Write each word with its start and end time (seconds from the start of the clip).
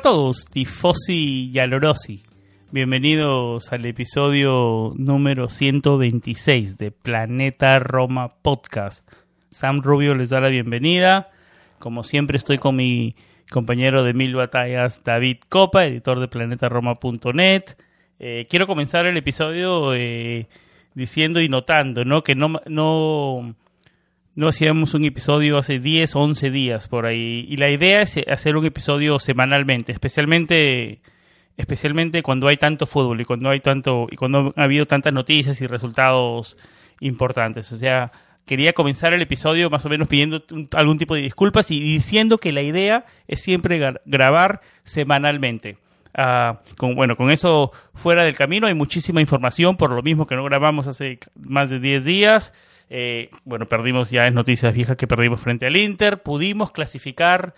A 0.00 0.02
todos, 0.02 0.46
tifosi 0.46 1.50
y 1.52 1.58
alorosi. 1.58 2.22
Bienvenidos 2.70 3.70
al 3.70 3.84
episodio 3.84 4.94
número 4.96 5.50
126 5.50 6.78
de 6.78 6.90
Planeta 6.90 7.78
Roma 7.80 8.32
Podcast. 8.40 9.06
Sam 9.50 9.82
Rubio 9.82 10.14
les 10.14 10.30
da 10.30 10.40
la 10.40 10.48
bienvenida. 10.48 11.28
Como 11.78 12.02
siempre 12.02 12.38
estoy 12.38 12.56
con 12.56 12.76
mi 12.76 13.14
compañero 13.50 14.02
de 14.02 14.14
mil 14.14 14.34
batallas, 14.34 15.04
David 15.04 15.36
Copa, 15.50 15.84
editor 15.84 16.18
de 16.18 16.28
planetaroma.net. 16.28 17.64
Eh, 18.20 18.46
quiero 18.48 18.66
comenzar 18.66 19.04
el 19.04 19.18
episodio 19.18 19.92
eh, 19.94 20.48
diciendo 20.94 21.42
y 21.42 21.50
notando 21.50 22.06
¿no? 22.06 22.22
que 22.22 22.34
no, 22.34 22.62
no 22.64 23.54
no 24.34 24.48
hacíamos 24.48 24.94
un 24.94 25.04
episodio 25.04 25.58
hace 25.58 25.78
10 25.78 26.16
o 26.16 26.20
11 26.20 26.50
días 26.50 26.88
por 26.88 27.06
ahí. 27.06 27.46
Y 27.48 27.56
la 27.56 27.70
idea 27.70 28.02
es 28.02 28.18
hacer 28.28 28.56
un 28.56 28.66
episodio 28.66 29.18
semanalmente, 29.18 29.92
especialmente 29.92 31.00
especialmente 31.56 32.22
cuando 32.22 32.48
hay 32.48 32.56
tanto 32.56 32.86
fútbol 32.86 33.20
y 33.20 33.24
cuando 33.24 33.50
hay 33.50 33.60
tanto 33.60 34.06
y 34.10 34.16
cuando 34.16 34.54
ha 34.56 34.62
habido 34.62 34.86
tantas 34.86 35.12
noticias 35.12 35.60
y 35.60 35.66
resultados 35.66 36.56
importantes. 37.00 37.70
O 37.72 37.78
sea, 37.78 38.12
quería 38.46 38.72
comenzar 38.72 39.12
el 39.12 39.22
episodio 39.22 39.68
más 39.68 39.84
o 39.84 39.88
menos 39.88 40.08
pidiendo 40.08 40.42
algún 40.72 40.98
tipo 40.98 41.14
de 41.14 41.22
disculpas 41.22 41.70
y 41.70 41.80
diciendo 41.80 42.38
que 42.38 42.52
la 42.52 42.62
idea 42.62 43.04
es 43.28 43.42
siempre 43.42 43.78
grabar 44.06 44.60
semanalmente. 44.84 45.76
Ah, 46.14 46.60
con, 46.76 46.96
bueno, 46.96 47.16
con 47.16 47.30
eso 47.30 47.70
fuera 47.94 48.24
del 48.24 48.36
camino 48.36 48.66
hay 48.66 48.74
muchísima 48.74 49.20
información, 49.20 49.76
por 49.76 49.92
lo 49.92 50.02
mismo 50.02 50.26
que 50.26 50.34
no 50.34 50.44
grabamos 50.44 50.86
hace 50.86 51.18
más 51.36 51.70
de 51.70 51.78
10 51.78 52.04
días. 52.04 52.52
Eh, 52.92 53.30
bueno, 53.44 53.66
perdimos 53.66 54.10
ya 54.10 54.26
en 54.26 54.34
noticias 54.34 54.74
viejas 54.74 54.96
que 54.96 55.06
perdimos 55.06 55.40
frente 55.40 55.66
al 55.66 55.76
Inter. 55.76 56.22
Pudimos 56.22 56.72
clasificar 56.72 57.54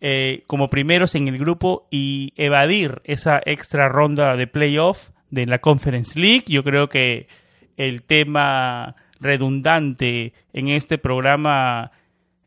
eh, 0.00 0.42
como 0.46 0.70
primeros 0.70 1.14
en 1.14 1.28
el 1.28 1.38
grupo 1.38 1.86
y 1.90 2.32
evadir 2.36 3.02
esa 3.04 3.40
extra 3.44 3.90
ronda 3.90 4.34
de 4.36 4.46
playoff 4.46 5.10
de 5.28 5.44
la 5.44 5.58
Conference 5.58 6.18
League. 6.18 6.44
Yo 6.46 6.64
creo 6.64 6.88
que 6.88 7.28
el 7.76 8.02
tema 8.02 8.96
redundante 9.20 10.32
en 10.54 10.68
este 10.68 10.96
programa, 10.96 11.92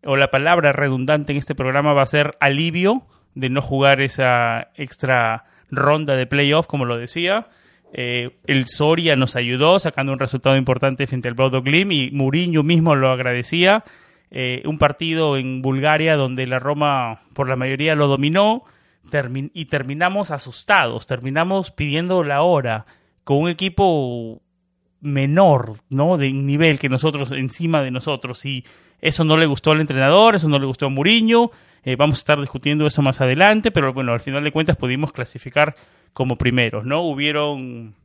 o 0.04 0.18
la 0.18 0.32
palabra 0.32 0.72
redundante 0.72 1.32
en 1.32 1.38
este 1.38 1.54
programa 1.54 1.94
va 1.94 2.02
a 2.02 2.08
ser 2.08 2.32
alivio 2.40 3.04
de 3.36 3.50
no 3.50 3.62
jugar 3.62 4.02
esa 4.02 4.72
extra 4.76 5.46
ronda 5.70 6.16
de 6.16 6.26
playoff, 6.26 6.66
como 6.66 6.86
lo 6.86 6.98
decía. 6.98 7.48
Eh, 7.96 8.32
el 8.48 8.66
Soria 8.68 9.16
nos 9.16 9.36
ayudó 9.36 9.78
sacando 9.78 10.12
un 10.12 10.20
resultado 10.20 10.58
importante 10.58 11.06
frente 11.06 11.28
al 11.28 11.36
Bodo 11.36 11.62
Glim 11.62 11.92
y 11.92 12.10
Mourinho 12.12 12.64
mismo 12.64 12.96
lo 12.96 13.12
agradecía. 13.12 13.84
Eh, 14.32 14.64
un 14.66 14.80
partido 14.80 15.38
en 15.38 15.62
Bulgaria 15.62 16.16
donde 16.16 16.48
la 16.48 16.58
Roma 16.58 17.22
por 17.34 17.48
la 17.48 17.56
mayoría 17.56 17.94
lo 17.94 18.08
dominó 18.08 18.64
y 19.54 19.66
terminamos 19.66 20.32
asustados, 20.32 21.06
terminamos 21.06 21.70
pidiendo 21.70 22.24
la 22.24 22.42
hora 22.42 22.88
con 23.24 23.38
un 23.38 23.50
equipo 23.50 24.42
menor, 25.02 25.74
¿no? 25.90 26.18
De 26.18 26.34
nivel 26.34 26.80
que 26.80 26.90
nosotros, 26.90 27.32
encima 27.32 27.84
de 27.84 27.92
nosotros. 27.92 28.44
Y 28.46 28.66
eso 29.04 29.26
no 29.26 29.36
le 29.36 29.46
gustó 29.46 29.72
al 29.72 29.82
entrenador, 29.82 30.36
eso 30.36 30.48
no 30.48 30.58
le 30.58 30.66
gustó 30.66 30.86
a 30.86 30.90
Mourinho. 30.90 31.52
Eh, 31.84 31.98
vamos 31.98 32.16
a 32.16 32.20
estar 32.20 32.40
discutiendo 32.40 32.88
eso 32.88 33.02
más 33.02 33.20
adelante, 33.20 33.70
pero 33.70 33.92
bueno, 33.92 34.14
al 34.14 34.22
final 34.22 34.46
de 34.46 34.54
cuentas 34.54 34.78
pudimos 34.78 35.12
clasificar 35.12 35.76
como 36.14 36.38
primeros, 36.38 36.86
¿no? 36.86 37.02
Hubieron 37.02 37.96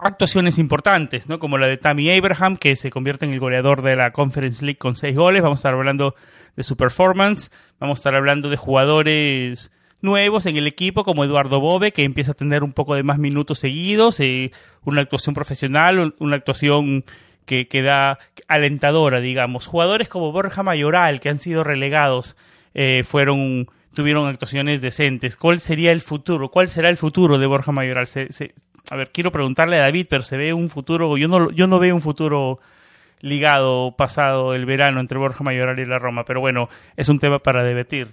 actuaciones 0.00 0.58
importantes, 0.58 1.28
¿no? 1.28 1.38
Como 1.38 1.58
la 1.58 1.68
de 1.68 1.76
Tammy 1.76 2.10
Abraham, 2.10 2.56
que 2.56 2.74
se 2.74 2.90
convierte 2.90 3.24
en 3.24 3.32
el 3.32 3.38
goleador 3.38 3.82
de 3.82 3.94
la 3.94 4.10
Conference 4.10 4.64
League 4.64 4.78
con 4.78 4.96
seis 4.96 5.16
goles. 5.16 5.42
Vamos 5.42 5.58
a 5.58 5.60
estar 5.60 5.74
hablando 5.74 6.16
de 6.56 6.64
su 6.64 6.76
performance. 6.76 7.52
Vamos 7.78 7.98
a 7.98 8.00
estar 8.00 8.16
hablando 8.16 8.50
de 8.50 8.56
jugadores 8.56 9.70
nuevos 10.00 10.46
en 10.46 10.56
el 10.56 10.66
equipo, 10.66 11.04
como 11.04 11.22
Eduardo 11.22 11.60
Bobe, 11.60 11.92
que 11.92 12.02
empieza 12.02 12.32
a 12.32 12.34
tener 12.34 12.64
un 12.64 12.72
poco 12.72 12.96
de 12.96 13.04
más 13.04 13.18
minutos 13.18 13.60
seguidos, 13.60 14.18
eh, 14.18 14.50
una 14.82 15.02
actuación 15.02 15.36
profesional, 15.36 16.16
una 16.18 16.34
actuación 16.34 17.04
que, 17.46 17.68
que, 17.68 17.82
da 17.82 18.18
alentadora, 18.48 19.20
digamos. 19.20 19.66
Jugadores 19.66 20.08
como 20.08 20.32
Borja 20.32 20.62
Mayoral, 20.62 21.20
que 21.20 21.28
han 21.28 21.38
sido 21.38 21.64
relegados, 21.64 22.36
eh, 22.74 23.02
fueron 23.04 23.68
tuvieron 23.94 24.28
actuaciones 24.28 24.80
decentes. 24.80 25.36
¿Cuál 25.36 25.60
sería 25.60 25.92
el 25.92 26.00
futuro? 26.00 26.48
¿Cuál 26.48 26.68
será 26.68 26.88
el 26.88 26.96
futuro 26.96 27.38
de 27.38 27.46
Borja 27.46 27.72
Mayoral? 27.72 28.06
a 28.90 28.96
ver, 28.96 29.10
quiero 29.10 29.30
preguntarle 29.30 29.76
a 29.76 29.82
David, 29.82 30.06
pero 30.08 30.22
se 30.22 30.36
ve 30.36 30.52
un 30.52 30.68
futuro, 30.68 31.16
yo 31.16 31.28
no, 31.28 31.50
yo 31.50 31.66
no 31.66 31.78
veo 31.78 31.94
un 31.94 32.00
futuro 32.00 32.58
ligado 33.20 33.94
pasado 33.96 34.54
el 34.54 34.66
verano 34.66 35.00
entre 35.00 35.18
Borja 35.18 35.44
Mayoral 35.44 35.78
y 35.78 35.86
la 35.86 35.98
Roma, 35.98 36.24
pero 36.24 36.40
bueno, 36.40 36.68
es 36.96 37.08
un 37.08 37.18
tema 37.18 37.38
para 37.38 37.62
debatir. 37.62 38.08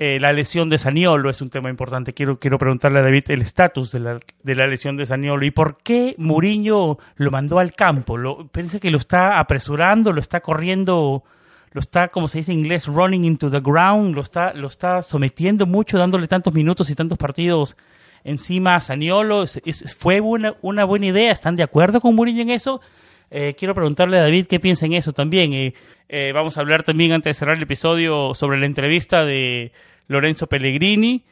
Eh, 0.00 0.20
la 0.20 0.32
lesión 0.32 0.70
de 0.70 0.78
Saniolo 0.78 1.28
es 1.28 1.42
un 1.42 1.50
tema 1.50 1.70
importante. 1.70 2.14
Quiero, 2.14 2.38
quiero 2.38 2.56
preguntarle 2.56 3.00
a 3.00 3.02
David 3.02 3.24
el 3.30 3.42
estatus 3.42 3.90
de 3.90 3.98
la, 3.98 4.18
de 4.44 4.54
la 4.54 4.68
lesión 4.68 4.96
de 4.96 5.04
Saniolo 5.04 5.44
y 5.44 5.50
por 5.50 5.78
qué 5.78 6.14
Muriño 6.18 6.98
lo 7.16 7.30
mandó 7.32 7.58
al 7.58 7.72
campo. 7.72 8.16
Lo, 8.16 8.48
que 8.80 8.90
lo 8.92 8.98
está 8.98 9.40
apresurando, 9.40 10.12
lo 10.12 10.20
está 10.20 10.40
corriendo 10.40 11.24
lo 11.72 11.80
está, 11.80 12.08
como 12.08 12.28
se 12.28 12.38
dice 12.38 12.52
en 12.52 12.60
inglés, 12.60 12.86
running 12.86 13.24
into 13.24 13.50
the 13.50 13.60
ground, 13.60 14.14
lo 14.14 14.22
está, 14.22 14.54
lo 14.54 14.68
está 14.68 15.02
sometiendo 15.02 15.66
mucho, 15.66 15.98
dándole 15.98 16.26
tantos 16.26 16.54
minutos 16.54 16.88
y 16.88 16.94
tantos 16.94 17.18
partidos 17.18 17.76
encima 18.24 18.76
a 18.76 18.80
Saniolo. 18.80 19.44
¿Fue 19.98 20.20
una, 20.20 20.54
una, 20.62 20.84
buena 20.84 21.06
idea? 21.06 21.30
¿Están 21.30 21.56
de 21.56 21.62
acuerdo 21.62 22.00
con 22.00 22.14
Mourinho 22.14 22.40
en 22.42 22.50
eso? 22.50 22.80
Eh, 23.30 23.54
quiero 23.58 23.74
preguntarle 23.74 24.18
a 24.18 24.22
David 24.22 24.46
qué 24.46 24.60
piensa 24.60 24.86
en 24.86 24.94
eso 24.94 25.12
también. 25.12 25.52
Eh, 25.52 25.74
eh, 26.08 26.32
vamos 26.34 26.56
a 26.56 26.60
hablar 26.60 26.82
también, 26.82 27.12
antes 27.12 27.30
de 27.30 27.38
cerrar 27.38 27.56
el 27.56 27.62
episodio, 27.62 28.34
sobre 28.34 28.58
la 28.58 28.66
entrevista 28.66 29.24
de 29.24 29.72
Lorenzo 30.06 30.46
Pellegrini. 30.46 31.24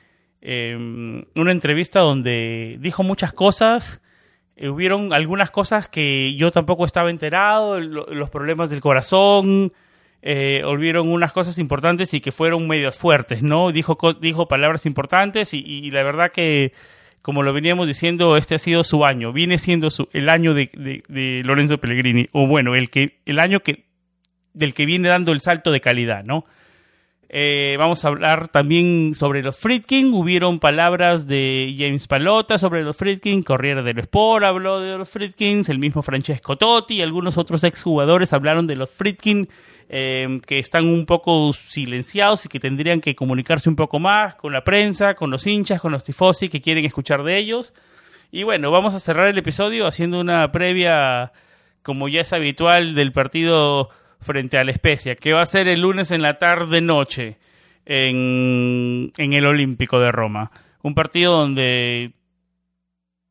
una 0.42 1.52
entrevista 1.52 2.00
donde 2.00 2.76
dijo 2.80 3.02
muchas 3.02 3.32
cosas. 3.32 4.02
hubieron 4.60 5.12
algunas 5.12 5.50
cosas 5.50 5.88
que 5.88 6.34
yo 6.34 6.50
tampoco 6.50 6.84
estaba 6.84 7.10
enterado, 7.10 7.80
los 7.80 8.30
problemas 8.30 8.70
del 8.70 8.80
corazón, 8.80 9.72
eh, 10.28 10.62
olvidaron 10.64 11.08
unas 11.08 11.32
cosas 11.32 11.56
importantes 11.58 12.12
y 12.12 12.20
que 12.20 12.32
fueron 12.32 12.66
medias 12.66 12.98
fuertes, 12.98 13.44
¿no? 13.44 13.70
Dijo, 13.70 13.96
dijo 14.20 14.48
palabras 14.48 14.84
importantes 14.84 15.54
y, 15.54 15.88
la 15.92 16.02
verdad 16.02 16.32
que, 16.32 16.72
como 17.26 17.42
lo 17.42 17.52
veníamos 17.52 17.88
diciendo, 17.88 18.36
este 18.36 18.54
ha 18.54 18.58
sido 18.58 18.84
su 18.84 19.04
año, 19.04 19.32
viene 19.32 19.58
siendo 19.58 19.90
su, 19.90 20.08
el 20.12 20.28
año 20.28 20.54
de, 20.54 20.70
de, 21.08 21.42
Lorenzo 21.44 21.78
Pellegrini, 21.78 22.28
o 22.30 22.46
bueno, 22.46 22.76
el, 22.76 22.88
que, 22.88 23.18
el 23.26 23.40
año 23.40 23.58
que, 23.58 23.86
del 24.52 24.74
que 24.74 24.86
viene 24.86 25.08
dando 25.08 25.32
el 25.32 25.40
salto 25.40 25.72
de 25.72 25.80
calidad, 25.80 26.22
¿no? 26.22 26.44
Eh, 27.28 27.74
vamos 27.78 28.04
a 28.04 28.08
hablar 28.08 28.48
también 28.48 29.14
sobre 29.14 29.42
los 29.42 29.56
Friedkin. 29.56 30.12
Hubieron 30.12 30.60
palabras 30.60 31.26
de 31.26 31.74
James 31.76 32.06
Palota 32.06 32.58
sobre 32.58 32.84
los 32.84 32.96
Friedkin. 32.96 33.42
Corriere 33.42 33.82
del 33.82 33.98
Sport 33.98 34.44
habló 34.44 34.80
de 34.80 34.98
los 34.98 35.08
Friedkins. 35.08 35.68
El 35.68 35.78
mismo 35.78 36.02
Francesco 36.02 36.56
Totti 36.56 36.96
y 36.96 37.02
algunos 37.02 37.36
otros 37.36 37.64
exjugadores 37.64 38.32
hablaron 38.32 38.66
de 38.66 38.76
los 38.76 38.90
Friedkin 38.90 39.48
eh, 39.88 40.40
que 40.46 40.58
están 40.58 40.86
un 40.86 41.06
poco 41.06 41.52
silenciados 41.52 42.44
y 42.44 42.48
que 42.48 42.58
tendrían 42.58 43.00
que 43.00 43.14
comunicarse 43.14 43.68
un 43.68 43.76
poco 43.76 44.00
más 44.00 44.34
con 44.34 44.52
la 44.52 44.64
prensa, 44.64 45.14
con 45.14 45.30
los 45.30 45.46
hinchas, 45.46 45.80
con 45.80 45.92
los 45.92 46.02
tifosi 46.04 46.48
que 46.48 46.60
quieren 46.60 46.84
escuchar 46.84 47.22
de 47.22 47.36
ellos. 47.36 47.72
Y 48.32 48.42
bueno, 48.42 48.70
vamos 48.70 48.94
a 48.94 48.98
cerrar 48.98 49.28
el 49.28 49.38
episodio 49.38 49.86
haciendo 49.86 50.20
una 50.20 50.50
previa, 50.50 51.32
como 51.82 52.08
ya 52.08 52.22
es 52.22 52.32
habitual, 52.32 52.94
del 52.96 53.12
partido 53.12 53.90
frente 54.20 54.58
a 54.58 54.64
la 54.64 54.70
Especia, 54.72 55.14
que 55.16 55.32
va 55.32 55.42
a 55.42 55.46
ser 55.46 55.68
el 55.68 55.80
lunes 55.80 56.10
en 56.10 56.22
la 56.22 56.38
tarde-noche 56.38 57.36
en, 57.84 59.12
en 59.16 59.32
el 59.32 59.46
Olímpico 59.46 60.00
de 60.00 60.10
Roma. 60.12 60.50
Un 60.82 60.94
partido 60.94 61.36
donde 61.38 62.12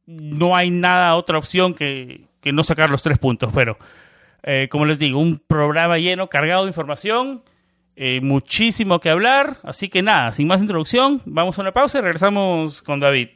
no 0.06 0.56
hay 0.56 0.72
nada, 0.72 1.16
otra 1.16 1.38
opción 1.38 1.74
que, 1.74 2.26
que 2.42 2.52
no 2.52 2.64
sacar 2.64 2.90
los 2.90 3.02
tres 3.04 3.18
puntos, 3.18 3.52
pero 3.54 3.78
eh, 4.44 4.68
como 4.70 4.86
les 4.86 5.00
digo, 5.00 5.20
un 5.20 5.40
programa 5.40 5.98
lleno, 5.98 6.28
cargado 6.30 6.64
de 6.64 6.70
información. 6.70 7.44
eh, 7.96 8.20
muchísimo 8.22 9.00
que 9.00 9.10
hablar, 9.10 9.58
así 9.64 9.90
que 9.90 10.02
nada, 10.02 10.32
sin 10.32 10.48
más 10.48 10.62
introducción, 10.62 11.22
vamos 11.26 11.58
a 11.58 11.62
una 11.62 11.72
pausa 11.72 12.00
y 12.00 12.02
regresamos 12.02 12.82
con 12.82 13.00
David. 13.00 13.30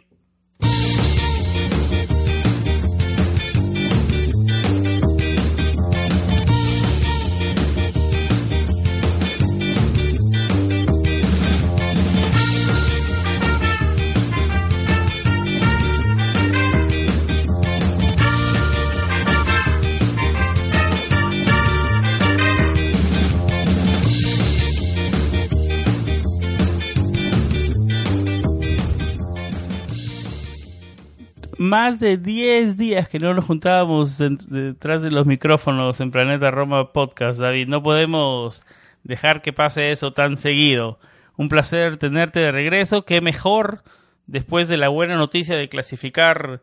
Más 31.59 31.99
de 31.99 32.15
10 32.15 32.77
días 32.77 33.09
que 33.09 33.19
no 33.19 33.33
nos 33.33 33.43
juntábamos 33.43 34.17
detrás 34.17 35.01
de 35.01 35.11
los 35.11 35.25
micrófonos 35.25 35.99
en 35.99 36.09
Planeta 36.09 36.51
Roma 36.51 36.93
Podcast, 36.93 37.37
David. 37.37 37.67
No 37.67 37.83
podemos 37.83 38.63
dejar 39.03 39.41
que 39.41 39.51
pase 39.51 39.91
eso 39.91 40.13
tan 40.13 40.37
seguido. 40.37 40.99
Un 41.35 41.49
placer 41.49 41.97
tenerte 41.97 42.39
de 42.39 42.53
regreso. 42.53 43.03
Qué 43.03 43.19
mejor 43.19 43.83
después 44.25 44.69
de 44.69 44.77
la 44.77 44.87
buena 44.87 45.15
noticia 45.15 45.57
de 45.57 45.67
clasificar 45.67 46.61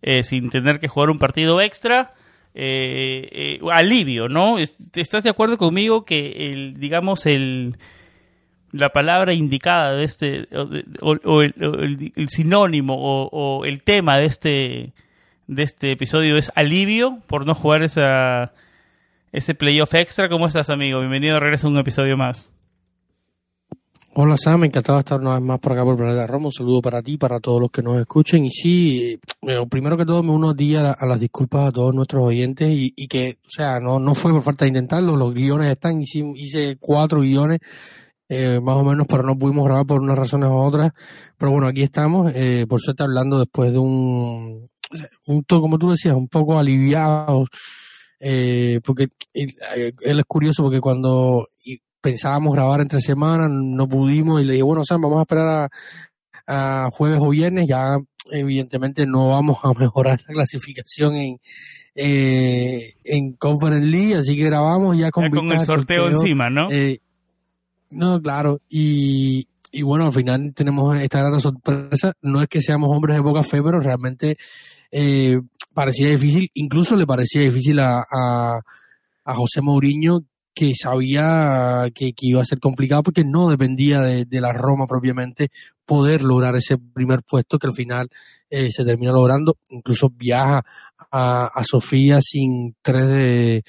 eh, 0.00 0.22
sin 0.22 0.48
tener 0.48 0.80
que 0.80 0.88
jugar 0.88 1.10
un 1.10 1.18
partido 1.18 1.60
extra. 1.60 2.12
Eh, 2.54 3.28
eh, 3.30 3.60
alivio, 3.70 4.30
¿no? 4.30 4.58
¿Estás 4.58 5.24
de 5.24 5.30
acuerdo 5.30 5.58
conmigo 5.58 6.06
que 6.06 6.50
el, 6.50 6.80
digamos, 6.80 7.26
el 7.26 7.76
la 8.72 8.90
palabra 8.90 9.32
indicada 9.32 9.92
de 9.92 10.04
este, 10.04 10.48
o, 11.00 11.42
el, 11.42 12.28
sinónimo 12.28 12.94
o, 12.98 13.64
el 13.64 13.82
tema 13.82 14.18
de 14.18 14.26
este, 14.26 14.92
de 15.46 15.62
este 15.62 15.92
episodio 15.92 16.36
es 16.36 16.52
alivio 16.54 17.18
por 17.26 17.46
no 17.46 17.54
jugar 17.54 17.82
esa, 17.82 18.52
ese 19.32 19.54
playoff 19.54 19.94
extra. 19.94 20.28
¿Cómo 20.28 20.46
estás, 20.46 20.70
amigo? 20.70 21.00
Bienvenido 21.00 21.36
a 21.36 21.40
regreso 21.40 21.68
a 21.68 21.70
un 21.70 21.78
episodio 21.78 22.16
más. 22.16 22.52
Hola 24.20 24.36
Sam, 24.36 24.64
encantado 24.64 24.98
de 24.98 25.00
estar 25.00 25.20
una 25.20 25.34
vez 25.34 25.42
más 25.42 25.60
por 25.60 25.72
acá 25.72 25.84
por 25.84 25.96
Planeta 25.96 26.26
Roma. 26.26 26.46
Un 26.46 26.52
saludo 26.52 26.82
para 26.82 27.02
ti, 27.02 27.16
para 27.16 27.38
todos 27.38 27.60
los 27.60 27.70
que 27.70 27.82
nos 27.82 28.00
escuchen. 28.00 28.44
Y 28.44 28.50
sí, 28.50 29.20
eh, 29.42 29.66
primero 29.70 29.96
que 29.96 30.04
todo 30.04 30.24
me 30.24 30.32
uno 30.32 30.50
a 30.50 30.56
ti 30.56 30.74
a, 30.74 30.96
las 31.00 31.20
disculpas 31.20 31.68
a 31.68 31.72
todos 31.72 31.94
nuestros 31.94 32.24
oyentes 32.24 32.68
y, 32.68 33.06
que, 33.06 33.38
o 33.46 33.50
sea, 33.50 33.78
no, 33.78 34.00
no 34.00 34.16
fue 34.16 34.32
por 34.32 34.42
falta 34.42 34.64
de 34.64 34.70
intentarlo, 34.70 35.14
los 35.14 35.32
guiones 35.32 35.70
están, 35.70 36.02
hice, 36.02 36.32
hice 36.34 36.76
cuatro 36.80 37.20
guiones 37.20 37.60
eh, 38.28 38.60
más 38.62 38.76
o 38.76 38.84
menos, 38.84 39.06
pero 39.08 39.22
no 39.22 39.38
pudimos 39.38 39.64
grabar 39.64 39.86
por 39.86 40.00
unas 40.00 40.18
razones 40.18 40.48
u 40.48 40.54
otras. 40.54 40.92
Pero 41.36 41.52
bueno, 41.52 41.66
aquí 41.66 41.82
estamos, 41.82 42.32
eh, 42.34 42.66
por 42.68 42.80
suerte 42.80 43.02
hablando 43.02 43.38
después 43.38 43.72
de 43.72 43.78
un, 43.78 44.68
un 45.26 45.42
como 45.42 45.78
tú 45.78 45.90
decías, 45.90 46.14
un 46.14 46.28
poco 46.28 46.58
aliviado, 46.58 47.46
eh, 48.20 48.80
porque 48.84 49.08
él, 49.32 49.54
es 50.00 50.24
curioso 50.26 50.62
porque 50.62 50.80
cuando 50.80 51.48
pensábamos 52.00 52.54
grabar 52.54 52.80
entre 52.80 53.00
semanas, 53.00 53.48
no 53.50 53.88
pudimos 53.88 54.40
y 54.40 54.44
le 54.44 54.52
dije, 54.54 54.62
bueno, 54.62 54.84
Sam, 54.84 55.02
vamos 55.02 55.18
a 55.18 55.22
esperar 55.22 55.70
a, 56.46 56.84
a 56.86 56.90
jueves 56.90 57.20
o 57.20 57.30
viernes, 57.30 57.68
ya 57.68 57.98
evidentemente 58.30 59.06
no 59.06 59.28
vamos 59.28 59.58
a 59.62 59.72
mejorar 59.78 60.20
la 60.26 60.34
clasificación 60.34 61.14
en, 61.16 61.40
eh, 61.94 62.94
en 63.04 63.32
Conference 63.34 63.86
League, 63.86 64.14
así 64.14 64.36
que 64.36 64.44
grabamos 64.44 64.96
ya 64.96 65.10
con, 65.10 65.28
con 65.30 65.50
el 65.52 65.60
sorteo, 65.60 66.08
encima, 66.08 66.50
¿no? 66.50 66.70
Eh, 66.70 67.00
no, 67.90 68.20
claro. 68.20 68.60
Y, 68.68 69.48
y 69.70 69.82
bueno, 69.82 70.06
al 70.06 70.12
final 70.12 70.52
tenemos 70.54 70.98
esta 70.98 71.20
gran 71.20 71.40
sorpresa. 71.40 72.12
No 72.22 72.42
es 72.42 72.48
que 72.48 72.60
seamos 72.60 72.94
hombres 72.94 73.16
de 73.16 73.22
poca 73.22 73.42
fe, 73.42 73.62
pero 73.62 73.80
realmente 73.80 74.36
eh, 74.90 75.40
parecía 75.74 76.08
difícil. 76.08 76.50
Incluso 76.54 76.96
le 76.96 77.06
parecía 77.06 77.42
difícil 77.42 77.78
a, 77.80 78.02
a, 78.10 79.34
José 79.34 79.60
Mourinho, 79.60 80.24
que 80.54 80.72
sabía 80.74 81.86
que, 81.94 82.12
iba 82.20 82.40
a 82.40 82.44
ser 82.44 82.58
complicado 82.60 83.02
porque 83.02 83.24
no 83.24 83.48
dependía 83.48 84.00
de, 84.00 84.24
de, 84.24 84.40
la 84.40 84.52
Roma 84.52 84.86
propiamente 84.86 85.50
poder 85.84 86.22
lograr 86.22 86.56
ese 86.56 86.78
primer 86.78 87.22
puesto 87.22 87.58
que 87.58 87.66
al 87.66 87.74
final 87.74 88.08
eh, 88.50 88.70
se 88.70 88.84
terminó 88.84 89.12
logrando. 89.12 89.58
Incluso 89.68 90.10
viaja 90.10 90.64
a, 91.10 91.46
a 91.46 91.64
Sofía 91.64 92.20
sin 92.22 92.74
tres 92.82 93.06
de, 93.06 93.64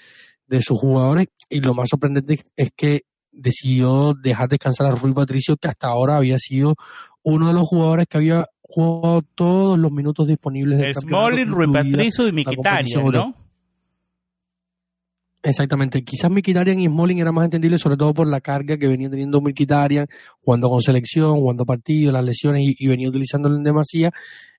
de 0.48 0.62
sus 0.62 0.80
jugadores 0.80 1.27
y 1.50 1.62
lo 1.62 1.74
más 1.74 1.89
sorprendente 1.89 2.39
es 2.56 2.71
que 2.75 3.04
decidió 3.39 4.13
dejar 4.13 4.50
descansar 4.50 4.88
a 4.88 4.95
Rui 4.95 5.13
Patricio, 5.13 5.57
que 5.57 5.68
hasta 5.68 5.88
ahora 5.88 6.18
había 6.18 6.38
sido 6.38 6.75
uno 7.24 7.47
de 7.47 7.53
los 7.53 7.68
jugadores 7.68 8.07
que 8.07 8.18
había 8.18 8.47
jugado 8.62 9.21
todos 9.36 9.77
los 9.80 9.91
minutos 9.91 10.27
disponibles 10.27 10.80
del 10.80 10.94
Smalling, 10.94 11.47
Rui 11.50 11.71
Patricio 11.71 12.27
y 12.27 12.31
Mikitarian, 12.31 13.06
¿no? 13.06 13.36
Exactamente, 15.41 16.03
quizás 16.03 16.30
Mikitarian 16.30 16.81
y 16.81 16.88
Smalling 16.88 17.19
era 17.19 17.31
más 17.31 17.45
entendible 17.45 17.77
sobre 17.77 17.95
todo 17.95 18.13
por 18.13 18.27
la 18.27 18.41
carga 18.41 18.77
que 18.77 18.88
venía 18.88 19.09
teniendo 19.09 19.39
Mikitarian 19.39 20.06
jugando 20.42 20.69
con 20.69 20.81
selección, 20.81 21.38
jugando 21.38 21.65
partidos, 21.65 22.13
las 22.13 22.25
lesiones 22.25 22.75
y, 22.77 22.88
venía 22.88 23.07
utilizándolo 23.07 23.56
en 23.56 23.63
demasía. 23.63 24.12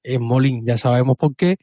Smalling 0.03 0.65
ya 0.65 0.79
sabemos 0.79 1.19
por 1.19 1.37
qué, 1.37 1.59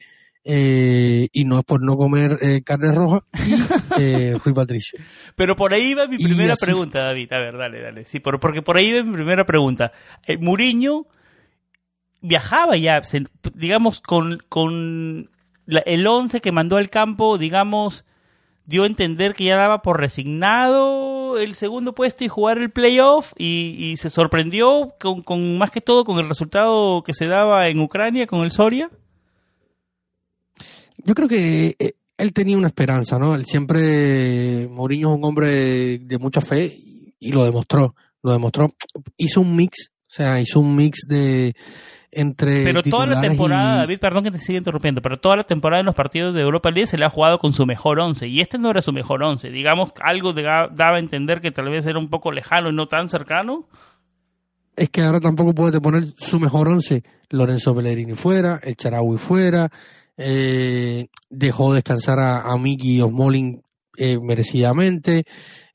eh, 0.50 1.28
y 1.34 1.44
no 1.44 1.60
es 1.60 1.66
por 1.66 1.84
no 1.84 1.98
comer 1.98 2.40
eh, 2.42 2.62
carne 2.64 2.94
roja 2.94 3.26
y 3.34 3.54
eh, 4.02 4.38
Rui 4.44 4.54
Patricio. 4.54 4.98
Pero 5.36 5.58
por 5.58 5.74
ahí 5.74 5.94
va 5.94 6.08
mi 6.08 6.18
primera 6.18 6.56
pregunta, 6.56 7.04
David. 7.04 7.34
A 7.34 7.40
ver, 7.40 7.58
dale, 7.58 7.82
dale. 7.82 8.06
Sí, 8.06 8.22
porque 8.22 8.62
por 8.62 8.78
ahí 8.78 8.94
va 8.94 9.04
mi 9.04 9.12
primera 9.14 9.46
pregunta. 9.46 9.92
Eh, 10.26 10.38
Muriño 10.38 11.06
viajaba 12.22 12.78
ya, 12.78 13.02
digamos, 13.56 14.00
con, 14.00 14.38
con 14.48 15.30
el 15.68 16.08
11 16.08 16.40
que 16.40 16.52
mandó 16.54 16.78
al 16.78 16.90
campo, 16.90 17.38
digamos, 17.38 18.06
dio 18.66 18.84
a 18.84 18.88
entender 18.88 19.34
que 19.34 19.44
ya 19.44 19.58
daba 19.58 19.82
por 19.82 20.00
resignado 20.00 21.38
el 21.38 21.56
segundo 21.56 21.94
puesto 21.94 22.24
y 22.24 22.30
jugar 22.30 22.58
el 22.58 22.72
playoff 22.72 23.34
y, 23.38 23.76
y 23.78 23.98
se 23.98 24.10
sorprendió 24.10 24.94
con, 24.98 25.24
con, 25.24 25.58
más 25.58 25.72
que 25.72 25.82
todo 25.82 26.06
con 26.06 26.20
el 26.20 26.28
resultado 26.28 27.04
que 27.04 27.14
se 27.14 27.28
daba 27.28 27.68
en 27.68 27.82
Ucrania 27.82 28.28
con 28.28 28.44
el 28.44 28.52
Soria 28.52 28.90
yo 31.04 31.14
creo 31.16 31.28
que 31.28 31.76
eh, 31.80 31.94
él 32.18 32.34
tenía 32.34 32.58
una 32.58 32.68
esperanza, 32.68 33.18
¿no? 33.20 33.36
Él 33.36 33.46
siempre, 33.46 34.68
Mourinho 34.70 35.12
es 35.12 35.18
un 35.18 35.25
hombre 35.25 36.00
de 36.00 36.18
mucha 36.18 36.42
fe 36.42 36.77
y 37.20 37.32
lo 37.32 37.44
demostró, 37.44 37.96
lo 38.24 38.32
demostró. 38.32 38.74
Hizo 39.18 39.42
un 39.42 39.56
mix, 39.56 39.92
o 40.08 40.13
sea, 40.13 40.39
hizo 40.39 40.60
un 40.60 40.75
mix 40.75 41.01
de 41.08 41.56
entre 42.12 42.63
Pero 42.63 42.82
toda 42.82 43.06
la 43.06 43.22
temporada, 43.22 43.77
David, 43.77 44.00
perdón 44.00 44.24
que 44.24 44.32
te 44.32 44.39
siga 44.39 44.58
interrumpiendo, 44.58 45.01
pero 45.01 45.18
toda 45.18 45.36
la 45.36 45.44
temporada 45.44 45.82
en 45.82 45.86
los 45.86 45.94
partidos 45.94 46.34
de 46.34 46.42
Europa 46.42 46.72
League 46.72 46.88
se 46.88 46.98
le 46.98 47.06
ha 47.06 47.10
jugado 47.10 47.38
con 47.38 47.54
su 47.54 47.66
mejor 47.66 48.00
once 48.00 48.27
y 48.27 48.42
este 48.42 48.58
no 48.58 48.72
era 48.72 48.82
su 48.82 48.92
mejor 48.94 49.22
once. 49.22 49.50
Digamos, 49.51 49.92
algo 50.01 50.34
daba 50.34 50.96
a 50.96 51.00
entender 51.00 51.42
que 51.42 51.51
tal 51.51 51.70
vez 51.70 51.86
era 51.86 52.00
un 52.00 52.10
poco 52.10 52.32
lejano 52.32 52.70
y 52.70 52.74
no 52.74 52.88
tan 52.88 53.10
cercano. 53.10 53.68
Es 54.75 54.89
que 54.89 55.01
ahora 55.01 55.20
tampoco 55.20 55.54
puede 55.54 55.82
poner 55.82 56.13
su 56.18 56.39
mejor 56.39 56.70
once. 56.70 57.04
Lorenzo 57.30 57.75
Pellegrini 57.75 58.13
fuera, 58.13 58.60
el 58.63 58.75
Charaui 58.75 59.18
fuera, 59.18 59.70
eh, 60.17 61.07
dejó 61.29 61.74
descansar 61.74 62.19
a, 62.19 62.41
a 62.41 62.57
Mickey 62.57 63.00
Osmolin 63.01 63.62
eh, 63.97 64.17
merecidamente. 64.19 65.24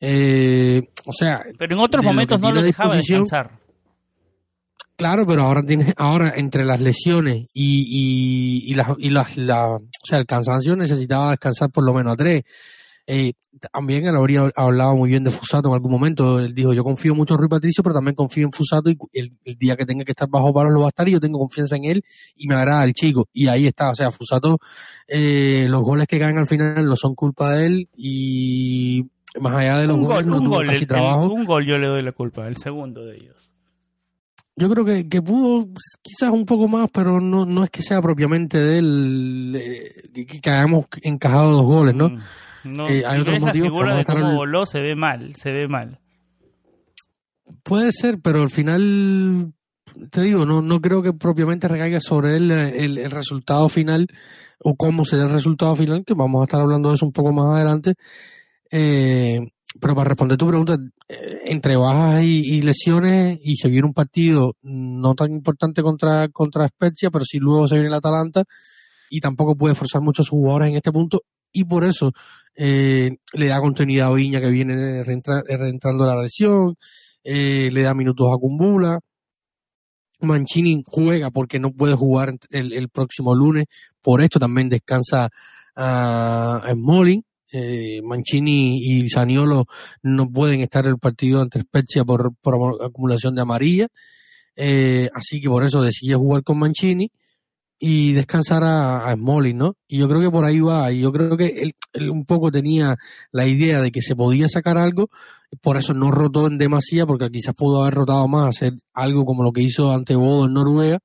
Eh, 0.00 0.82
o 1.06 1.12
sea. 1.12 1.42
Pero 1.58 1.74
en 1.74 1.80
otros 1.80 2.04
momentos 2.04 2.38
no 2.40 2.52
lo 2.52 2.62
dejaba 2.62 2.96
descansar. 2.96 3.58
Claro, 4.96 5.26
pero 5.26 5.42
ahora 5.42 5.62
tiene, 5.64 5.92
ahora 5.96 6.34
entre 6.36 6.64
las 6.64 6.80
lesiones 6.80 7.46
y, 7.52 8.62
y, 8.64 8.70
y, 8.70 8.74
las, 8.74 8.88
y 8.98 9.10
las, 9.10 9.36
la, 9.36 9.66
o 9.68 9.80
sea, 10.04 10.18
el 10.18 10.26
cansancio 10.26 10.76
necesitaba 10.76 11.30
descansar 11.30 11.70
por 11.70 11.84
lo 11.84 11.94
menos 11.94 12.12
a 12.12 12.16
tres. 12.16 12.42
Eh, 13.14 13.34
también 13.70 14.06
él 14.06 14.16
habría 14.16 14.50
hablado 14.56 14.96
muy 14.96 15.10
bien 15.10 15.22
de 15.22 15.30
Fusato 15.30 15.68
en 15.68 15.74
algún 15.74 15.92
momento. 15.92 16.40
Él 16.40 16.54
dijo, 16.54 16.72
yo 16.72 16.82
confío 16.82 17.14
mucho 17.14 17.34
en 17.34 17.40
Rui 17.40 17.48
Patricio, 17.50 17.82
pero 17.82 17.94
también 17.94 18.14
confío 18.14 18.46
en 18.46 18.52
Fusato 18.52 18.88
y 18.88 18.96
el, 19.12 19.58
día 19.58 19.76
que 19.76 19.84
tenga 19.84 20.02
que 20.02 20.12
estar 20.12 20.30
bajo 20.30 20.50
palos 20.54 20.72
lo 20.72 20.80
va 20.80 20.86
a 20.86 20.88
estar 20.88 21.06
y 21.06 21.12
yo 21.12 21.20
tengo 21.20 21.38
confianza 21.38 21.76
en 21.76 21.84
él 21.84 22.04
y 22.36 22.48
me 22.48 22.54
agrada 22.54 22.84
el 22.84 22.94
chico. 22.94 23.28
Y 23.30 23.48
ahí 23.48 23.66
está, 23.66 23.90
o 23.90 23.94
sea, 23.94 24.10
Fusato, 24.10 24.58
eh, 25.06 25.66
los 25.68 25.82
goles 25.82 26.06
que 26.06 26.18
caen 26.18 26.38
al 26.38 26.46
final 26.46 26.86
no 26.86 26.96
son 26.96 27.14
culpa 27.14 27.54
de 27.54 27.66
él 27.66 27.88
y 27.94 29.04
más 29.38 29.56
allá 29.56 29.78
de 29.80 29.88
los 29.88 29.98
goles 29.98 30.26
no 30.26 30.40
tuvo 30.40 30.62
casi 30.64 30.86
trabajo. 30.86 31.30
un 31.30 31.44
gol 31.44 31.66
yo 31.66 31.76
le 31.76 31.88
doy 31.88 32.02
la 32.02 32.12
culpa, 32.12 32.48
el 32.48 32.56
segundo 32.56 33.04
de 33.04 33.16
ellos. 33.16 33.50
Yo 34.56 34.70
creo 34.70 34.86
que, 34.86 35.06
que 35.08 35.20
pudo 35.20 35.68
quizás 36.00 36.30
un 36.30 36.46
poco 36.46 36.66
más, 36.66 36.88
pero 36.90 37.20
no, 37.20 37.44
no 37.44 37.62
es 37.62 37.68
que 37.68 37.82
sea 37.82 38.00
propiamente 38.00 38.58
de 38.58 38.78
él 38.78 39.54
eh, 39.54 40.26
que, 40.26 40.50
hayamos 40.50 40.86
encajado 41.02 41.52
dos 41.52 41.66
goles, 41.66 41.94
¿no? 41.94 42.08
Mm. 42.08 42.18
No, 42.64 42.88
eh, 42.88 43.02
hay 43.06 43.20
otros 43.20 43.40
motivos 43.40 43.54
la 43.54 43.62
figura 43.62 43.96
de 43.96 44.04
cómo 44.04 44.34
voló, 44.34 44.66
se 44.66 44.80
ve 44.80 44.94
mal, 44.94 45.34
se 45.36 45.50
ve 45.50 45.68
mal. 45.68 45.98
Puede 47.62 47.92
ser, 47.92 48.18
pero 48.22 48.42
al 48.42 48.50
final, 48.50 49.52
te 50.10 50.22
digo, 50.22 50.46
no, 50.46 50.62
no 50.62 50.80
creo 50.80 51.02
que 51.02 51.12
propiamente 51.12 51.68
recaiga 51.68 52.00
sobre 52.00 52.36
él 52.36 52.50
el, 52.50 52.98
el, 52.98 53.10
resultado 53.10 53.68
final 53.68 54.08
o 54.58 54.74
cómo 54.76 55.04
será 55.04 55.24
el 55.24 55.30
resultado 55.30 55.76
final, 55.76 56.04
que 56.06 56.14
vamos 56.14 56.40
a 56.40 56.44
estar 56.44 56.60
hablando 56.60 56.88
de 56.88 56.96
eso 56.96 57.06
un 57.06 57.12
poco 57.12 57.32
más 57.32 57.54
adelante. 57.54 57.94
Eh, 58.70 59.40
pero 59.80 59.94
para 59.94 60.10
responder 60.10 60.36
tu 60.36 60.46
pregunta, 60.46 60.76
eh, 61.08 61.40
entre 61.46 61.76
bajas 61.76 62.22
y, 62.22 62.62
lesiones 62.62 63.38
y 63.42 63.56
seguir 63.56 63.84
un 63.84 63.92
partido 63.92 64.56
no 64.62 65.14
tan 65.14 65.32
importante 65.32 65.82
contra, 65.82 66.28
contra 66.28 66.68
Spezia, 66.68 67.10
pero 67.10 67.24
si 67.24 67.38
luego 67.38 67.68
se 67.68 67.76
viene 67.76 67.88
el 67.88 67.94
Atalanta 67.94 68.44
y 69.10 69.20
tampoco 69.20 69.56
puede 69.56 69.74
forzar 69.74 70.02
mucho 70.02 70.22
a 70.22 70.24
sus 70.24 70.30
jugadores 70.30 70.68
en 70.68 70.76
este 70.76 70.92
punto 70.92 71.22
y 71.52 71.64
por 71.64 71.84
eso 71.84 72.12
eh, 72.54 73.16
le 73.32 73.46
da 73.46 73.60
continuidad 73.60 74.08
a 74.08 74.12
Viña 74.12 74.40
que 74.40 74.50
viene 74.50 75.02
reentrando 75.04 76.06
la 76.06 76.20
lesión, 76.20 76.76
eh, 77.24 77.70
le 77.72 77.82
da 77.82 77.94
minutos 77.94 78.28
a 78.32 78.38
Cumbula. 78.38 79.00
Mancini 80.20 80.82
juega 80.86 81.30
porque 81.30 81.58
no 81.58 81.72
puede 81.72 81.94
jugar 81.94 82.34
el, 82.50 82.88
próximo 82.90 83.34
lunes, 83.34 83.64
por 84.00 84.22
esto 84.22 84.38
también 84.38 84.68
descansa 84.68 85.30
a, 85.74 86.60
a 86.64 86.74
eh, 87.54 88.00
Mancini 88.02 88.78
y 88.78 89.10
Saniolo 89.10 89.66
no 90.02 90.30
pueden 90.30 90.62
estar 90.62 90.86
en 90.86 90.92
el 90.92 90.98
partido 90.98 91.42
ante 91.42 91.60
Spezia 91.60 92.04
por, 92.04 92.32
acumulación 92.82 93.34
de 93.34 93.42
amarilla. 93.42 93.88
Eh, 94.56 95.08
así 95.14 95.40
que 95.40 95.48
por 95.48 95.64
eso 95.64 95.82
decidí 95.82 96.14
jugar 96.14 96.42
con 96.44 96.58
Mancini 96.58 97.10
y 97.84 98.12
descansar 98.12 98.62
a, 98.62 99.10
a 99.10 99.14
Smolin, 99.14 99.58
¿no? 99.58 99.74
Y 99.88 99.98
yo 99.98 100.08
creo 100.08 100.20
que 100.20 100.30
por 100.30 100.44
ahí 100.44 100.60
va. 100.60 100.92
Y 100.92 101.00
yo 101.00 101.10
creo 101.10 101.36
que 101.36 101.72
él, 101.92 102.10
un 102.12 102.24
poco 102.24 102.52
tenía 102.52 102.94
la 103.32 103.44
idea 103.48 103.80
de 103.80 103.90
que 103.90 104.00
se 104.00 104.14
podía 104.14 104.46
sacar 104.48 104.78
algo, 104.78 105.08
por 105.60 105.76
eso 105.76 105.92
no 105.92 106.12
rotó 106.12 106.46
en 106.46 106.58
demasía, 106.58 107.06
porque 107.06 107.28
quizás 107.28 107.54
pudo 107.56 107.82
haber 107.82 107.94
rotado 107.94 108.28
más, 108.28 108.54
hacer 108.54 108.74
algo 108.94 109.24
como 109.24 109.42
lo 109.42 109.50
que 109.50 109.62
hizo 109.62 109.92
ante 109.92 110.14
Bodo 110.14 110.46
en 110.46 110.52
Noruega. 110.52 111.00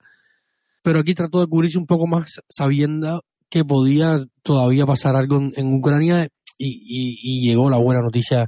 Pero 0.84 1.00
aquí 1.00 1.16
trató 1.16 1.40
de 1.40 1.48
cubrirse 1.48 1.80
un 1.80 1.88
poco 1.88 2.06
más 2.06 2.30
sabiendo 2.48 3.24
que 3.50 3.66
podía 3.66 4.24
todavía 4.44 4.86
pasar 4.86 5.16
algo 5.16 5.38
en 5.56 5.74
Ucrania 5.74 6.30
y, 6.60 7.18
y, 7.24 7.48
llegó 7.48 7.72
la 7.72 7.78
buena 7.78 8.02
noticia 8.02 8.48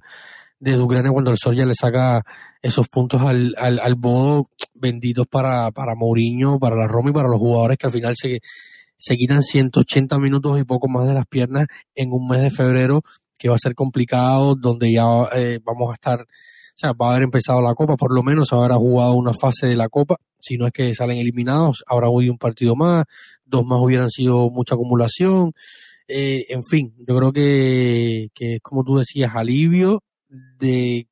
de 0.59 0.77
Ucrania 0.77 1.11
cuando 1.11 1.31
el 1.31 1.37
Soria 1.37 1.65
le 1.65 1.73
saca 1.73 2.21
esos 2.61 2.87
puntos 2.89 3.21
al, 3.21 3.55
al, 3.57 3.79
al 3.79 3.95
Bodo 3.95 4.49
benditos 4.73 5.25
para, 5.27 5.71
para 5.71 5.95
Mourinho, 5.95 6.59
para 6.59 6.75
la 6.75 6.87
Roma 6.87 7.09
y 7.09 7.13
para 7.13 7.29
los 7.29 7.39
jugadores 7.39 7.77
que 7.77 7.87
al 7.87 7.93
final 7.93 8.15
se, 8.17 8.39
se 8.97 9.15
quitan 9.15 9.41
180 9.41 10.19
minutos 10.19 10.59
y 10.59 10.65
poco 10.65 10.89
más 10.89 11.07
de 11.07 11.13
las 11.13 11.25
piernas 11.25 11.67
en 11.95 12.11
un 12.11 12.27
mes 12.27 12.41
de 12.41 12.51
febrero 12.51 13.01
que 13.37 13.47
va 13.47 13.55
a 13.55 13.59
ser 13.59 13.73
complicado, 13.73 14.55
donde 14.55 14.91
ya 14.91 15.05
eh, 15.33 15.59
vamos 15.63 15.91
a 15.91 15.93
estar, 15.93 16.21
o 16.21 16.25
sea, 16.75 16.91
va 16.91 17.07
a 17.07 17.11
haber 17.11 17.23
empezado 17.23 17.61
la 17.61 17.73
Copa, 17.73 17.95
por 17.95 18.13
lo 18.13 18.21
menos 18.21 18.51
habrá 18.51 18.75
jugado 18.75 19.13
una 19.13 19.31
fase 19.33 19.67
de 19.67 19.77
la 19.77 19.87
Copa, 19.87 20.17
si 20.39 20.57
no 20.57 20.67
es 20.67 20.73
que 20.73 20.93
salen 20.93 21.17
eliminados, 21.17 21.85
habrá 21.87 22.09
hoy 22.09 22.29
un 22.29 22.37
partido 22.37 22.75
más, 22.75 23.05
dos 23.45 23.65
más 23.65 23.79
hubieran 23.79 24.09
sido 24.09 24.49
mucha 24.49 24.75
acumulación, 24.75 25.53
eh, 26.09 26.45
en 26.49 26.65
fin, 26.65 26.93
yo 27.07 27.15
creo 27.15 27.31
que, 27.31 28.27
que 28.33 28.59
como 28.61 28.83
tú 28.83 28.97
decías, 28.97 29.31
alivio 29.33 30.03
de 30.29 31.07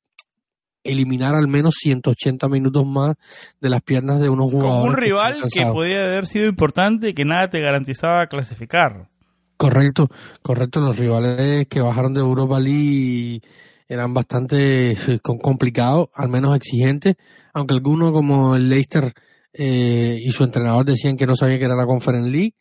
eliminar 0.83 1.35
al 1.35 1.47
menos 1.47 1.75
180 1.81 2.47
minutos 2.47 2.85
más 2.85 3.15
de 3.59 3.69
las 3.69 3.81
piernas 3.81 4.19
de 4.19 4.29
unos 4.29 4.51
jugadores. 4.51 4.81
Como 4.81 4.89
un 4.89 4.97
rival 4.97 5.43
que, 5.51 5.65
podía 5.65 6.05
haber 6.05 6.25
sido 6.25 6.47
importante 6.47 7.09
y 7.09 7.13
que 7.13 7.25
nada 7.25 7.49
te 7.49 7.59
garantizaba 7.59 8.27
clasificar. 8.27 9.09
Correcto, 9.57 10.09
correcto. 10.41 10.79
Los 10.79 10.97
rivales 10.97 11.67
que 11.67 11.81
bajaron 11.81 12.13
de 12.13 12.21
Europa 12.21 12.59
League 12.59 13.41
eran 13.87 14.13
bastante 14.13 14.91
eh, 14.91 15.19
complicados, 15.21 16.09
al 16.13 16.29
menos 16.29 16.55
exigentes, 16.55 17.15
aunque 17.53 17.73
algunos 17.73 18.11
como 18.11 18.55
el 18.55 18.69
Leicester 18.69 19.13
eh, 19.53 20.19
y 20.21 20.31
su 20.31 20.43
entrenador 20.43 20.85
decían 20.85 21.17
que 21.17 21.25
no 21.25 21.35
sabía 21.35 21.57
que 21.57 21.65
era 21.65 21.75
la 21.75 21.85
Conference 21.85 22.29
League 22.29 22.53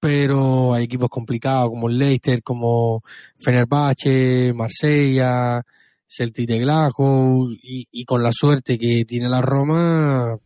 pero 0.00 0.74
hay 0.74 0.84
equipos 0.84 1.08
complicados 1.08 1.70
como 1.70 1.88
el 1.88 1.98
Leicester, 1.98 2.42
como 2.42 3.02
Fenerbahce, 3.38 4.52
Marsella, 4.54 5.64
Celtic 6.06 6.48
de 6.48 6.58
Glasgow 6.60 7.48
y, 7.50 8.04
con 8.04 8.22
la 8.22 8.30
suerte 8.32 8.78
que 8.78 9.04
tiene 9.04 9.28
la 9.28 9.42
Roma, 9.42 10.38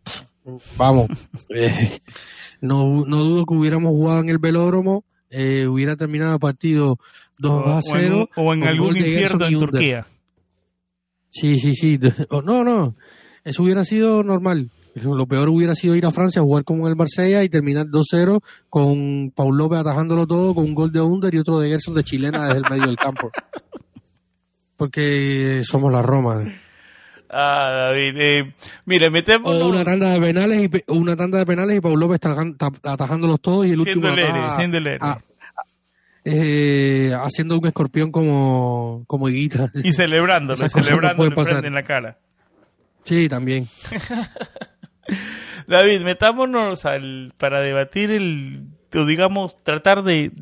vamos, 0.76 1.08
eh, 1.54 2.00
no, 2.60 3.04
no 3.06 3.24
dudo 3.24 3.46
que 3.46 3.54
hubiéramos 3.54 3.90
jugado 3.90 4.20
en 4.20 4.28
el 4.28 4.38
velódromo, 4.38 5.04
eh, 5.30 5.66
hubiera 5.66 5.96
terminado 5.96 6.34
el 6.34 6.40
partido 6.40 6.98
2 7.38 7.68
a 7.68 7.80
0. 7.82 8.28
O 8.36 8.52
en, 8.52 8.64
algún 8.64 8.96
infierno 8.96 9.46
en 9.46 9.58
Turquía. 9.58 10.06
Sí, 11.30 11.58
sí, 11.58 11.74
sí. 11.74 11.98
No, 12.44 12.62
no. 12.62 12.94
Eso 13.44 13.62
hubiera 13.62 13.84
sido 13.84 14.22
normal. 14.22 14.70
Lo 14.94 15.26
peor 15.26 15.48
hubiera 15.48 15.74
sido 15.74 15.94
ir 15.94 16.04
a 16.04 16.10
Francia 16.10 16.40
a 16.40 16.44
jugar 16.44 16.64
con 16.64 16.86
el 16.86 16.96
Marsella 16.96 17.42
y 17.42 17.48
terminar 17.48 17.86
2-0 17.86 18.40
con 18.68 19.30
Paul 19.34 19.56
López 19.56 19.78
atajándolo 19.78 20.26
todo 20.26 20.54
con 20.54 20.64
un 20.64 20.74
gol 20.74 20.92
de 20.92 21.00
Under 21.00 21.34
y 21.34 21.38
otro 21.38 21.58
de 21.60 21.70
Gerson 21.70 21.94
de 21.94 22.04
chilena 22.04 22.48
desde 22.48 22.58
el 22.58 22.70
medio 22.70 22.86
del 22.86 22.96
campo. 22.96 23.30
Porque 24.76 25.62
somos 25.64 25.92
la 25.92 26.02
Roma. 26.02 26.42
Ah, 27.30 27.88
David. 27.88 28.14
Eh, 28.18 28.54
mire, 28.84 29.10
metemos. 29.10 29.62
una 29.62 29.84
tanda 29.84 30.10
de 30.10 30.20
penales 30.20 30.70
y 30.70 30.92
una 30.92 31.16
tanda 31.16 31.38
de 31.38 31.46
penales 31.46 31.78
y 31.78 31.80
Paul 31.80 31.98
López 31.98 32.20
atajándolos 32.82 33.40
todos 33.40 33.66
y 33.66 33.70
el 33.70 33.80
último 33.80 34.08
eh, 36.24 37.12
haciendo 37.14 37.58
un 37.58 37.66
escorpión 37.66 38.12
como 38.12 39.04
como 39.06 39.28
Higuita. 39.28 39.72
Y 39.82 39.92
celebrándolo, 39.92 40.68
celebrando 40.68 41.24
en 41.24 41.74
la 41.74 41.82
cara. 41.82 42.18
Sí, 43.02 43.28
también. 43.28 43.66
David, 45.66 46.02
metámonos 46.02 46.84
al, 46.84 47.32
para 47.38 47.60
debatir 47.60 48.10
el, 48.10 48.66
o 48.94 49.04
digamos, 49.04 49.62
tratar 49.62 50.02
de 50.02 50.32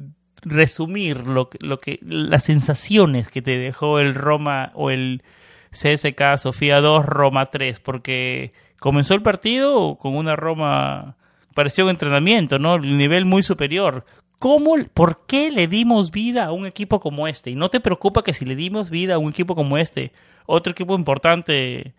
resumir 0.43 1.27
lo, 1.27 1.51
lo 1.61 1.79
que, 1.79 1.99
las 2.03 2.45
sensaciones 2.45 3.29
que 3.29 3.43
te 3.43 3.59
dejó 3.59 3.99
el 3.99 4.15
Roma 4.15 4.71
o 4.75 4.91
el 4.91 5.23
CSK 5.71 6.39
Sofía 6.39 6.81
2, 6.81 7.05
Roma 7.05 7.51
3, 7.51 7.81
porque 7.81 8.53
comenzó 8.79 9.15
el 9.15 9.23
partido 9.23 9.97
con 9.97 10.17
una 10.17 10.37
Roma, 10.37 11.17
pareció 11.55 11.85
un 11.85 11.91
entrenamiento, 11.91 12.59
¿no? 12.59 12.77
El 12.77 12.97
nivel 12.97 13.25
muy 13.25 13.43
superior. 13.43 14.05
¿Cómo, 14.39 14.77
por 14.95 15.27
qué 15.27 15.51
le 15.51 15.67
dimos 15.67 16.11
vida 16.11 16.47
a 16.47 16.53
un 16.53 16.67
equipo 16.67 16.99
como 16.99 17.29
este? 17.29 17.51
Y 17.51 17.55
no 17.55 17.69
te 17.69 17.79
preocupa 17.79 18.25
que 18.25 18.33
si 18.33 18.47
le 18.47 18.57
dimos 18.57 18.89
vida 18.89 19.15
a 19.15 19.19
un 19.19 19.29
equipo 19.29 19.55
como 19.55 19.77
este, 19.77 20.13
otro 20.47 20.73
equipo 20.73 20.95
importante 20.95 21.95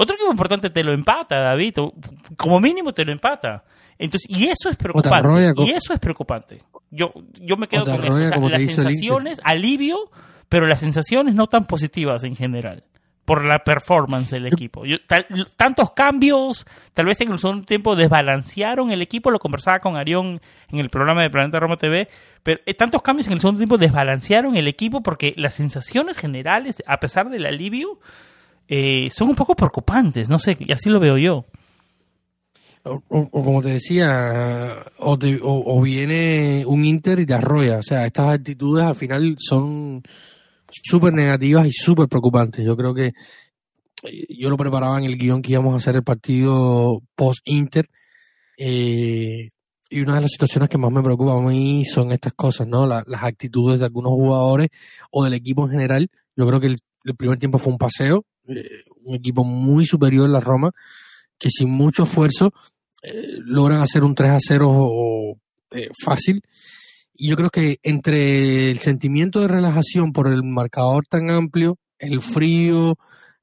otro 0.00 0.14
equipo 0.14 0.30
importante 0.30 0.70
te 0.70 0.84
lo 0.84 0.92
empata, 0.92 1.40
David. 1.40 1.74
Como 2.36 2.60
mínimo 2.60 2.92
te 2.92 3.04
lo 3.04 3.10
empata. 3.10 3.64
Entonces, 3.98 4.30
y 4.30 4.46
eso 4.46 4.70
es 4.70 4.76
preocupante. 4.76 5.52
y 5.56 5.70
eso 5.70 5.92
es 5.92 5.98
preocupante. 5.98 6.62
Yo, 6.88 7.12
yo 7.40 7.56
me 7.56 7.66
quedo 7.66 7.84
con 7.84 8.04
eso. 8.04 8.48
las 8.48 8.62
sensaciones, 8.62 9.40
alivio, 9.42 9.98
pero 10.48 10.68
las 10.68 10.78
sensaciones 10.78 11.34
no 11.34 11.48
tan 11.48 11.64
positivas 11.64 12.22
en 12.22 12.36
general. 12.36 12.84
Por 13.24 13.44
la 13.44 13.58
performance 13.58 14.30
del 14.30 14.46
equipo. 14.46 14.84
tantos 15.56 15.90
cambios, 15.90 16.64
tal 16.94 17.06
vez 17.06 17.20
en 17.20 17.32
el 17.32 17.40
segundo 17.40 17.66
tiempo 17.66 17.96
desbalancearon 17.96 18.92
el 18.92 19.02
equipo. 19.02 19.32
Lo 19.32 19.40
conversaba 19.40 19.80
con 19.80 19.96
Arión 19.96 20.40
en 20.70 20.78
el 20.78 20.90
programa 20.90 21.22
de 21.22 21.30
Planeta 21.30 21.58
Roma 21.58 21.76
TV. 21.76 22.08
Pero 22.44 22.60
eh, 22.64 22.74
tantos 22.74 23.02
cambios 23.02 23.26
en 23.26 23.32
el 23.32 23.40
segundo 23.40 23.58
tiempo 23.58 23.78
desbalancearon 23.78 24.56
el 24.56 24.68
equipo 24.68 25.02
porque 25.02 25.34
las 25.36 25.54
sensaciones 25.54 26.16
generales, 26.16 26.84
a 26.86 27.00
pesar 27.00 27.30
del 27.30 27.46
alivio, 27.46 27.98
eh, 28.68 29.08
son 29.10 29.30
un 29.30 29.34
poco 29.34 29.54
preocupantes, 29.54 30.28
no 30.28 30.38
sé, 30.38 30.56
y 30.60 30.72
así 30.72 30.90
lo 30.90 31.00
veo 31.00 31.16
yo. 31.16 31.46
O, 32.84 33.30
como 33.30 33.62
te 33.62 33.70
decía, 33.70 34.84
o, 34.98 35.82
viene 35.82 36.64
un 36.66 36.84
Inter 36.84 37.20
y 37.20 37.26
te 37.26 37.34
arrolla. 37.34 37.78
O 37.78 37.82
sea, 37.82 38.06
estas 38.06 38.34
actitudes 38.34 38.84
al 38.84 38.94
final 38.94 39.36
son 39.38 40.02
súper 40.68 41.12
negativas 41.12 41.66
y 41.66 41.72
súper 41.72 42.08
preocupantes. 42.08 42.64
Yo 42.64 42.76
creo 42.76 42.94
que 42.94 43.12
eh, 44.04 44.26
yo 44.28 44.50
lo 44.50 44.56
preparaba 44.56 44.98
en 44.98 45.04
el 45.04 45.18
guion 45.18 45.42
que 45.42 45.52
íbamos 45.52 45.74
a 45.74 45.78
hacer 45.78 45.96
el 45.96 46.04
partido 46.04 47.02
post-Inter. 47.14 47.88
Eh, 48.56 49.48
y 49.90 50.00
una 50.00 50.16
de 50.16 50.22
las 50.22 50.30
situaciones 50.30 50.68
que 50.68 50.78
más 50.78 50.92
me 50.92 51.02
preocupa 51.02 51.32
a 51.32 51.40
mí 51.40 51.84
son 51.84 52.12
estas 52.12 52.34
cosas, 52.34 52.68
¿no? 52.68 52.86
las 52.86 53.22
actitudes 53.22 53.80
de 53.80 53.86
algunos 53.86 54.12
jugadores 54.12 54.68
o 55.10 55.24
del 55.24 55.34
equipo 55.34 55.64
en 55.64 55.70
general. 55.70 56.08
Yo 56.36 56.46
creo 56.46 56.60
que 56.60 56.66
el 57.04 57.16
primer 57.16 57.38
tiempo 57.38 57.58
fue 57.58 57.72
un 57.72 57.78
paseo, 57.78 58.24
eh, 58.48 58.84
un 59.04 59.16
equipo 59.16 59.44
muy 59.44 59.84
superior 59.84 60.26
en 60.26 60.32
la 60.32 60.40
Roma, 60.40 60.72
que 61.38 61.50
sin 61.50 61.70
mucho 61.70 62.04
esfuerzo 62.04 62.52
eh, 63.02 63.36
logran 63.44 63.80
hacer 63.80 64.04
un 64.04 64.14
3 64.14 64.30
a 64.30 64.38
0 64.40 65.36
eh, 65.72 65.88
fácil. 66.04 66.42
Y 67.14 67.28
yo 67.28 67.36
creo 67.36 67.50
que 67.50 67.78
entre 67.82 68.70
el 68.70 68.78
sentimiento 68.78 69.40
de 69.40 69.48
relajación 69.48 70.12
por 70.12 70.28
el 70.28 70.42
marcador 70.44 71.04
tan 71.06 71.30
amplio, 71.30 71.78
el 71.98 72.20
frío 72.20 72.96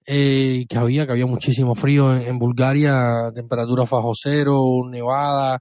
que 0.06 0.68
había, 0.76 1.06
que 1.06 1.14
había 1.14 1.26
muchísimo 1.26 1.74
frío 1.74 2.16
en, 2.16 2.38
Bulgaria, 2.38 3.32
temperatura 3.34 3.86
bajo 3.90 4.12
cero, 4.14 4.62
nevada, 4.88 5.60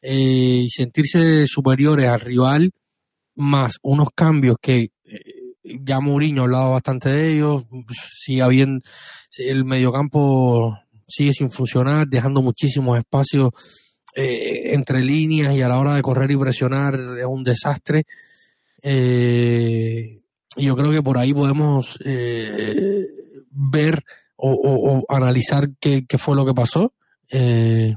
y 0.00 0.68
sentirse 0.70 1.46
superiores 1.48 2.06
al 2.06 2.20
rival, 2.20 2.70
más 3.34 3.74
unos 3.82 4.08
cambios 4.14 4.56
que 4.62 4.91
ya 5.64 6.00
Mourinho 6.00 6.42
hablaba 6.42 6.68
bastante 6.68 7.08
de 7.08 7.34
ellos, 7.34 7.64
sigue 8.16 8.48
bien 8.48 8.82
el 9.38 9.64
mediocampo 9.64 10.76
sigue 11.06 11.32
sin 11.32 11.50
funcionar, 11.50 12.06
dejando 12.08 12.42
muchísimos 12.42 12.98
espacios 12.98 13.50
eh, 14.14 14.74
entre 14.74 15.02
líneas 15.02 15.54
y 15.54 15.62
a 15.62 15.68
la 15.68 15.78
hora 15.78 15.94
de 15.94 16.02
correr 16.02 16.30
y 16.30 16.36
presionar 16.36 16.94
es 17.18 17.26
un 17.26 17.44
desastre. 17.44 18.04
Eh, 18.82 20.20
yo 20.56 20.76
creo 20.76 20.90
que 20.90 21.02
por 21.02 21.18
ahí 21.18 21.32
podemos 21.32 21.98
eh, 22.04 23.06
ver 23.50 24.04
o, 24.36 25.04
analizar 25.08 25.68
qué, 25.80 26.04
fue 26.18 26.36
lo 26.36 26.44
que 26.44 26.54
pasó. 26.54 26.92
Eh, 27.30 27.94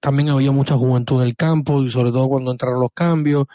también 0.00 0.30
había 0.30 0.50
mucha 0.50 0.76
juventud 0.76 1.20
del 1.20 1.36
campo 1.36 1.82
y 1.82 1.90
sobre 1.90 2.10
todo 2.10 2.28
cuando 2.28 2.50
entraron 2.50 2.80
los 2.80 2.92
cambios. 2.94 3.46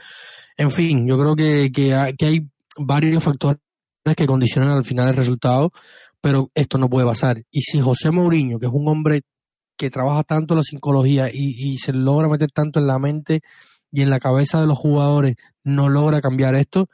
En 0.56 0.70
fin, 0.70 1.08
yo 1.08 1.18
creo 1.18 1.36
que, 1.36 1.72
que, 1.72 1.94
hay, 1.96 2.48
varios 2.78 3.24
factores 3.24 3.60
que 4.16 4.26
condicionan 4.26 4.74
al 4.74 4.84
final 4.84 5.10
el 5.10 5.16
resultado, 5.16 5.72
pero 6.22 6.52
esto 6.56 6.78
no 6.78 6.90
puede 6.90 7.06
pasar. 7.06 7.44
Y 7.52 7.62
si 7.62 7.82
José 7.82 8.12
Mourinho, 8.12 8.60
que 8.60 8.66
es 8.66 8.72
un 8.74 8.88
hombre 8.88 9.22
que 9.78 9.90
trabaja 9.90 10.24
tanto 10.24 10.56
la 10.56 10.64
psicología 10.64 11.30
y, 11.32 11.78
se 11.78 11.94
logra 11.94 12.28
meter 12.28 12.52
tanto 12.52 12.80
en 12.80 12.88
la 12.88 13.00
mente 13.00 13.42
y 13.92 14.02
en 14.02 14.10
la 14.10 14.20
cabeza 14.20 14.62
de 14.62 14.68
los 14.68 14.78
jugadores, 14.78 15.36
no 15.64 15.90
logra 15.90 16.22
cambiar 16.22 16.56
esto, 16.56 16.90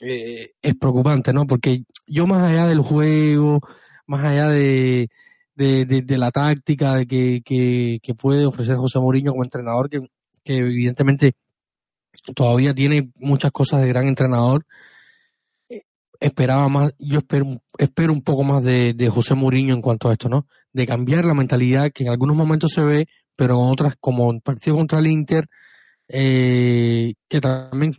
eh, 0.00 0.52
es 0.60 0.74
preocupante, 0.76 1.32
¿no? 1.32 1.46
Porque 1.46 1.84
yo 2.06 2.26
más 2.26 2.50
allá 2.50 2.66
del 2.66 2.80
juego, 2.80 3.60
más 4.06 4.24
allá 4.24 4.48
de, 4.48 5.08
la 5.56 6.30
táctica 6.30 7.04
que, 7.04 7.42
que, 7.44 8.14
puede 8.14 8.46
ofrecer 8.46 8.76
José 8.76 8.98
Mourinho 8.98 9.32
como 9.32 9.44
entrenador, 9.44 9.88
que, 9.88 10.00
que 10.44 10.56
evidentemente 10.56 11.34
todavía 12.34 12.74
tiene 12.74 13.10
muchas 13.16 13.52
cosas 13.52 13.80
de 13.82 13.88
gran 13.88 14.06
entrenador, 14.06 14.64
esperaba 16.22 16.68
más, 16.68 16.94
yo 16.98 17.18
espero, 17.18 17.60
espero 17.78 18.12
un 18.12 18.22
poco 18.22 18.44
más 18.44 18.62
de, 18.64 18.94
de 18.94 19.08
José 19.08 19.34
Mourinho 19.34 19.74
en 19.74 19.82
cuanto 19.82 20.08
a 20.08 20.12
esto, 20.12 20.28
¿no? 20.28 20.46
De 20.72 20.86
cambiar 20.86 21.24
la 21.24 21.34
mentalidad 21.34 21.90
que 21.92 22.04
en 22.04 22.10
algunos 22.10 22.36
momentos 22.36 22.72
se 22.72 22.82
ve, 22.82 23.06
pero 23.36 23.54
en 23.54 23.70
otras, 23.70 23.96
como 23.98 24.30
en 24.30 24.40
partido 24.40 24.76
contra 24.76 25.00
el 25.00 25.08
Inter, 25.08 25.46
eh, 26.08 27.14
que 27.28 27.40
también 27.40 27.94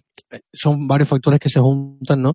son 0.53 0.87
varios 0.87 1.09
factores 1.09 1.39
que 1.39 1.49
se 1.49 1.59
juntan, 1.59 2.21
¿no? 2.21 2.33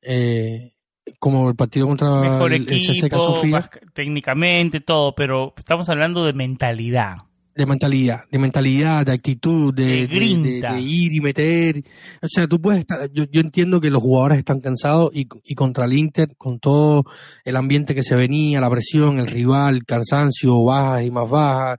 Eh, 0.00 0.72
como 1.18 1.48
el 1.48 1.56
partido 1.56 1.86
contra 1.86 2.20
Mejor 2.20 2.52
el, 2.52 2.62
equipo, 2.62 3.18
Sofía. 3.18 3.68
técnicamente 3.92 4.80
todo, 4.80 5.14
pero 5.14 5.54
estamos 5.56 5.88
hablando 5.88 6.24
de 6.24 6.32
mentalidad. 6.32 7.16
De 7.54 7.66
mentalidad, 7.66 8.24
de 8.30 8.38
mentalidad, 8.38 9.04
de 9.04 9.12
actitud, 9.12 9.74
de, 9.74 10.06
de, 10.06 10.80
ir 10.80 11.12
y 11.12 11.20
meter. 11.20 11.84
O 12.22 12.26
sea, 12.26 12.46
tú 12.48 12.58
puedes 12.60 12.80
estar. 12.80 13.10
Yo, 13.12 13.24
yo 13.30 13.42
entiendo 13.42 13.78
que 13.78 13.90
los 13.90 14.02
jugadores 14.02 14.38
están 14.38 14.60
cansados 14.60 15.10
y, 15.12 15.28
y, 15.44 15.54
contra 15.54 15.84
el 15.84 15.92
Inter, 15.92 16.34
con 16.38 16.58
todo 16.58 17.04
el 17.44 17.56
ambiente 17.56 17.94
que 17.94 18.02
se 18.02 18.16
venía, 18.16 18.58
la 18.58 18.70
presión, 18.70 19.18
el 19.18 19.26
rival, 19.26 19.84
cansancio, 19.84 20.64
bajas 20.64 21.04
y 21.04 21.10
más 21.10 21.28
bajas, 21.28 21.78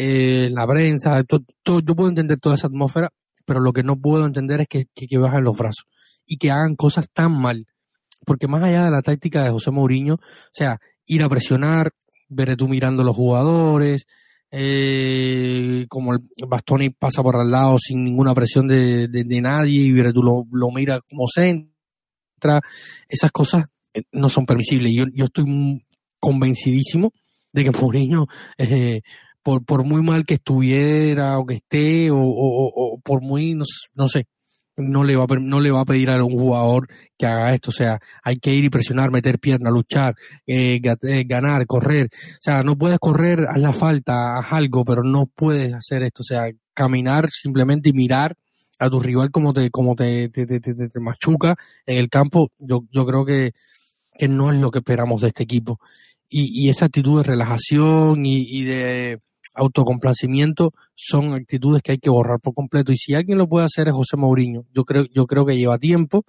eh, 0.00 0.48
la 0.52 0.64
prensa, 0.64 1.24
todo, 1.24 1.80
yo 1.80 1.96
puedo 1.96 2.08
entender 2.08 2.38
toda 2.38 2.54
esa 2.54 2.68
atmósfera, 2.68 3.10
pero 3.44 3.58
lo 3.58 3.72
que 3.72 3.82
no 3.82 3.96
puedo 3.96 4.24
entender 4.26 4.60
es 4.60 4.68
que, 4.68 4.84
que, 4.94 5.18
bajen 5.18 5.42
los 5.42 5.58
brazos 5.58 5.86
y 6.24 6.36
que 6.36 6.52
hagan 6.52 6.76
cosas 6.76 7.08
tan 7.12 7.32
mal. 7.32 7.66
Porque 8.24 8.46
más 8.46 8.62
allá 8.62 8.84
de 8.84 8.92
la 8.92 9.02
táctica 9.02 9.42
de 9.42 9.50
José 9.50 9.72
Mourinho, 9.72 10.14
o 10.14 10.52
sea, 10.52 10.78
ir 11.04 11.24
a 11.24 11.28
presionar, 11.28 11.90
ver 12.28 12.54
tú 12.56 12.68
mirando 12.68 13.02
a 13.02 13.06
los 13.06 13.16
jugadores, 13.16 14.06
eh, 14.50 15.86
como 15.88 16.14
el 16.14 16.20
Bastoni 16.46 16.90
pasa 16.90 17.22
por 17.22 17.36
al 17.36 17.50
lado 17.50 17.76
sin 17.78 18.04
ninguna 18.04 18.34
presión 18.34 18.66
de, 18.66 19.08
de, 19.08 19.40
nadie 19.40 19.82
y 19.82 20.12
tú 20.12 20.22
lo, 20.22 20.46
lo 20.50 20.70
mira 20.70 21.00
como 21.08 21.26
centra, 21.28 22.60
esas 23.08 23.30
cosas 23.30 23.66
eh, 23.94 24.02
no 24.12 24.28
son 24.28 24.46
permisibles. 24.46 24.92
Yo, 24.94 25.04
yo 25.12 25.26
estoy 25.26 25.44
convencidísimo 26.18 27.12
de 27.52 27.64
que 27.64 27.70
Mourinho 27.80 28.26
eh, 28.56 29.02
por, 29.42 29.64
por 29.64 29.84
muy 29.84 30.02
mal 30.02 30.24
que 30.24 30.34
estuviera 30.34 31.38
o 31.38 31.46
que 31.46 31.54
esté, 31.54 32.08
o, 32.10 33.00
por 33.02 33.22
muy, 33.22 33.54
no, 33.54 34.08
sé, 34.08 34.26
no 34.78 35.04
le, 35.04 35.16
va 35.16 35.24
a, 35.24 35.34
no 35.40 35.60
le 35.60 35.70
va 35.70 35.80
a 35.80 35.84
pedir 35.84 36.10
a 36.10 36.24
un 36.24 36.32
jugador 36.32 36.88
que 37.18 37.26
haga 37.26 37.54
esto. 37.54 37.70
O 37.70 37.72
sea, 37.72 37.98
hay 38.22 38.36
que 38.36 38.54
ir 38.54 38.64
y 38.64 38.70
presionar, 38.70 39.10
meter 39.10 39.38
pierna, 39.38 39.70
luchar, 39.70 40.14
eh, 40.46 40.80
eh, 41.02 41.24
ganar, 41.26 41.66
correr. 41.66 42.08
O 42.12 42.40
sea, 42.40 42.62
no 42.62 42.76
puedes 42.76 42.98
correr, 42.98 43.46
haz 43.48 43.58
la 43.58 43.72
falta, 43.72 44.38
haz 44.38 44.52
algo, 44.52 44.84
pero 44.84 45.02
no 45.02 45.26
puedes 45.26 45.74
hacer 45.74 46.02
esto. 46.02 46.22
O 46.22 46.24
sea, 46.24 46.50
caminar 46.74 47.28
simplemente 47.30 47.90
y 47.90 47.92
mirar 47.92 48.36
a 48.78 48.88
tu 48.88 49.00
rival 49.00 49.30
como 49.30 49.52
te, 49.52 49.70
como 49.70 49.96
te, 49.96 50.28
te, 50.28 50.46
te, 50.46 50.60
te 50.60 51.00
machuca 51.00 51.56
en 51.84 51.98
el 51.98 52.08
campo, 52.08 52.52
yo, 52.58 52.84
yo 52.92 53.04
creo 53.04 53.24
que, 53.24 53.52
que 54.16 54.28
no 54.28 54.52
es 54.52 54.60
lo 54.60 54.70
que 54.70 54.78
esperamos 54.78 55.22
de 55.22 55.28
este 55.28 55.42
equipo. 55.42 55.80
Y, 56.28 56.66
y 56.66 56.68
esa 56.68 56.86
actitud 56.86 57.18
de 57.18 57.24
relajación 57.24 58.24
y, 58.24 58.42
y 58.42 58.64
de 58.64 59.20
autocomplacimiento 59.58 60.72
son 60.94 61.34
actitudes 61.34 61.82
que 61.82 61.92
hay 61.92 61.98
que 61.98 62.10
borrar 62.10 62.40
por 62.40 62.54
completo. 62.54 62.92
Y 62.92 62.96
si 62.96 63.14
alguien 63.14 63.38
lo 63.38 63.48
puede 63.48 63.66
hacer 63.66 63.88
es 63.88 63.94
José 63.94 64.16
Mourinho. 64.16 64.64
Yo 64.72 64.84
creo, 64.84 65.04
yo 65.12 65.26
creo 65.26 65.44
que 65.44 65.56
lleva 65.56 65.78
tiempo. 65.78 66.24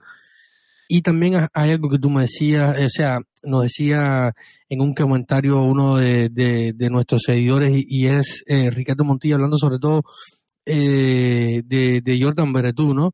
Y 0.92 1.02
también 1.02 1.48
hay 1.54 1.72
algo 1.72 1.88
que 1.88 2.00
tú 2.00 2.10
me 2.10 2.22
decías, 2.22 2.76
o 2.76 2.90
sea, 2.90 3.20
nos 3.44 3.64
decía 3.64 4.34
en 4.70 4.82
un 4.82 4.96
comentario 4.96 5.62
uno 5.62 5.98
de, 5.98 6.30
de, 6.30 6.90
nuestros 6.90 7.22
seguidores 7.24 7.72
y, 7.88 8.08
es 8.08 8.44
eh, 8.48 8.72
Ricardo 8.72 9.06
Montilla 9.06 9.36
hablando 9.36 9.58
sobre 9.58 9.78
todo 9.78 10.02
eh, 10.66 11.62
de, 11.64 12.20
Jordan 12.20 12.52
Beretú, 12.52 12.96
¿no? 12.96 13.14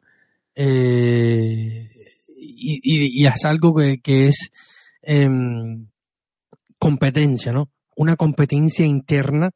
Eh, 0.55 1.89
y, 2.37 3.21
y, 3.21 3.25
es 3.25 3.43
algo 3.43 3.75
que, 3.75 3.99
que 3.99 4.27
es 4.27 4.51
em, 5.01 5.87
competencia, 6.79 7.51
¿no? 7.51 7.69
Una 7.97 8.15
competencia 8.15 8.85
interna 8.85 9.51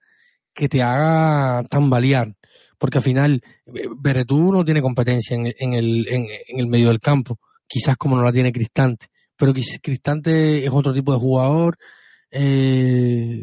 que 0.59 0.67
te 0.67 0.83
haga 0.83 1.63
tambalear, 1.69 2.35
porque 2.77 2.97
al 2.97 3.03
final 3.03 3.41
eh, 3.73 3.87
Beretú 3.97 4.51
no 4.51 4.65
tiene 4.65 4.81
competencia 4.81 5.37
en, 5.37 5.53
en, 5.57 5.73
el, 5.73 6.05
en, 6.09 6.27
el 6.49 6.67
medio 6.67 6.89
del 6.89 6.99
campo, 6.99 7.39
quizás 7.65 7.95
como 7.95 8.17
no 8.17 8.23
la 8.23 8.33
tiene 8.33 8.51
Cristante, 8.51 9.07
pero 9.37 9.53
Cristante 9.53 10.65
es 10.65 10.69
otro 10.69 10.93
tipo 10.93 11.13
de 11.13 11.19
jugador, 11.19 11.77
eh, 12.29 13.41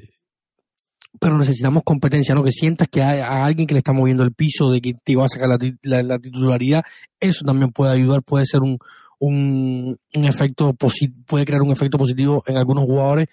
pero 1.18 1.38
necesitamos 1.38 1.84
competencia, 1.84 2.34
¿no? 2.34 2.42
Que 2.42 2.52
sientas 2.52 2.88
que 2.88 3.02
hay 3.02 3.20
a 3.20 3.46
alguien 3.46 3.66
que 3.66 3.72
le 3.72 3.78
está 3.78 3.94
moviendo 3.94 4.22
el 4.22 4.34
piso, 4.34 4.70
de 4.70 4.82
que 4.82 4.92
te 5.02 5.16
va 5.16 5.24
a 5.24 5.28
sacar 5.28 5.48
la, 5.48 6.18
titularidad, 6.18 6.84
eso 7.18 7.46
también 7.46 7.72
puede 7.72 7.94
ayudar, 7.94 8.22
puede 8.22 8.44
ser 8.44 8.60
un, 8.60 8.76
un, 9.20 9.98
un 10.14 10.24
efecto 10.26 10.74
puede 10.74 11.46
crear 11.46 11.62
un 11.62 11.72
efecto 11.72 11.96
positivo 11.96 12.44
en 12.46 12.58
algunos 12.58 12.84
jugadores, 12.84 13.28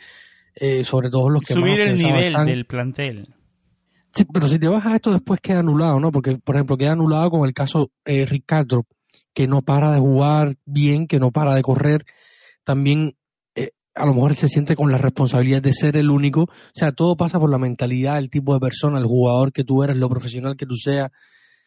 eh, 0.56 0.86
sobre 0.86 1.10
todo 1.10 1.30
los 1.30 1.41
que 1.41 1.54
subir 1.54 1.82
el 1.82 1.98
nivel 1.98 2.34
del 2.46 2.65
plantel. 2.65 3.28
Sí, 4.15 4.26
pero 4.32 4.47
si 4.47 4.60
te 4.60 4.67
bajas 4.67 4.95
esto 4.95 5.12
después 5.12 5.39
queda 5.41 5.60
anulado, 5.60 5.99
¿no? 5.99 6.12
Porque, 6.12 6.38
por 6.38 6.56
ejemplo, 6.56 6.78
queda 6.78 6.91
anulado 6.91 7.32
con 7.32 7.47
el 7.47 7.54
caso 7.54 7.89
eh, 8.06 8.26
Ricardo, 8.28 8.86
que 9.34 9.47
no 9.47 9.63
para 9.63 9.91
de 9.91 9.99
jugar 9.99 10.56
bien, 10.65 11.08
que 11.08 11.19
no 11.19 11.32
para 11.32 11.56
de 11.56 11.63
correr. 11.63 12.06
También 12.63 13.17
eh, 13.56 13.71
a 13.95 14.06
lo 14.06 14.13
mejor 14.13 14.36
se 14.36 14.47
siente 14.47 14.76
con 14.76 14.91
la 14.91 14.99
responsabilidad 14.99 15.63
de 15.63 15.73
ser 15.73 15.97
el 15.97 16.12
único. 16.12 16.43
O 16.43 16.76
sea, 16.76 16.91
todo 16.91 17.17
pasa 17.17 17.39
por 17.39 17.49
la 17.49 17.58
mentalidad, 17.58 18.19
el 18.19 18.30
tipo 18.30 18.54
de 18.54 18.60
persona, 18.60 18.99
el 18.99 19.06
jugador 19.08 19.52
que 19.52 19.63
tú 19.63 19.84
eres, 19.84 19.97
lo 19.97 20.10
profesional 20.10 20.56
que 20.56 20.67
tú 20.67 20.76
seas, 20.76 21.10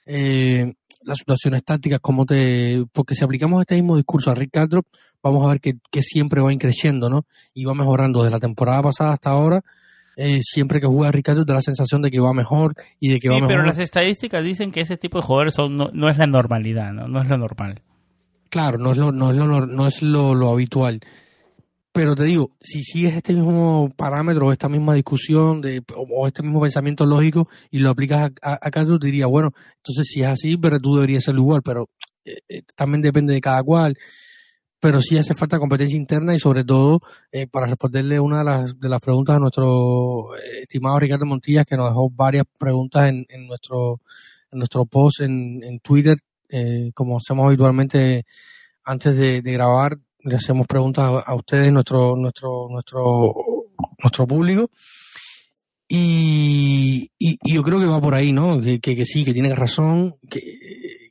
eh, 0.07 0.73
las 1.03 1.19
situaciones 1.19 1.65
tácticas, 1.65 1.99
cómo 2.01 2.27
te... 2.27 2.85
Porque 2.93 3.17
si 3.17 3.25
aplicamos 3.25 3.61
este 3.61 3.75
mismo 3.75 3.97
discurso 3.97 4.31
a 4.31 4.37
Ricardo, 4.37 4.85
vamos 5.21 5.45
a 5.45 5.49
ver 5.49 5.61
que, 5.61 5.79
que 5.91 6.03
siempre 6.03 6.41
va 6.41 6.53
increciendo, 6.53 7.11
¿no? 7.11 7.27
Y 7.55 7.65
va 7.65 7.75
mejorando 7.75 8.23
desde 8.23 8.31
la 8.31 8.41
temporada 8.41 8.83
pasada 8.83 9.15
hasta 9.15 9.31
ahora 9.31 9.65
eh, 10.17 10.41
siempre 10.41 10.81
que 10.81 10.87
juega 10.87 11.13
Ricardo 11.13 11.45
te 11.45 11.53
da 11.53 11.57
la 11.57 11.63
sensación 11.63 12.01
de 12.01 12.11
que 12.11 12.19
va 12.19 12.33
mejor 12.33 12.75
y 12.99 13.11
de 13.11 13.19
que 13.19 13.29
va 13.29 13.35
mejor. 13.35 13.49
pero 13.49 13.63
las 13.65 13.79
estadísticas 13.79 14.43
dicen 14.43 14.73
que 14.73 14.81
ese 14.81 14.97
tipo 14.97 15.19
de 15.19 15.27
jugadores 15.27 15.55
son, 15.55 15.77
no, 15.77 16.09
es 16.09 16.17
la 16.17 16.27
normalidad, 16.27 16.93
¿no? 16.93 17.07
no 17.07 17.21
es 17.23 17.29
lo 17.29 17.37
normal. 17.37 17.83
Claro, 18.49 18.79
no 18.79 18.93
es 18.93 18.97
lo, 18.97 19.13
no 19.13 19.31
es 19.31 19.37
lo, 19.37 19.67
no 19.67 19.87
es 19.87 20.03
lo, 20.03 20.51
habitual. 20.51 21.01
Pero 21.93 22.15
te 22.15 22.25
digo, 22.25 22.53
si 22.61 22.83
sigues 22.83 23.15
este 23.15 23.35
mismo 23.35 23.91
parámetro, 23.95 24.53
esta 24.53 24.69
misma 24.69 24.95
discusión 24.95 25.61
de, 25.61 25.83
o, 25.95 26.27
este 26.27 26.43
mismo 26.43 26.63
pensamiento 26.63 27.05
lógico 27.05 27.49
y 27.71 27.81
lo 27.81 27.91
aplicas 27.91 28.31
a, 28.41 28.59
a, 28.67 28.71
te 28.71 28.85
diría, 29.03 29.27
bueno, 29.27 29.53
entonces 29.77 30.07
si 30.09 30.23
es 30.23 30.29
así, 30.29 30.57
pero 30.57 30.79
tú 30.81 30.95
deberías 30.95 31.25
ser 31.25 31.35
igual, 31.35 31.61
pero 31.63 31.91
eh, 32.25 32.39
eh, 32.49 32.63
también 32.75 33.03
depende 33.03 33.35
de 33.35 33.41
cada 33.41 33.63
cual 33.63 33.97
pero 34.87 35.01
sí 35.01 35.19
hace 35.19 35.35
falta 35.35 35.59
competencia 35.59 35.97
interna 35.97 36.33
y 36.33 36.39
sobre 36.39 36.63
todo 36.63 37.01
eh, 37.33 37.49
para 37.49 37.67
responderle 37.67 38.21
una 38.21 38.39
de 38.39 38.45
las, 38.45 38.79
de 38.79 38.89
las 38.89 39.01
preguntas 39.01 39.35
a 39.35 39.41
nuestro 39.41 40.33
eh, 40.37 40.61
estimado 40.63 41.01
Ricardo 41.01 41.27
Montillas 41.27 41.67
que 41.67 41.77
nos 41.77 41.89
dejó 41.91 42.09
varias 42.09 42.45
preguntas 42.57 43.09
en, 43.09 43.27
en 43.29 43.49
nuestro 43.49 44.01
en 44.53 44.61
nuestro 44.61 44.87
post 44.87 45.23
en, 45.23 45.61
en 45.65 45.81
Twitter 45.81 46.19
eh, 46.51 46.93
como 46.95 47.17
hacemos 47.17 47.47
habitualmente 47.47 48.27
antes 48.85 49.17
de, 49.17 49.41
grabar 49.41 49.99
le 50.21 50.37
hacemos 50.37 50.69
preguntas 50.69 51.25
a, 51.27 51.35
ustedes 51.35 51.73
nuestro 51.73 52.15
nuestro 52.15 52.69
nuestro 52.71 53.35
nuestro 54.01 54.27
público 54.29 54.71
y, 55.89 57.11
y, 57.19 57.39
yo 57.43 57.63
creo 57.63 57.79
que 57.79 57.87
va 57.87 58.01
por 58.01 58.15
ahí, 58.15 58.33
¿no? 58.33 58.61
Que, 58.61 58.81
que, 58.81 58.97
que 58.97 59.05
sí, 59.05 59.25
que 59.25 59.33
tiene 59.33 59.55
razón, 59.55 60.17
que 60.29 60.41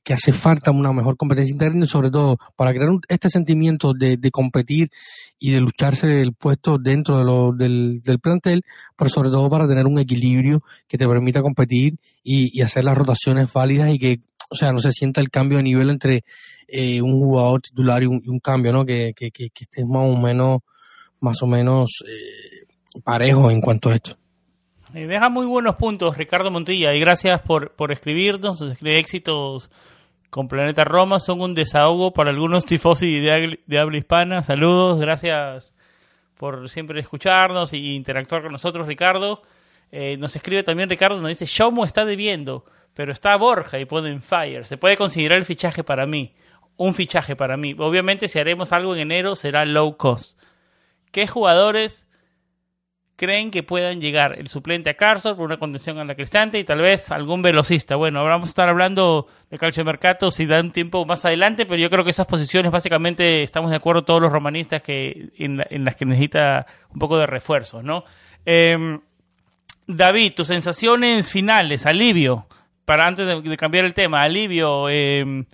que 0.05 0.13
hace 0.13 0.31
falta 0.31 0.69
una 0.69 0.93
mejor 0.93 1.17
competencia 1.17 1.51
interna 1.51 1.83
y 1.83 1.87
sobre 1.87 2.11
todo 2.11 2.37
para 2.55 2.71
crear 2.71 2.91
este 3.07 3.27
sentimiento 3.27 3.91
de, 3.93 4.19
competir 4.31 4.91
y 5.39 5.49
de 5.49 5.59
lucharse 5.59 6.21
el 6.21 6.33
puesto 6.33 6.77
dentro 6.77 7.17
de 7.17 7.25
lo, 7.25 7.51
del, 7.51 8.03
del, 8.03 8.19
plantel, 8.19 8.63
pero 8.95 9.09
sobre 9.09 9.31
todo 9.31 9.49
para 9.49 9.67
tener 9.67 9.87
un 9.87 9.97
equilibrio 9.97 10.61
que 10.87 10.99
te 10.99 11.07
permita 11.07 11.41
competir 11.41 11.95
y, 12.23 12.61
hacer 12.61 12.83
las 12.83 12.95
rotaciones 12.95 13.51
válidas 13.51 13.91
y 13.91 13.97
que 13.97 14.19
o 14.51 14.55
sea, 14.55 14.71
no 14.71 14.77
se 14.77 14.91
sienta 14.91 15.21
el 15.21 15.31
cambio 15.31 15.57
de 15.57 15.63
nivel 15.63 15.89
entre 15.89 16.23
eh, 16.67 17.01
un 17.01 17.19
jugador 17.19 17.61
titular 17.61 18.03
y 18.03 18.05
un, 18.05 18.39
cambio, 18.39 18.71
¿no? 18.71 18.85
Que, 18.85 19.13
que, 19.15 19.31
que, 19.31 19.49
esté 19.59 19.83
más 19.85 20.03
o 20.03 20.15
menos, 20.15 20.59
más 21.19 21.41
o 21.41 21.47
menos 21.47 22.03
eh, 22.07 23.01
parejo 23.03 23.49
en 23.49 23.59
cuanto 23.59 23.89
a 23.89 23.95
esto. 23.95 24.17
deja 24.93 25.29
muy 25.29 25.47
buenos 25.47 25.77
puntos 25.77 26.15
Ricardo 26.15 26.51
Montilla 26.51 26.93
y 26.93 26.99
gracias 26.99 27.41
por, 27.41 27.71
por 27.71 27.91
escribirnos, 27.91 28.61
escribe 28.61 28.99
éxitos 28.99 29.71
con 30.35 30.49
Planeta 30.49 30.83
Roma, 30.83 31.21
son 31.21 31.39
un 31.39 31.55
desahogo 31.55 32.11
para 32.11 32.29
algunos 32.29 32.65
tifosi 32.65 33.21
de, 33.21 33.61
de 33.65 33.79
habla 33.79 33.97
hispana. 33.97 34.43
Saludos, 34.43 34.99
gracias 34.99 35.73
por 36.35 36.67
siempre 36.67 36.99
escucharnos 36.99 37.71
y 37.71 37.95
interactuar 37.95 38.41
con 38.41 38.51
nosotros, 38.51 38.85
Ricardo. 38.85 39.43
Eh, 39.93 40.17
nos 40.17 40.35
escribe 40.35 40.61
también 40.61 40.89
Ricardo, 40.89 41.21
nos 41.21 41.29
dice, 41.29 41.45
Showmo 41.45 41.85
está 41.85 42.03
debiendo, 42.03 42.65
pero 42.93 43.13
está 43.13 43.33
Borja 43.37 43.79
y 43.79 43.85
pone 43.85 44.09
en 44.09 44.21
Fire. 44.21 44.65
Se 44.65 44.75
puede 44.75 44.97
considerar 44.97 45.37
el 45.37 45.45
fichaje 45.45 45.85
para 45.85 46.05
mí, 46.05 46.33
un 46.75 46.93
fichaje 46.93 47.37
para 47.37 47.55
mí. 47.55 47.73
Obviamente 47.79 48.27
si 48.27 48.37
haremos 48.37 48.73
algo 48.73 48.93
en 48.93 49.03
enero 49.03 49.37
será 49.37 49.63
low 49.63 49.95
cost. 49.95 50.37
¿Qué 51.11 51.27
jugadores 51.27 52.04
creen 53.15 53.51
que 53.51 53.63
puedan 53.63 54.01
llegar? 54.01 54.37
El 54.37 54.47
suplente 54.47 54.89
a 54.89 54.93
Carson 54.95 55.35
por 55.35 55.45
una 55.45 55.57
condición 55.57 55.97
a 55.99 56.05
la 56.05 56.15
cristante 56.15 56.59
y 56.59 56.63
tal 56.63 56.79
vez 56.79 57.11
algún 57.11 57.41
velocista. 57.41 57.95
Bueno, 57.95 58.19
ahora 58.19 58.35
vamos 58.35 58.49
a 58.49 58.51
estar 58.51 58.69
hablando 58.69 59.27
de 59.49 59.57
calcio 59.57 59.85
mercado 59.85 60.31
si 60.31 60.45
da 60.45 60.59
un 60.59 60.71
tiempo 60.71 61.05
más 61.05 61.25
adelante, 61.25 61.65
pero 61.65 61.79
yo 61.81 61.89
creo 61.89 62.03
que 62.03 62.09
esas 62.09 62.27
posiciones 62.27 62.71
básicamente 62.71 63.43
estamos 63.43 63.69
de 63.69 63.77
acuerdo 63.77 64.03
todos 64.03 64.21
los 64.21 64.31
romanistas 64.31 64.81
que 64.81 65.29
en, 65.37 65.57
las 65.85 65.95
que 65.95 66.05
necesita 66.05 66.65
un 66.93 66.99
poco 66.99 67.17
de 67.17 67.25
refuerzos, 67.25 67.83
¿no? 67.83 68.03
Eh, 68.45 68.99
David, 69.87 70.33
tus 70.33 70.47
sensaciones 70.47 71.29
finales, 71.29 71.85
alivio, 71.85 72.47
para 72.85 73.07
antes 73.07 73.27
de, 73.27 73.57
cambiar 73.57 73.85
el 73.85 73.93
tema, 73.93 74.23
alivio. 74.23 74.89
Em, 74.89 75.45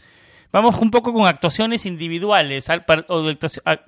vamos 0.52 0.78
un 0.78 0.92
poco 0.92 1.14
con 1.14 1.28
actuaciones 1.28 1.86
individuales 1.86 2.68
o 3.08 3.32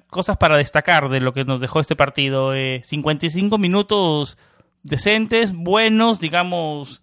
cosas 0.10 0.38
para 0.38 0.58
destacar 0.58 1.10
de 1.10 1.19
lo 1.19 1.34
que 1.34 1.45
nos 1.45 1.60
dejó 1.60 1.80
este 1.80 1.95
partido. 1.95 2.54
55 2.54 3.56
eh, 3.56 3.60
minutos 3.60 4.38
decentes, 4.84 5.54
buenos, 5.54 6.19
digamos, 6.19 7.02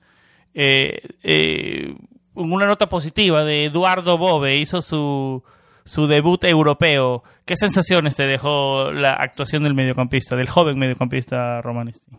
eh, 0.54 1.00
eh, 1.22 1.94
una 2.34 2.66
nota 2.66 2.88
positiva 2.88 3.44
de 3.44 3.66
Eduardo 3.66 4.18
Bove, 4.18 4.58
hizo 4.58 4.82
su, 4.82 5.42
su 5.84 6.06
debut 6.06 6.44
europeo. 6.44 7.22
¿Qué 7.44 7.56
sensaciones 7.56 8.16
te 8.16 8.24
dejó 8.24 8.92
la 8.92 9.14
actuación 9.14 9.64
del 9.64 9.74
mediocampista, 9.74 10.36
del 10.36 10.48
joven 10.48 10.78
mediocampista 10.78 11.60
romanisti? 11.60 12.12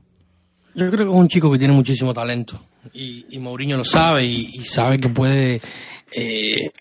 Yo 0.74 0.90
creo 0.90 1.06
que 1.06 1.12
es 1.12 1.20
un 1.20 1.28
chico 1.28 1.52
que 1.52 1.60
tiene 1.60 1.74
muchísimo 1.74 2.14
talento 2.14 2.62
y, 2.94 3.26
y 3.30 3.40
Mourinho 3.40 3.78
lo 3.78 3.84
sabe 3.84 4.24
y, 4.24 4.64
sabe 4.64 5.00
que 5.00 5.10
puede 5.10 5.62
eh, 6.12 6.72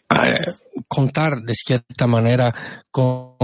contar 0.89 1.43
de 1.43 1.55
cierta 1.55 2.07
manera 2.07 2.55
con, 2.91 3.37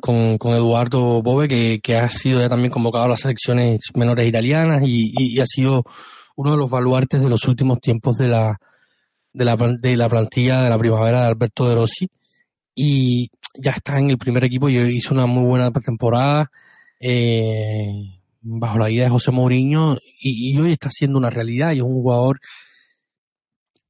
con, 0.00 0.52
Eduardo 0.52 1.22
Bove, 1.22 1.48
que, 1.48 1.80
que, 1.82 1.96
ha 1.96 2.08
sido 2.08 2.40
ya 2.40 2.48
también 2.48 2.70
convocado 2.70 3.04
a 3.04 3.08
las 3.08 3.20
selecciones 3.20 3.80
menores 3.94 4.28
italianas 4.28 4.82
y, 4.84 5.40
ha 5.40 5.46
sido 5.46 5.84
uno 6.36 6.52
de 6.52 6.56
los 6.56 6.70
baluartes 6.70 7.20
de 7.20 7.28
los 7.28 7.44
últimos 7.44 7.80
tiempos 7.80 8.16
de 8.16 8.28
la, 8.28 8.58
de 9.32 9.44
la, 9.44 9.56
de 9.56 9.96
la 9.96 10.08
plantilla 10.08 10.62
de 10.62 10.70
la 10.70 10.78
primavera 10.78 11.22
de 11.22 11.26
Alberto 11.26 11.68
De 11.68 11.74
Rossi 11.76 12.08
y 12.74 13.30
ya 13.56 13.72
está 13.72 13.98
en 13.98 14.10
el 14.10 14.18
primer 14.18 14.44
equipo 14.44 14.68
y 14.68 14.78
hizo 14.78 15.14
una 15.14 15.26
muy 15.26 15.44
buena 15.44 15.70
pretemporada. 15.70 16.50
Eh, 17.00 17.86
bajo 18.44 18.78
la 18.78 18.90
idea 18.90 19.04
de 19.04 19.10
José 19.10 19.30
Mourinho 19.30 19.96
y, 20.20 20.56
hoy 20.58 20.72
está 20.72 20.90
siendo 20.90 21.18
una 21.18 21.30
realidad 21.30 21.72
y 21.72 21.78
es 21.78 21.82
un 21.82 21.94
jugador 21.94 22.40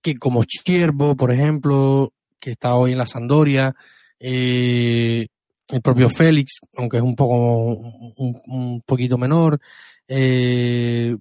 que 0.05 0.17
como 0.17 0.45
Chiervo, 0.45 1.17
por 1.17 1.33
ejemplo, 1.33 2.13
que 2.39 2.51
está 2.51 2.75
hoy 2.75 2.93
en 2.93 2.99
la 2.99 3.07
Sandoria, 3.07 3.75
eh, 4.21 5.29
el 5.69 5.81
propio 5.81 6.11
Félix, 6.11 6.61
aunque 6.77 6.99
es 6.99 7.03
un 7.03 7.17
poco 7.17 7.69
un, 8.17 8.83
poquito 8.85 9.17
menor, 9.17 9.59
eh, 10.07 11.17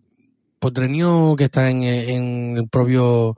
que 0.60 1.44
está 1.46 1.70
en, 1.70 2.58
el 2.58 2.68
propio 2.68 3.38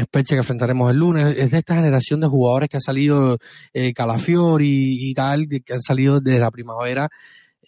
Spezia 0.00 0.36
que 0.36 0.40
enfrentaremos 0.40 0.90
el 0.90 0.96
lunes, 0.96 1.36
es 1.36 1.50
de 1.50 1.58
esta 1.58 1.74
generación 1.74 2.20
de 2.20 2.28
jugadores 2.28 2.70
que 2.70 2.78
ha 2.78 2.80
salido 2.80 3.36
eh, 3.74 3.92
Calafiori 3.92 5.10
y 5.10 5.12
tal, 5.12 5.46
que 5.46 5.74
han 5.74 5.82
salido 5.82 6.20
desde 6.20 6.38
la 6.38 6.50
primavera 6.50 7.10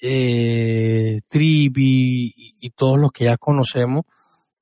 eh, 0.00 1.20
Trip 1.28 1.76
y, 1.78 2.70
todos 2.74 2.98
los 2.98 3.12
que 3.12 3.24
ya 3.24 3.36
conocemos, 3.36 4.04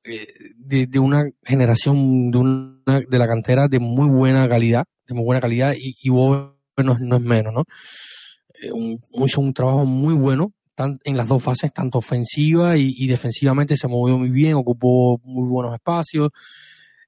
eh, 0.06 0.26
de, 0.56 0.98
una 0.98 1.24
generación 1.44 2.30
de, 2.30 2.38
una, 2.38 3.00
de 3.00 3.18
la 3.18 3.26
cantera 3.26 3.68
de 3.68 3.78
muy 3.78 4.08
buena 4.08 4.48
calidad, 4.48 4.84
de 5.06 5.14
muy 5.14 5.24
buena 5.24 5.40
calidad, 5.40 5.74
y, 5.76 5.96
y 6.02 6.10
no, 6.10 6.56
es 7.16 7.22
menos, 7.22 7.54
¿no? 7.54 7.64
Eh, 8.62 8.72
un, 8.72 9.00
hizo 9.26 9.40
un 9.40 9.52
trabajo 9.52 9.84
muy 9.84 10.14
bueno 10.14 10.52
en 11.04 11.16
las 11.16 11.26
dos 11.26 11.42
fases, 11.42 11.72
tanto 11.72 11.98
ofensiva 11.98 12.76
y, 12.76 13.06
defensivamente 13.06 13.76
se 13.78 13.88
movió 13.88 14.18
muy 14.18 14.28
bien, 14.28 14.54
ocupó 14.54 15.18
muy 15.24 15.48
buenos 15.48 15.72
espacios, 15.72 16.30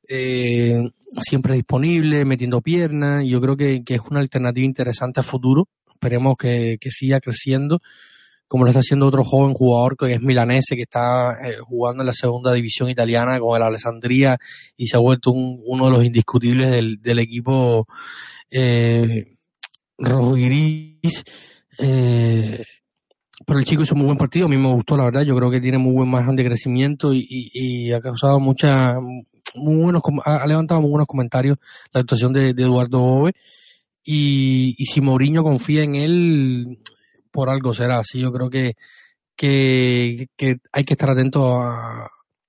eh, 0.09 0.83
siempre 1.21 1.55
disponible, 1.55 2.25
metiendo 2.25 2.63
piernas, 2.63 3.25
yo 3.27 3.41
creo 3.43 3.57
que, 3.59 3.83
es 3.87 4.01
una 4.11 4.21
alternativa 4.21 4.65
interesante 4.65 5.21
a 5.21 5.23
futuro, 5.23 5.69
esperemos 5.93 6.37
que, 6.39 6.79
que 6.81 6.91
siga 6.91 7.21
creciendo 7.21 7.81
como 8.49 8.65
lo 8.65 8.71
está 8.71 8.81
haciendo 8.81 9.07
otro 9.07 9.23
joven 9.23 9.53
jugador 9.53 9.97
que 9.97 10.15
es 10.15 10.23
milanese, 10.23 10.75
que 10.75 10.83
está 10.83 11.33
eh, 11.45 11.59
jugando 11.61 12.03
en 12.03 12.07
la 12.07 12.13
segunda 12.15 12.53
división 12.53 12.89
italiana 12.89 13.39
con 13.39 13.55
el 13.55 13.63
Alessandria 13.63 14.39
y 14.77 14.87
se 14.87 14.97
ha 14.97 15.01
vuelto 15.01 15.31
uno 15.33 15.85
de 15.85 15.91
los 15.91 16.05
indiscutibles 16.05 16.71
del, 16.71 17.19
equipo 17.19 17.87
eh, 18.51 19.27
rojo 19.99 20.33
gris. 20.33 21.25
Eh, 21.79 22.65
pero 23.47 23.61
el 23.61 23.67
chico 23.67 23.83
hizo 23.83 23.95
un 23.95 24.01
muy 24.01 24.07
buen 24.07 24.19
partido, 24.19 24.47
a 24.47 24.49
mí 24.49 24.57
me 24.57 24.73
gustó 24.73 24.97
la 24.97 25.05
verdad, 25.05 25.23
yo 25.23 25.37
creo 25.37 25.51
que 25.51 25.61
tiene 25.61 25.79
muy 25.79 25.93
buen 25.93 26.09
margen 26.09 26.35
de 26.35 26.45
crecimiento 26.45 27.13
y, 27.15 27.93
ha 27.93 28.01
causado 28.01 28.41
mucha, 28.41 28.99
muy 29.55 29.77
buenos, 29.77 30.03
ha 30.25 30.47
levantado 30.47 30.81
muy 30.81 30.91
buenos 30.91 31.07
comentarios 31.07 31.57
la 31.93 32.01
actuación 32.01 32.33
de, 32.33 32.51
Eduardo 32.51 32.99
Bove 32.99 33.33
y 34.03 34.75
si 34.93 35.01
Mourinho 35.01 35.43
confía 35.43 35.83
en 35.83 35.95
él, 35.95 36.79
por 37.39 37.51
algo 37.51 37.73
será 37.73 38.01
así. 38.01 38.19
Yo 38.19 38.33
creo 38.33 38.51
que, 38.51 38.75
que, 39.37 40.27
hay 40.73 40.85
que 40.85 40.95
estar 40.95 41.09
atento 41.09 41.55
a, 41.55 42.09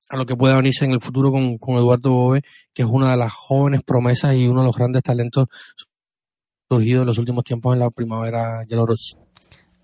lo 0.09 0.25
que 0.25 0.35
pueda 0.35 0.55
venirse 0.55 0.83
en 0.83 0.93
el 0.93 0.99
futuro 0.99 1.31
con, 1.31 1.75
Eduardo 1.77 2.09
Bove, 2.09 2.41
que 2.73 2.81
es 2.81 2.87
una 2.87 3.11
de 3.11 3.17
las 3.17 3.31
jóvenes 3.31 3.83
promesas 3.83 4.35
y 4.35 4.47
uno 4.47 4.61
de 4.61 4.65
los 4.65 4.75
grandes 4.75 5.03
talentos 5.03 5.45
surgidos 6.67 7.01
en 7.01 7.05
los 7.05 7.19
últimos 7.19 7.43
tiempos 7.43 7.75
en 7.75 7.81
la 7.81 7.91
primavera 7.91 8.63
Yelorossi. 8.65 9.15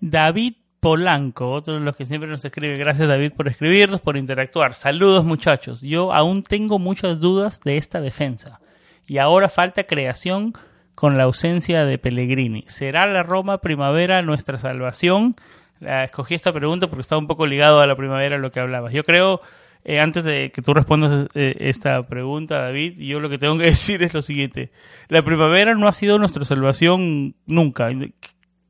David 0.00 0.54
Polanco, 0.80 1.52
otro 1.52 1.74
de 1.74 1.80
los 1.80 1.94
que 1.94 2.04
siempre 2.04 2.28
nos 2.28 2.44
escribe. 2.44 2.76
Gracias 2.76 3.06
David 3.06 3.34
por 3.36 3.46
escribirnos, 3.46 4.00
por 4.00 4.16
interactuar. 4.16 4.74
Saludos 4.74 5.24
muchachos. 5.24 5.82
Yo 5.82 6.12
aún 6.12 6.42
tengo 6.42 6.80
muchas 6.80 7.20
dudas 7.20 7.60
de 7.60 7.76
esta 7.76 8.00
defensa. 8.00 8.60
Y 9.06 9.18
ahora 9.18 9.48
falta 9.48 9.84
creación 9.84 10.54
con 10.96 11.18
la 11.18 11.24
ausencia 11.24 11.84
de 11.84 11.98
Pellegrini. 11.98 12.64
¿Será 12.66 13.06
la 13.06 13.22
Roma 13.22 13.58
primavera 13.58 14.22
nuestra 14.22 14.58
salvación? 14.58 15.36
escogí 15.78 16.34
esta 16.34 16.54
pregunta 16.54 16.86
porque 16.86 17.02
está 17.02 17.18
un 17.18 17.26
poco 17.26 17.46
ligado 17.46 17.80
a 17.80 17.86
la 17.86 17.96
primavera 17.96 18.38
lo 18.38 18.50
que 18.50 18.60
hablabas. 18.60 18.94
Yo 18.94 19.04
creo, 19.04 19.42
eh, 19.84 20.00
antes 20.00 20.24
de 20.24 20.50
que 20.50 20.62
tú 20.62 20.72
respondas 20.72 21.28
eh, 21.34 21.54
esta 21.60 22.02
pregunta, 22.06 22.62
David, 22.62 22.98
yo 22.98 23.20
lo 23.20 23.28
que 23.28 23.36
tengo 23.36 23.58
que 23.58 23.64
decir 23.76 24.02
es 24.02 24.14
lo 24.14 24.22
siguiente. 24.22 24.72
La 25.08 25.20
primavera 25.20 25.74
no 25.74 25.86
ha 25.86 25.92
sido 25.92 26.18
nuestra 26.18 26.46
salvación 26.46 27.34
nunca. 27.44 27.90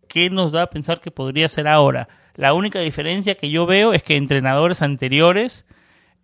¿Qué 0.09 0.29
nos 0.29 0.51
da 0.51 0.62
a 0.62 0.71
pensar 0.71 1.01
que 1.01 1.12
podría 1.12 1.47
ser 1.47 1.69
ahora? 1.69 2.09
La 2.35 2.55
única 2.55 2.81
diferencia 2.81 3.37
que 3.37 3.51
yo 3.51 3.67
veo 3.67 3.93
es 3.93 4.03
que 4.03 4.17
entrenadores 4.17 4.83
anteriores 4.83 5.65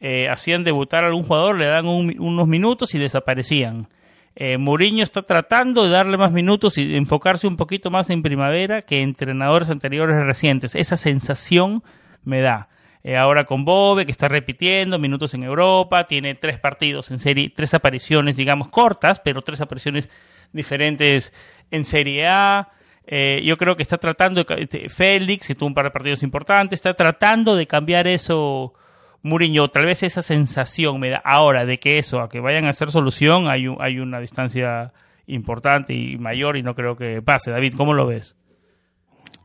eh, 0.01 0.29
hacían 0.29 0.65
debutar 0.65 1.05
a 1.05 1.07
algún 1.07 1.23
jugador, 1.23 1.57
le 1.57 1.67
dan 1.67 1.87
unos 1.87 2.49
minutos 2.49 2.93
y 2.97 2.99
desaparecían. 2.99 3.87
Eh, 4.35 4.57
Mourinho 4.59 5.03
está 5.03 5.23
tratando 5.23 5.85
de 5.85 5.91
darle 5.91 6.17
más 6.17 6.33
minutos 6.33 6.79
y 6.79 6.97
enfocarse 6.97 7.47
un 7.47 7.57
poquito 7.57 7.91
más 7.91 8.09
en 8.11 8.23
primavera 8.23 8.83
que 8.83 9.03
entrenadores 9.03 9.69
anteriores 9.71 10.25
recientes. 10.25 10.75
Esa 10.75 10.97
sensación 10.97 11.83
me 12.25 12.41
da. 12.41 12.69
Eh, 13.05 13.17
ahora 13.17 13.45
con 13.45 13.65
Bobe, 13.65 14.07
que 14.07 14.13
está 14.13 14.29
repitiendo 14.29 14.99
minutos 14.99 15.35
en 15.35 15.43
Europa, 15.43 16.07
tiene 16.07 16.35
tres 16.37 16.59
partidos 16.61 17.11
en 17.11 17.19
serie, 17.19 17.53
tres 17.55 17.75
apariciones, 17.75 18.37
digamos, 18.37 18.69
cortas, 18.69 19.21
pero 19.21 19.43
tres 19.43 19.61
apariciones 19.61 20.09
diferentes 20.53 21.33
en 21.71 21.85
Serie 21.85 22.29
A. 22.29 22.71
Eh, 23.05 23.43
yo 23.45 23.59
creo 23.59 23.77
que 23.77 23.83
está 23.83 23.99
tratando, 23.99 24.45
de, 24.45 24.63
este, 24.63 24.89
Félix, 24.89 25.49
que 25.49 25.57
tuvo 25.57 25.67
un 25.67 25.75
par 25.75 25.87
de 25.87 25.91
partidos 25.91 26.23
importantes, 26.23 26.79
está 26.79 26.95
tratando 26.95 27.57
de 27.57 27.67
cambiar 27.67 28.07
eso 28.07 28.75
Muriño, 29.23 29.69
tal 29.69 29.87
vez 29.87 30.03
esa 30.03 30.23
sensación 30.23 30.99
me 30.99 31.11
da 31.11 31.23
ahora 31.25 31.65
de 31.65 31.79
que 31.79 31.99
eso, 31.99 32.21
a 32.21 32.29
que 32.29 32.41
vayan 32.41 32.65
a 32.65 32.71
hacer 32.71 32.91
solución, 32.91 33.49
hay, 33.49 33.67
hay 33.79 33.99
una 33.99 34.19
distancia 34.21 34.93
importante 35.27 35.95
y 35.95 36.19
mayor 36.19 36.57
y 36.57 36.63
no 36.63 36.75
creo 36.75 36.97
que 36.97 37.23
pase. 37.23 37.51
David, 37.51 37.75
¿cómo 37.77 37.95
lo 37.95 38.07
ves? 38.07 38.37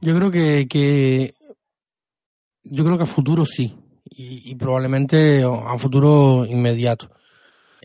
Yo 0.02 0.16
creo 0.16 0.32
que, 0.32 1.34
yo 2.64 2.84
creo 2.84 2.98
que 2.98 3.04
a 3.04 3.08
futuro 3.08 3.46
sí 3.46 3.76
y, 4.06 4.56
probablemente 4.56 5.44
a 5.44 5.78
futuro 5.78 6.46
inmediato. 6.46 7.10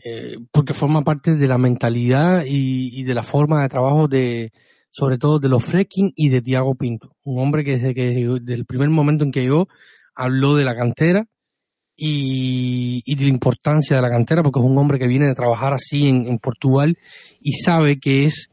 eh, 0.03 0.37
porque 0.51 0.73
forma 0.73 1.03
parte 1.03 1.35
de 1.35 1.47
la 1.47 1.57
mentalidad 1.57 2.43
y, 2.45 2.99
y, 2.99 3.03
de 3.03 3.13
la 3.13 3.23
forma 3.23 3.61
de 3.61 3.69
trabajo 3.69 4.07
de, 4.07 4.51
sobre 4.89 5.17
todo 5.17 5.39
de 5.39 5.49
los 5.49 5.63
Freking 5.63 6.11
y 6.15 6.29
de 6.29 6.41
Tiago 6.41 6.75
Pinto, 6.75 7.15
un 7.23 7.39
hombre 7.39 7.63
que 7.63 7.77
desde 7.77 7.93
que 7.93 8.09
desde 8.09 8.53
el 8.53 8.65
primer 8.65 8.89
momento 8.89 9.23
en 9.23 9.31
que 9.31 9.41
llegó 9.41 9.67
habló 10.15 10.55
de 10.55 10.65
la 10.65 10.75
cantera 10.75 11.27
y, 11.95 13.01
y, 13.05 13.15
de 13.15 13.23
la 13.23 13.29
importancia 13.29 13.95
de 13.95 14.01
la 14.01 14.09
cantera, 14.09 14.43
porque 14.43 14.59
es 14.59 14.65
un 14.65 14.77
hombre 14.77 14.99
que 14.99 15.07
viene 15.07 15.27
de 15.27 15.35
trabajar 15.35 15.73
así 15.73 16.07
en, 16.07 16.27
en 16.27 16.39
Portugal 16.39 16.97
y 17.41 17.53
sabe 17.53 17.99
que 17.99 18.25
es 18.25 18.49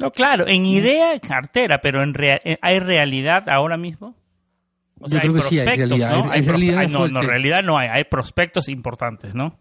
no, 0.00 0.10
claro, 0.10 0.48
en 0.48 0.64
idea 0.64 1.18
cartera, 1.20 1.80
pero 1.80 2.02
en 2.02 2.14
rea 2.14 2.38
¿hay 2.60 2.78
realidad 2.80 3.48
ahora 3.48 3.76
mismo? 3.76 4.16
O 5.00 5.08
sea, 5.08 5.22
Yo 5.22 5.32
creo 5.32 5.34
hay 5.34 5.76
que 5.76 5.86
prospectos, 5.86 5.98
sí, 5.98 6.02
hay 6.02 6.04
realidad. 6.04 6.24
¿no? 6.24 6.30
Hay, 6.30 6.38
hay 6.40 6.46
realidad 6.46 6.88
no, 6.88 7.08
no, 7.08 7.22
realidad 7.22 7.62
no 7.62 7.78
hay, 7.78 7.88
hay 7.88 8.04
prospectos 8.04 8.68
importantes, 8.68 9.34
¿no? 9.34 9.58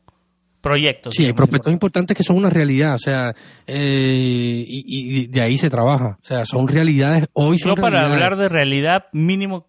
Proyectos. 0.62 1.16
Sí, 1.16 1.26
hay 1.26 1.34
prospectos 1.34 1.74
importantes 1.74 2.16
que 2.16 2.24
son 2.24 2.38
una 2.38 2.50
realidad, 2.50 2.94
o 2.94 3.00
sea, 3.00 3.34
eh, 3.66 4.64
y, 4.68 4.84
y, 4.88 5.28
de 5.28 5.42
ahí 5.42 5.58
se 5.58 5.70
trabaja, 5.72 6.20
o 6.22 6.26
sea, 6.26 6.46
son 6.46 6.68
realidades, 6.68 7.28
hoy 7.34 7.58
son 7.58 7.72
Yo 7.72 7.76
para 7.76 8.02
realidades. 8.02 8.14
hablar 8.14 8.38
de 8.38 8.50
realidad, 8.50 9.06
mínimo 9.12 9.68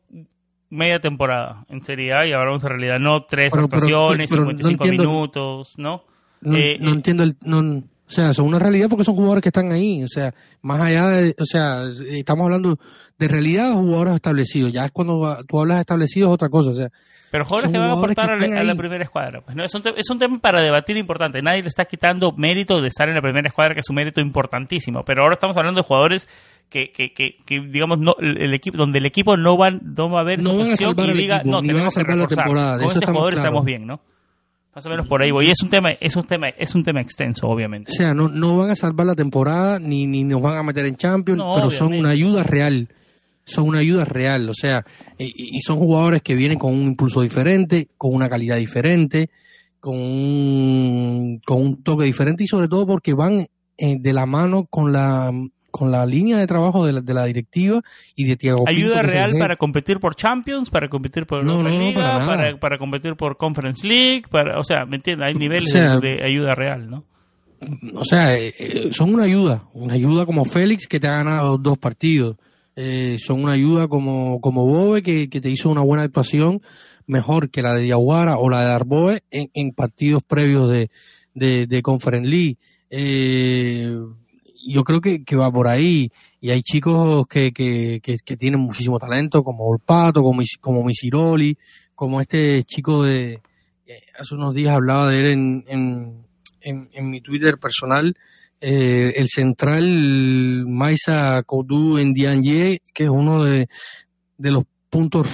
media 0.72 1.00
temporada 1.00 1.64
en 1.68 1.84
Serie 1.84 2.12
A 2.14 2.26
y 2.26 2.32
hablamos 2.32 2.62
de 2.62 2.68
realidad, 2.70 2.98
no 2.98 3.22
tres 3.24 3.50
Pero- 3.52 3.68
pero- 3.68 3.76
actuaciones, 3.84 4.30
pero 4.30 4.42
no 4.44 4.50
55 4.50 4.84
entiendo- 4.84 5.10
minutos, 5.12 5.74
¿no? 5.76 6.04
No, 6.40 6.56
Eh, 6.56 6.78
no 6.80 6.90
entiendo 6.90 7.22
el, 7.22 7.36
no, 7.44 7.82
o 8.12 8.14
sea, 8.14 8.32
son 8.34 8.46
una 8.46 8.58
realidad 8.58 8.88
porque 8.90 9.04
son 9.04 9.14
jugadores 9.14 9.42
que 9.42 9.48
están 9.48 9.72
ahí, 9.72 10.02
o 10.02 10.06
sea, 10.06 10.34
más 10.60 10.80
allá 10.82 11.08
de, 11.08 11.34
o 11.38 11.46
sea, 11.46 11.84
estamos 12.10 12.44
hablando 12.44 12.78
de 13.18 13.28
realidad 13.28 13.72
o 13.72 13.76
jugadores 13.76 14.16
establecidos, 14.16 14.70
ya 14.70 14.84
es 14.84 14.92
cuando 14.92 15.38
tú 15.48 15.60
hablas 15.60 15.78
de 15.78 15.80
establecidos 15.80 16.28
es 16.28 16.34
otra 16.34 16.50
cosa, 16.50 16.70
o 16.70 16.74
sea, 16.74 16.88
Pero 17.30 17.46
jugadores 17.46 17.72
que 17.72 17.78
van 17.78 17.88
a 17.88 17.92
aportar 17.94 18.30
a 18.32 18.64
la, 18.64 18.72
a 18.72 18.74
primera 18.74 19.02
escuadra. 19.02 19.40
Pues, 19.40 19.56
¿no? 19.56 19.64
es, 19.64 19.74
un 19.74 19.82
es 19.96 20.10
un 20.10 20.18
tema 20.18 20.38
para 20.38 20.60
debatir 20.60 20.98
importante. 20.98 21.40
Nadie 21.40 21.62
le 21.62 21.68
está 21.68 21.86
quitando 21.86 22.32
mérito 22.32 22.82
de 22.82 22.88
estar 22.88 23.08
en 23.08 23.14
la 23.14 23.22
primera 23.22 23.48
escuadra, 23.48 23.72
que 23.72 23.80
es 23.80 23.88
un 23.88 23.96
mérito 23.96 24.20
importantísimo. 24.20 25.02
Pero 25.04 25.22
ahora 25.22 25.32
estamos 25.32 25.56
hablando 25.56 25.80
de 25.80 25.86
jugadores 25.86 26.28
que, 26.68 26.92
que, 26.92 27.14
que, 27.14 27.36
que, 27.46 27.60
digamos, 27.60 27.98
no, 27.98 28.14
el, 28.20 28.52
equipo, 28.52 28.76
donde 28.76 28.98
el 28.98 29.06
equipo 29.06 29.38
no 29.38 29.56
va, 29.56 29.70
no 29.70 30.10
va 30.10 30.20
a 30.20 30.24
ver 30.24 30.42
No 30.42 30.50
van 30.50 30.60
a 30.60 30.64
situación 30.76 30.90
salvar 30.90 31.06
y 31.06 31.10
al 31.10 31.16
diga, 31.16 31.36
equipo, 31.38 31.50
no, 31.50 31.62
ni 31.62 31.72
van 31.72 31.86
a 31.86 31.90
salvar 31.90 32.16
la 32.18 32.26
temporada, 32.26 32.76
de 32.76 32.84
Con 32.84 32.92
este 32.92 33.06
jugador 33.06 33.34
estamos 33.34 33.64
bien, 33.64 33.86
¿no? 33.86 34.00
Más 34.74 34.86
o 34.86 34.90
menos 34.90 35.06
por 35.06 35.22
ahí 35.22 35.30
voy. 35.30 35.46
Y 35.46 35.50
es 35.50 35.62
un 35.62 35.68
tema, 35.68 35.90
es 35.92 36.16
un 36.16 36.22
tema, 36.22 36.48
es 36.48 36.74
un 36.74 36.82
tema 36.82 37.00
extenso, 37.00 37.48
obviamente. 37.48 37.90
o 37.92 37.94
sea, 37.94 38.14
no, 38.14 38.28
no 38.28 38.56
van 38.56 38.70
a 38.70 38.74
salvar 38.74 39.06
la 39.06 39.14
temporada 39.14 39.78
ni, 39.78 40.06
ni 40.06 40.24
nos 40.24 40.40
van 40.40 40.56
a 40.56 40.62
meter 40.62 40.86
en 40.86 40.96
Champions, 40.96 41.38
No, 41.38 41.54
pero 41.54 41.70
son 41.70 41.92
una 41.92 42.10
ayuda 42.10 42.42
real, 42.42 42.88
son 43.44 43.68
una 43.68 43.80
ayuda 43.80 44.04
real, 44.04 44.48
o 44.48 44.54
sea, 44.54 44.84
y, 45.18 45.56
y 45.56 45.60
son 45.60 45.78
jugadores 45.78 46.22
que 46.22 46.34
vienen 46.34 46.58
con 46.58 46.72
un 46.72 46.86
impulso 46.86 47.20
diferente, 47.20 47.88
con 47.98 48.14
una 48.14 48.28
calidad 48.28 48.56
diferente, 48.56 49.28
con 49.82 49.96
un, 49.96 51.40
con 51.44 51.60
un 51.60 51.82
toque 51.82 52.04
diferente 52.04 52.44
y 52.44 52.46
sobre 52.46 52.68
todo 52.68 52.86
porque 52.86 53.14
van 53.14 53.48
eh, 53.76 53.96
de 53.98 54.12
la 54.12 54.26
mano 54.26 54.66
con 54.70 54.92
la 54.92 55.32
con 55.72 55.90
la 55.90 56.06
línea 56.06 56.38
de 56.38 56.46
trabajo 56.46 56.86
de 56.86 56.92
la, 56.92 57.00
de 57.00 57.14
la 57.14 57.24
directiva 57.24 57.82
y 58.14 58.26
de 58.26 58.36
Tiago 58.36 58.62
Ayuda 58.68 59.02
real 59.02 59.36
para 59.36 59.56
competir 59.56 59.98
por 59.98 60.14
Champions, 60.14 60.70
para 60.70 60.88
competir 60.88 61.26
por 61.26 61.42
No, 61.42 61.54
Europa 61.54 61.68
no, 61.70 61.76
no, 61.78 61.84
Liga, 61.84 62.00
para 62.00 62.26
para, 62.26 62.56
para 62.58 62.78
competir 62.78 63.16
por 63.16 63.36
Conference 63.36 63.84
League, 63.84 64.22
para, 64.30 64.60
o 64.60 64.62
sea, 64.62 64.86
¿me 64.86 64.96
entiendes? 64.96 65.26
Hay 65.26 65.34
niveles 65.34 65.70
O 65.70 65.72
sea, 65.72 65.96
de, 65.98 66.18
de 66.18 66.24
ayuda 66.24 66.54
real, 66.54 66.88
¿no? 66.88 67.04
o 67.94 68.04
sea, 68.04 68.36
eh, 68.38 68.54
eh, 68.58 68.88
son 68.92 69.14
una 69.14 69.24
ayuda, 69.24 69.64
una 69.72 69.94
ayuda 69.94 70.26
como 70.26 70.44
Félix 70.44 70.86
que 70.86 71.00
te 71.00 71.08
ha 71.08 71.12
ganado 71.12 71.58
dos 71.58 71.78
partidos, 71.78 72.36
Eh, 72.74 73.18
son 73.18 73.44
una 73.44 73.52
ayuda 73.52 73.86
como, 73.86 74.40
como 74.40 74.64
Bobe 74.64 75.02
que, 75.02 75.28
que 75.28 75.42
te 75.42 75.50
hizo 75.50 75.68
una 75.68 75.82
buena 75.82 76.04
actuación 76.04 76.62
mejor 77.06 77.50
que 77.50 77.60
la 77.60 77.74
de 77.74 77.82
Diaguara 77.82 78.38
o 78.38 78.48
la 78.48 78.64
de 78.64 78.72
Arboe 78.72 79.20
en, 79.30 79.50
en 79.52 79.72
partidos 79.72 80.22
previos 80.22 80.70
de, 80.70 80.88
de, 81.34 81.66
de 81.66 81.82
Conference 81.82 82.26
League. 82.26 82.56
Eh, 82.88 83.94
yo 84.66 84.84
creo 84.84 85.00
que, 85.00 85.24
que 85.24 85.36
va 85.36 85.50
por 85.50 85.68
ahí. 85.68 86.10
Y 86.40 86.50
hay 86.50 86.62
chicos 86.62 87.26
que, 87.26 87.52
que, 87.52 88.00
que, 88.02 88.36
tienen 88.36 88.60
muchísimo 88.60 88.98
talento 88.98 89.42
como 89.42 89.64
Olpato, 89.66 90.22
como, 90.22 90.42
como 90.60 90.84
Misiroli, 90.84 91.56
como 91.94 92.20
este 92.20 92.64
chico 92.64 93.02
de, 93.04 93.40
eh, 93.86 94.00
hace 94.18 94.34
unos 94.34 94.54
días 94.54 94.74
hablaba 94.74 95.08
de 95.08 95.20
él 95.20 95.26
en, 95.26 95.64
en, 96.60 96.88
en, 96.92 97.10
mi 97.10 97.20
Twitter 97.20 97.58
personal, 97.58 98.14
eh, 98.60 99.12
el 99.16 99.28
central 99.28 100.64
Maisa 100.66 101.42
Koudou 101.44 101.98
en 101.98 102.12
Dianye, 102.12 102.80
que 102.94 103.04
es 103.04 103.10
uno 103.10 103.42
de, 103.44 103.68
de 104.38 104.50
los 104.50 104.64
puntos 104.88 105.26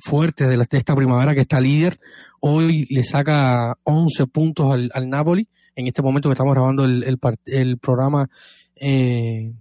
fuertes 0.00 0.48
de, 0.48 0.56
la- 0.56 0.64
de 0.64 0.78
esta 0.78 0.94
primavera 0.94 1.34
que 1.34 1.40
está 1.40 1.60
líder, 1.60 1.98
hoy 2.40 2.86
le 2.90 3.04
saca 3.04 3.76
11 3.84 4.26
puntos 4.26 4.72
al, 4.72 4.90
al 4.92 5.08
Napoli, 5.08 5.48
en 5.76 5.86
este 5.86 6.02
momento 6.02 6.28
que 6.28 6.34
estamos 6.34 6.54
grabando 6.54 6.84
el, 6.84 7.18
el 7.46 7.78
programa, 7.78 8.28
eh, 8.76 9.52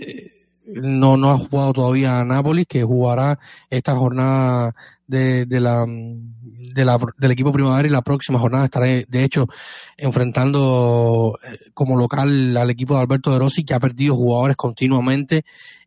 eh, 0.00 0.30
no, 0.66 1.16
no 1.16 1.30
ha 1.30 1.38
jugado 1.38 1.72
todavía 1.72 2.20
a 2.20 2.24
Nápoles, 2.24 2.66
que 2.68 2.82
jugará 2.82 3.38
esta 3.70 3.96
jornada 3.96 4.74
de, 5.06 5.46
de 5.46 5.60
la, 5.60 5.86
de 5.86 6.84
la, 6.84 6.98
del 7.16 7.30
equipo 7.30 7.52
primavera 7.52 7.88
y 7.88 7.90
la 7.90 8.02
próxima 8.02 8.38
jornada 8.38 8.66
estará, 8.66 8.86
de 8.86 9.24
hecho, 9.24 9.46
enfrentando 9.96 11.38
eh, 11.42 11.70
como 11.72 11.96
local 11.96 12.56
al 12.56 12.70
equipo 12.70 12.94
de 12.94 13.00
Alberto 13.00 13.32
De 13.32 13.38
Rossi, 13.38 13.64
que 13.64 13.74
ha 13.74 13.80
perdido 13.80 14.14
jugadores 14.14 14.56
continuamente, 14.56 15.44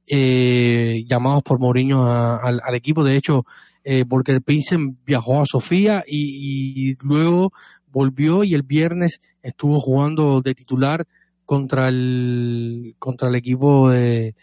llamados 0.08 1.44
por 1.44 1.60
Mourinho 1.60 2.06
al 2.06 2.76
equipo. 2.76 3.02
De 3.04 3.16
hecho, 3.16 3.46
eh, 3.84 4.04
Volker 4.06 4.42
Pinsen 4.42 4.98
viajó 5.06 5.42
a 5.42 5.46
Sofía 5.46 6.04
y, 6.06 6.92
y 6.92 6.98
luego 7.02 7.52
volvió 7.92 8.44
y 8.44 8.54
el 8.54 8.64
viernes 8.64 9.22
estuvo 9.42 9.80
jugando 9.80 10.42
de 10.42 10.54
titular 10.54 11.08
contra 11.52 11.90
el 11.90 12.96
contra 12.98 13.28
el 13.28 13.36
equipo 13.36 13.90
de, 13.90 14.36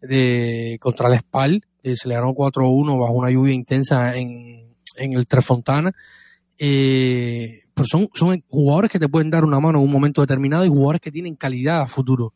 de 0.00 0.78
contra 0.80 1.12
el 1.12 1.18
Spal, 1.18 1.62
que 1.82 1.94
se 1.94 2.08
le 2.08 2.14
ganó 2.14 2.32
4-1 2.32 2.98
bajo 2.98 3.12
una 3.12 3.30
lluvia 3.30 3.52
intensa 3.52 4.16
en, 4.16 4.74
en 4.96 5.12
el 5.12 5.26
Trefontana. 5.26 5.92
Eh, 6.56 7.64
pero 7.74 7.86
son, 7.86 8.08
son 8.14 8.42
jugadores 8.48 8.90
que 8.90 8.98
te 8.98 9.10
pueden 9.10 9.28
dar 9.28 9.44
una 9.44 9.60
mano 9.60 9.78
en 9.78 9.84
un 9.84 9.90
momento 9.90 10.22
determinado 10.22 10.64
y 10.64 10.70
jugadores 10.70 11.02
que 11.02 11.12
tienen 11.12 11.36
calidad 11.36 11.82
a 11.82 11.86
futuro. 11.86 12.32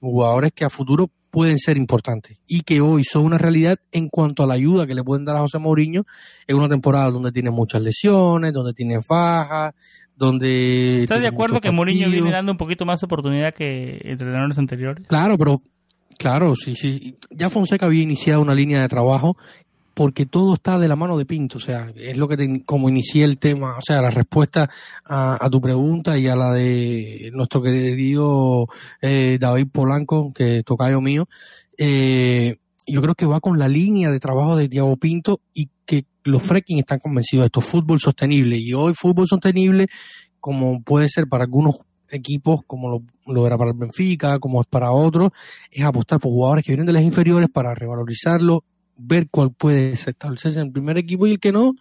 Jugadores 0.00 0.52
que 0.54 0.64
a 0.64 0.70
futuro 0.70 1.10
pueden 1.30 1.58
ser 1.58 1.76
importantes 1.76 2.38
y 2.46 2.62
que 2.62 2.80
hoy 2.80 3.04
son 3.04 3.24
una 3.24 3.38
realidad 3.38 3.76
en 3.92 4.08
cuanto 4.08 4.42
a 4.42 4.46
la 4.46 4.54
ayuda 4.54 4.86
que 4.86 4.94
le 4.94 5.04
pueden 5.04 5.24
dar 5.24 5.36
a 5.36 5.40
José 5.40 5.58
Mourinho 5.58 6.04
en 6.46 6.56
una 6.56 6.68
temporada 6.68 7.10
donde 7.10 7.32
tiene 7.32 7.50
muchas 7.50 7.82
lesiones, 7.82 8.52
donde 8.52 8.72
tiene 8.72 8.98
bajas, 9.06 9.74
donde... 10.16 10.96
¿Estás 10.96 11.20
de 11.20 11.28
acuerdo 11.28 11.60
que 11.60 11.70
Mourinho 11.70 12.10
viene 12.10 12.30
dando 12.30 12.52
un 12.52 12.58
poquito 12.58 12.84
más 12.84 13.00
de 13.00 13.06
oportunidad 13.06 13.54
que 13.54 14.00
entrenadores 14.04 14.58
anteriores? 14.58 15.06
Claro, 15.06 15.36
pero 15.36 15.62
claro, 16.18 16.54
sí, 16.54 16.74
sí. 16.74 17.16
Ya 17.30 17.50
Fonseca 17.50 17.86
había 17.86 18.02
iniciado 18.02 18.40
una 18.40 18.54
línea 18.54 18.80
de 18.80 18.88
trabajo 18.88 19.36
porque 19.98 20.26
todo 20.26 20.54
está 20.54 20.78
de 20.78 20.86
la 20.86 20.94
mano 20.94 21.18
de 21.18 21.26
Pinto, 21.26 21.56
o 21.58 21.60
sea, 21.60 21.92
es 21.96 22.16
lo 22.16 22.28
que 22.28 22.36
te- 22.36 22.62
como 22.64 22.88
inicié 22.88 23.24
el 23.24 23.36
tema, 23.36 23.76
o 23.76 23.82
sea, 23.82 24.00
la 24.00 24.12
respuesta 24.12 24.70
a, 25.04 25.48
tu 25.50 25.60
pregunta 25.60 26.16
y 26.16 26.28
a 26.28 26.36
la 26.36 26.52
de 26.52 27.32
nuestro 27.34 27.60
querido 27.60 28.68
eh, 29.02 29.38
David 29.40 29.66
Polanco, 29.72 30.32
que 30.32 30.62
tocayo 30.62 31.00
mío, 31.00 31.26
eh, 31.76 32.58
yo 32.86 33.02
creo 33.02 33.16
que 33.16 33.26
va 33.26 33.40
con 33.40 33.58
la 33.58 33.66
línea 33.66 34.08
de 34.12 34.20
trabajo 34.20 34.54
de 34.54 34.68
Tiago 34.68 34.96
Pinto 34.98 35.40
y 35.52 35.68
que 35.84 36.04
los 36.22 36.44
fracking 36.44 36.78
están 36.78 37.00
convencidos 37.00 37.42
de 37.42 37.46
esto, 37.46 37.60
fútbol 37.60 37.98
sostenible. 37.98 38.56
Y 38.56 38.74
hoy 38.74 38.94
fútbol 38.94 39.26
sostenible 39.26 39.88
como 40.38 40.80
puede 40.80 41.08
ser 41.08 41.26
para 41.26 41.42
algunos 41.42 41.80
equipos 42.08 42.60
como 42.68 43.02
lo 43.26 43.46
era 43.48 43.58
para 43.58 43.72
el 43.72 43.76
Benfica, 43.76 44.38
como 44.38 44.60
es 44.60 44.68
para 44.68 44.92
otros, 44.92 45.32
es 45.72 45.82
apostar 45.84 46.20
por 46.20 46.30
jugadores 46.30 46.64
que 46.64 46.70
vienen 46.70 46.86
de 46.86 46.92
las 46.92 47.02
inferiores 47.02 47.48
para 47.52 47.74
revalorizarlo, 47.74 48.62
ver 48.98 49.28
cuál 49.30 49.52
puede 49.52 49.92
establecerse 49.92 50.60
en 50.60 50.66
el 50.66 50.72
primer 50.72 50.98
equipo 50.98 51.26
y 51.26 51.32
el 51.32 51.40
que 51.40 51.52
no, 51.52 51.74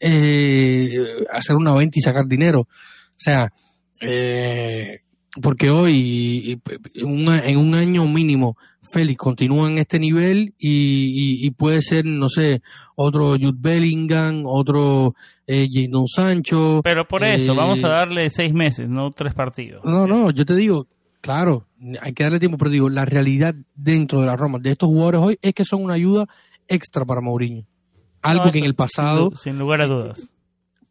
eh, 0.00 1.02
hacer 1.32 1.56
una 1.56 1.72
venta 1.72 1.98
y 1.98 2.02
sacar 2.02 2.26
dinero. 2.26 2.60
O 2.60 3.16
sea, 3.16 3.52
eh, 4.00 5.00
porque 5.40 5.70
hoy, 5.70 6.60
en 6.94 7.56
un, 7.58 7.74
año 7.74 8.06
mínimo, 8.06 8.56
Félix 8.92 9.18
continúa 9.18 9.68
en 9.68 9.78
este 9.78 9.98
nivel 9.98 10.54
y, 10.58 10.68
y- 10.68 11.46
y 11.46 11.50
puede 11.50 11.82
ser, 11.82 12.04
no 12.04 12.28
sé, 12.28 12.62
otro 12.94 13.30
Jude 13.32 13.56
Bellingham, 13.56 14.44
otro 14.46 15.14
eh, 15.46 15.68
Jadon 15.70 16.06
Sancho. 16.06 16.80
Pero 16.84 17.06
por 17.08 17.24
eso, 17.24 17.52
eh, 17.52 17.56
vamos 17.56 17.82
a 17.82 17.88
darle 17.88 18.30
seis 18.30 18.52
meses, 18.52 18.88
no 18.88 19.10
tres 19.10 19.34
partidos. 19.34 19.84
no, 19.84 20.06
no, 20.06 20.30
yo 20.30 20.44
te 20.44 20.54
digo, 20.54 20.86
claro, 21.20 21.66
hay 22.00 22.12
que 22.12 22.22
darle 22.22 22.38
tiempo, 22.38 22.58
pero 22.58 22.70
digo, 22.70 22.88
la 22.88 23.04
realidad 23.04 23.54
dentro 23.74 24.20
de 24.20 24.26
la 24.26 24.36
Roma 24.36 24.58
de 24.60 24.70
estos 24.72 24.88
jugadores 24.88 25.20
hoy 25.20 25.38
es 25.42 25.54
que 25.54 25.64
son 25.64 25.82
una 25.82 25.94
ayuda 25.94 26.26
extra 26.68 27.04
para 27.04 27.20
Mourinho. 27.20 27.64
Algo 28.22 28.46
No, 28.46 28.50
que 28.52 28.58
en 28.58 28.64
el 28.64 28.74
pasado, 28.74 29.30
Sin, 29.30 29.52
sin 29.52 29.58
lugar 29.58 29.82
a 29.82 29.86
dudas. 29.86 30.32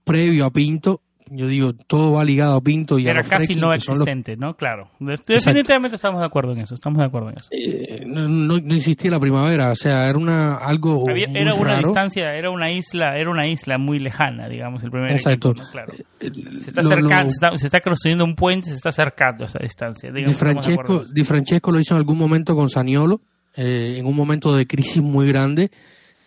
previo 0.03 0.45
a 0.45 0.51
Pinto, 0.51 1.01
yo 1.31 1.47
digo, 1.47 1.73
todo 1.73 2.11
va 2.11 2.23
ligado 2.25 2.57
a 2.57 2.61
Pinto 2.61 2.99
y 2.99 3.07
Era 3.07 3.21
a 3.21 3.23
casi 3.23 3.55
no 3.55 3.67
los- 3.67 3.77
existente, 3.77 4.35
¿no? 4.37 4.55
Claro. 4.55 4.91
Definitivamente 4.99 5.95
estamos 5.95 6.19
de 6.19 6.27
acuerdo 6.27 6.51
en 6.51 6.59
eso, 6.59 6.75
estamos 6.75 6.99
de 6.99 7.05
acuerdo 7.05 7.29
en 7.29 7.37
eso. 7.37 7.47
eh, 7.51 8.03
no, 8.05 8.27
no- 8.27 8.59
no 8.59 8.75
existía 8.75 9.09
la 9.09 9.19
primavera, 9.19 9.71
o 9.71 9.75
sea, 9.75 10.07
era 10.09 10.17
una 10.19 10.55
algo 10.57 11.09
Había- 11.09 11.27
muy 11.27 11.37
era 11.39 11.55
una 11.55 11.63
raro. 11.75 11.87
distancia, 11.87 12.35
era 12.35 12.51
una 12.51 12.69
isla, 12.71 13.17
era 13.17 13.31
una 13.31 13.47
isla 13.47 13.77
muy 13.79 13.97
lejana, 13.97 14.47
digamos, 14.47 14.83
el 14.83 14.91
primer 14.91 15.11
Exacto. 15.11 15.51
equipo. 15.51 15.65
Claro. 15.71 15.93
Eh, 16.19 16.29
Se 16.59 16.69
está 16.69 16.81
lo- 16.83 17.09
se, 17.09 17.25
está, 17.27 17.57
se 17.57 17.65
está 17.67 17.79
construyendo 17.81 18.25
un 18.25 18.35
puente, 18.35 18.67
se 18.67 18.75
está 18.75 18.89
acercando 18.89 19.43
a 19.43 19.47
esa 19.47 19.59
distancia. 19.59 20.11
Di 20.11 20.17
Digamos, 20.25 20.35
acuerdo 20.39 20.61
Francesco. 20.61 21.13
Di 21.15 21.23
Francesco 21.23 21.71
lo 21.71 21.79
hizo 21.79 21.95
en 21.95 21.99
algún 21.99 22.17
momento 22.19 22.53
con 22.53 22.69
Saniolo, 22.69 23.21
eh, 23.55 23.95
en 23.97 24.05
un 24.05 24.15
momento 24.15 24.53
de 24.55 24.65
crisis 24.67 25.01
muy 25.01 25.27
grande. 25.27 25.69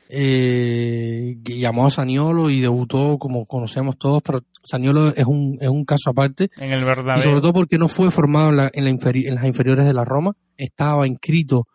eh, 0.08 1.36
llamó 1.44 1.86
a 1.86 1.90
Saniolo 1.90 2.48
y 2.50 2.60
debutó 2.60 3.18
como 3.18 3.44
conocemos 3.44 3.98
todos, 3.98 4.22
pero 4.22 4.44
Saniolo 4.62 5.08
es 5.14 5.24
un, 5.26 5.58
es 5.60 5.68
un 5.68 5.84
caso 5.84 6.10
aparte. 6.10 6.50
En 6.58 6.70
el 6.72 6.84
Y 7.18 7.22
sobre 7.22 7.40
todo 7.40 7.52
porque 7.52 7.76
no 7.78 7.88
fue 7.88 8.10
formado 8.10 8.50
en, 8.50 8.56
la- 8.56 8.70
en, 8.72 8.84
la 8.84 8.90
inferi- 8.90 9.26
en 9.26 9.34
las 9.34 9.44
inferiores 9.44 9.84
de 9.84 9.92
la 9.92 10.04
Roma, 10.04 10.32
estaba 10.56 11.06
inscrito 11.06 11.66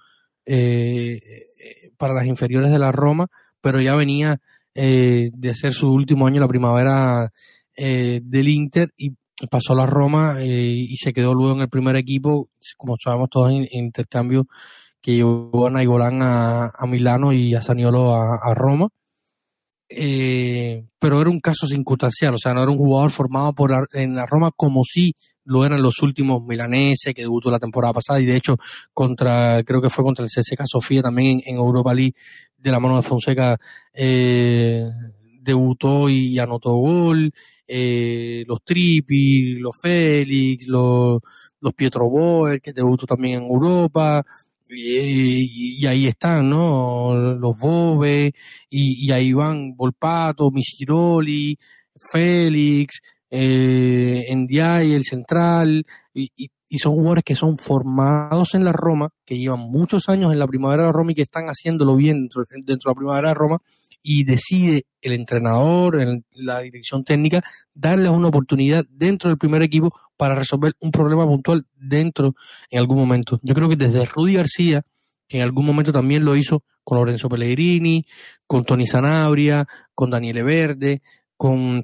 eh, 0.46 1.20
para 1.98 2.14
las 2.14 2.26
inferiores 2.26 2.72
de 2.72 2.80
la 2.80 2.92
Roma, 2.92 3.28
pero 3.62 3.80
ya 3.82 3.96
venía 3.96 4.40
eh, 4.76 5.30
de 5.34 5.56
ser 5.56 5.74
su 5.74 5.92
último 5.92 6.26
año 6.26 6.40
la 6.40 6.48
primavera 6.48 7.32
eh, 7.76 8.22
del 8.24 8.48
Inter 8.50 8.92
y 8.98 9.12
pasó 9.50 9.74
a 9.74 9.76
la 9.76 9.86
Roma 9.86 10.38
eh, 10.40 10.46
y 10.78 10.96
se 10.98 11.14
quedó 11.14 11.34
luego 11.34 11.56
en 11.56 11.62
el 11.62 11.70
primer 11.70 11.96
equipo, 11.96 12.48
como 12.78 12.96
sabemos 13.04 13.30
todos, 13.30 13.50
en, 13.52 13.68
en 13.72 13.86
intercambio 13.86 14.48
que 15.02 15.16
llevó 15.16 15.68
a 15.68 15.70
Nainggolan 15.72 16.22
a, 16.22 16.72
a 16.78 16.88
Milano 16.88 17.34
y 17.34 17.56
a 17.56 17.62
Saniolo 17.62 18.16
a, 18.16 18.54
Roma. 18.54 18.90
Eh, 19.90 20.86
pero 21.00 21.20
era 21.20 21.30
un 21.30 21.42
caso 21.42 21.68
circunstancial, 21.68 22.36
o 22.36 22.38
sea, 22.38 22.54
no 22.54 22.62
era 22.62 22.72
un 22.72 22.78
jugador 22.78 23.12
formado 23.12 23.54
por 23.54 23.72
la- 23.72 23.86
en 23.92 24.16
la 24.16 24.26
Roma 24.26 24.52
como 24.56 24.84
si 24.86 25.14
lo 25.44 25.66
eran 25.66 25.82
los 25.82 26.02
últimos 26.02 26.44
milaneses 26.44 27.14
que 27.14 27.24
debutó 27.24 27.52
la 27.52 27.60
temporada 27.60 27.94
pasada 27.94 28.22
y 28.22 28.26
de 28.26 28.38
hecho 28.38 28.58
contra, 28.94 29.64
creo 29.64 29.82
que 29.82 29.90
fue 29.90 30.04
contra 30.06 30.24
el 30.24 30.30
CSKA 30.30 30.66
Sofía 30.66 31.02
también 31.02 31.42
en, 31.46 31.56
Europa 31.58 31.94
League 31.94 32.14
de 32.58 32.72
la 32.72 32.80
mano 32.80 32.96
de 32.96 33.02
Fonseca 33.02 33.58
eh, 33.94 34.88
debutó 35.42 36.10
y, 36.10 36.38
anotó 36.40 36.76
gol, 36.76 37.34
eh, 37.68 38.44
los 38.48 38.64
Trippi, 38.64 39.56
los 39.56 39.76
Félix, 39.78 40.68
los, 40.68 41.20
los 41.60 41.74
Pietro 41.74 42.08
Boer 42.10 42.62
que 42.62 42.74
debutó 42.74 43.06
también 43.06 43.40
en 43.40 43.50
Europa 43.50 44.24
y, 44.72 45.86
ahí 45.86 46.08
están, 46.08 46.50
¿no? 46.50 47.14
Los 47.16 47.58
Bobe, 47.58 48.34
y, 48.70 49.12
ahí 49.12 49.34
van 49.34 49.76
Volpato, 49.76 50.52
Misiroli, 50.52 51.58
Félix, 52.12 53.02
eh, 53.30 54.26
Ndiaye, 54.34 54.96
el 54.96 55.04
central, 55.04 55.86
y, 56.14 56.32
y, 56.36 56.50
y 56.72 56.80
son 56.80 56.94
jugadores 56.94 57.26
que 57.26 57.36
son 57.36 57.58
formados 57.58 58.56
en 58.56 58.64
la 58.64 58.72
Roma, 58.72 59.10
que 59.26 59.38
llevan 59.38 59.60
muchos 59.60 60.08
años 60.08 60.32
en 60.32 60.40
la 60.40 60.48
primavera 60.48 60.86
de 60.86 60.94
Roma 60.94 61.12
y 61.12 61.16
que 61.16 61.22
están 61.22 61.48
haciéndolo 61.48 61.98
bien 61.98 62.22
dentro, 62.22 62.46
dentro 62.50 62.90
de 62.90 62.92
la 62.92 62.96
primavera 62.96 63.28
de 63.28 63.34
Roma, 63.34 63.62
y 64.04 64.24
decide 64.24 64.86
el 65.02 65.14
entrenador, 65.14 66.00
el- 66.02 66.24
la 66.32 66.60
dirección 66.62 67.04
técnica, 67.04 67.44
darles 67.74 68.12
una 68.12 68.28
oportunidad 68.30 68.86
dentro 68.90 69.30
del 69.30 69.38
primer 69.38 69.62
equipo 69.62 69.94
para 70.18 70.36
resolver 70.36 70.74
un 70.80 70.92
problema 70.92 71.26
puntual 71.26 71.66
dentro 71.76 72.36
en 72.70 72.80
algún 72.80 72.98
momento. 72.98 73.40
Yo 73.44 73.54
creo 73.54 73.70
que 73.70 73.76
desde 73.76 74.06
Rudy 74.06 74.34
García, 74.36 74.84
que 75.28 75.38
en 75.38 75.44
algún 75.44 75.66
momento 75.66 75.92
también 75.92 76.26
lo 76.26 76.36
hizo 76.36 76.64
con 76.84 76.98
Lorenzo 76.98 77.30
Pellegrini, 77.30 78.06
con 78.48 78.66
Tony 78.66 78.86
Sanabria, 78.86 79.68
con 79.94 80.10
Daniele 80.10 80.44
Verde, 80.44 81.02
con, 81.38 81.84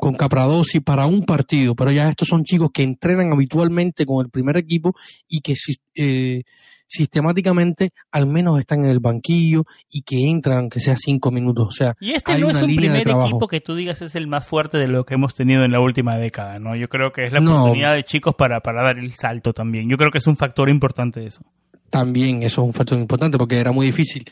con 0.00 0.14
Capradosi 0.14 0.80
para 0.80 1.06
un 1.06 1.24
partido, 1.24 1.74
pero 1.76 1.92
ya 1.92 2.08
estos 2.10 2.28
son 2.28 2.44
chicos 2.44 2.70
que 2.72 2.82
entrenan 2.82 3.32
habitualmente 3.32 4.04
con 4.04 4.24
el 4.24 4.30
primer 4.30 4.56
equipo 4.56 4.94
y 5.28 5.40
que 5.40 5.54
si- 5.54 5.78
eh, 5.94 6.42
sistemáticamente 6.86 7.90
al 8.12 8.26
menos 8.26 8.58
están 8.58 8.84
en 8.84 8.90
el 8.90 9.00
banquillo 9.00 9.64
y 9.90 10.02
que 10.02 10.28
entran 10.28 10.58
aunque 10.58 10.80
sea 10.80 10.96
cinco 10.96 11.30
minutos. 11.30 11.66
O 11.68 11.70
sea, 11.70 11.94
Y 12.00 12.12
este 12.12 12.32
hay 12.32 12.40
no 12.40 12.50
es 12.50 12.62
un 12.62 12.74
primer 12.76 13.06
equipo 13.08 13.48
que 13.48 13.60
tú 13.60 13.74
digas 13.74 14.02
es 14.02 14.14
el 14.14 14.26
más 14.26 14.46
fuerte 14.46 14.78
de 14.78 14.86
lo 14.88 15.04
que 15.04 15.14
hemos 15.14 15.34
tenido 15.34 15.64
en 15.64 15.72
la 15.72 15.80
última 15.80 16.16
década, 16.16 16.58
¿no? 16.58 16.76
Yo 16.76 16.88
creo 16.88 17.12
que 17.12 17.26
es 17.26 17.32
la 17.32 17.40
No. 17.40 17.60
oportunidad 17.62 17.94
de 17.94 18.04
chicos 18.04 18.34
para, 18.34 18.60
para 18.60 18.82
dar 18.82 18.98
el 18.98 19.12
salto 19.12 19.52
también. 19.52 19.88
Yo 19.88 19.96
creo 19.96 20.10
que 20.10 20.18
es 20.18 20.26
un 20.26 20.36
factor 20.36 20.68
importante 20.68 21.24
eso. 21.26 21.42
también 21.90 22.42
eso 22.42 22.62
es 22.62 22.66
un 22.66 22.72
factor 22.74 22.98
importante 22.98 23.38
porque 23.38 23.56
era 23.58 23.70
muy 23.72 23.86
difícil 23.86 24.24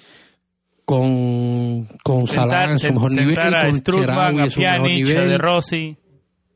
con, 0.85 1.87
con 2.03 2.27
Salah 2.27 2.65
en 2.73 2.79
su 2.79 2.93
mejor 2.93 3.13
nivel, 3.13 3.37
con 3.37 3.75
Strutman, 3.77 4.41
a 4.41 4.47
Pjanic. 4.47 5.07
De 5.07 5.39
Rossi. 5.39 5.97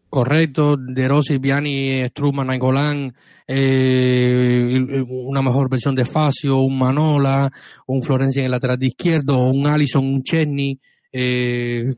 Correcto, 0.08 0.76
De 0.76 1.08
Rossi, 1.08 1.38
Piani, 1.38 2.06
Struma, 2.08 2.44
Nainggolan, 2.44 3.12
eh, 3.46 5.04
una 5.08 5.42
mejor 5.42 5.68
versión 5.68 5.94
de 5.94 6.04
Facio, 6.04 6.58
un 6.58 6.78
Manola, 6.78 7.50
un 7.86 8.02
Florencia 8.02 8.40
en 8.40 8.46
el 8.46 8.52
lateral 8.52 8.78
de 8.78 8.86
izquierdo, 8.86 9.48
un 9.48 9.66
Allison, 9.66 10.04
un 10.04 10.22
Chesney. 10.22 10.78
Eh, 11.12 11.94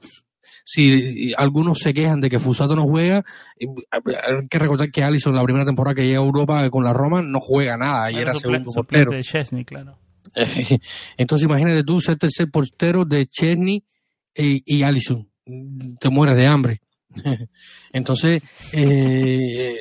si 0.65 1.33
algunos 1.37 1.79
se 1.79 1.93
quejan 1.95 2.21
de 2.21 2.29
que 2.29 2.39
Fusato 2.39 2.75
no 2.75 2.83
juega, 2.85 3.25
eh, 3.59 3.67
hay 3.91 4.49
que 4.49 4.59
recordar 4.59 4.91
que 4.91 5.03
Allison 5.03 5.35
la 5.35 5.45
primera 5.45 5.65
temporada 5.65 5.95
que 5.95 6.05
llega 6.05 6.19
a 6.19 6.25
Europa 6.25 6.69
con 6.71 6.85
la 6.85 6.93
Roma 6.93 7.23
no 7.23 7.41
juega 7.41 7.77
nada 7.77 8.11
y 8.11 8.17
Era 8.17 8.35
segundo 8.35 8.73
portero. 8.73 9.11
de 9.11 9.23
Chesney, 9.23 9.65
claro. 9.65 9.99
Entonces 11.17 11.47
imagínate 11.47 11.85
tú 11.85 12.01
ser 12.01 12.19
tercer 12.19 12.51
portero 12.51 13.05
de 13.05 13.27
Chesney 13.27 13.85
y, 14.35 14.77
y 14.77 14.83
Allison. 14.83 15.29
Te 16.01 16.11
mueres 16.11 16.37
de 16.37 16.47
hambre. 16.47 16.81
Entonces, 17.93 18.43
eh, 18.73 19.77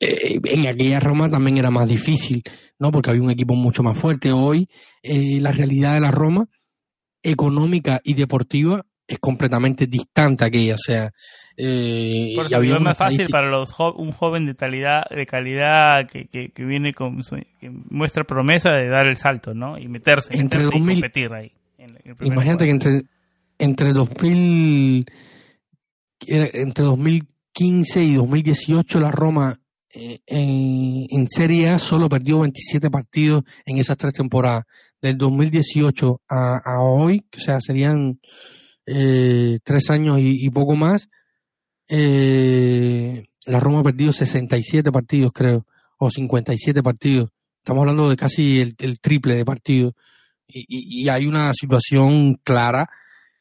eh, 0.00 0.40
en 0.44 0.66
aquella 0.66 1.00
Roma 1.00 1.28
también 1.30 1.58
era 1.58 1.70
más 1.70 1.88
difícil, 1.88 2.42
¿no? 2.78 2.90
Porque 2.90 3.10
había 3.10 3.22
un 3.22 3.30
equipo 3.30 3.54
mucho 3.54 3.82
más 3.82 3.96
fuerte. 3.98 4.32
Hoy, 4.32 4.68
eh, 5.02 5.38
la 5.40 5.52
realidad 5.52 5.94
de 5.94 6.00
la 6.00 6.10
Roma, 6.10 6.46
económica 7.22 8.00
y 8.04 8.14
deportiva, 8.14 8.84
es 9.08 9.18
completamente 9.20 9.86
distante 9.86 10.44
a 10.44 10.48
aquella. 10.48 10.74
O 10.74 10.78
sea, 10.78 11.10
eh, 11.56 12.32
Por 12.34 12.50
y 12.50 12.54
había 12.54 12.74
es 12.74 12.80
más 12.80 12.96
fácil 12.98 13.28
para 13.30 13.48
los 13.50 13.72
jo- 13.72 13.94
un 13.94 14.10
joven 14.12 14.46
de 14.46 14.54
calidad, 14.56 15.04
de 15.08 15.26
calidad 15.26 16.08
que, 16.08 16.26
que, 16.26 16.50
que 16.50 16.64
viene 16.64 16.92
con 16.92 17.22
su- 17.22 17.36
que 17.60 17.70
muestra 17.70 18.24
promesa 18.24 18.72
de 18.72 18.88
dar 18.88 19.06
el 19.06 19.16
salto, 19.16 19.54
¿no? 19.54 19.78
Y 19.78 19.86
meterse, 19.88 20.34
Entre 20.34 20.58
meterse 20.58 20.68
y 20.76 20.80
2000 20.80 20.94
competir 20.96 21.32
ahí. 21.32 21.52
en 21.78 21.90
el 22.04 22.16
primer 22.16 22.32
Imagínate 22.34 22.64
que 22.64 22.70
entre, 22.70 23.02
entre 23.58 23.92
2000, 23.92 25.04
era- 25.06 25.16
entre 26.20 26.84
2015 26.84 28.02
y 28.02 28.14
2018 28.14 29.00
la 29.00 29.10
Roma 29.10 29.60
eh, 29.98 30.20
en, 30.26 31.26
Serie 31.28 31.70
A 31.70 31.78
solo 31.78 32.08
perdió 32.08 32.40
27 32.40 32.90
partidos 32.90 33.44
en 33.64 33.78
esas 33.78 33.96
tres 33.96 34.12
temporadas. 34.12 34.64
Del 35.00 35.16
2018 35.16 36.20
a, 36.28 36.58
a 36.64 36.82
hoy, 36.82 37.24
o 37.34 37.40
sea, 37.40 37.60
serían 37.60 38.20
eh, 38.84 39.58
tres 39.64 39.90
años 39.90 40.18
y, 40.20 40.50
poco 40.50 40.76
más, 40.76 41.08
eh, 41.88 43.24
la 43.46 43.60
Roma 43.60 43.80
ha 43.80 43.84
perdido 43.84 44.12
67 44.12 44.92
partidos, 44.92 45.32
creo, 45.32 45.66
o 45.98 46.10
57 46.10 46.82
partidos. 46.82 47.30
Estamos 47.58 47.80
hablando 47.80 48.10
de 48.10 48.16
casi 48.16 48.60
el, 48.60 49.00
triple 49.00 49.34
de 49.34 49.44
partidos. 49.44 49.94
Y 50.48 51.08
hay 51.08 51.26
una 51.26 51.52
situación 51.52 52.38
clara 52.44 52.88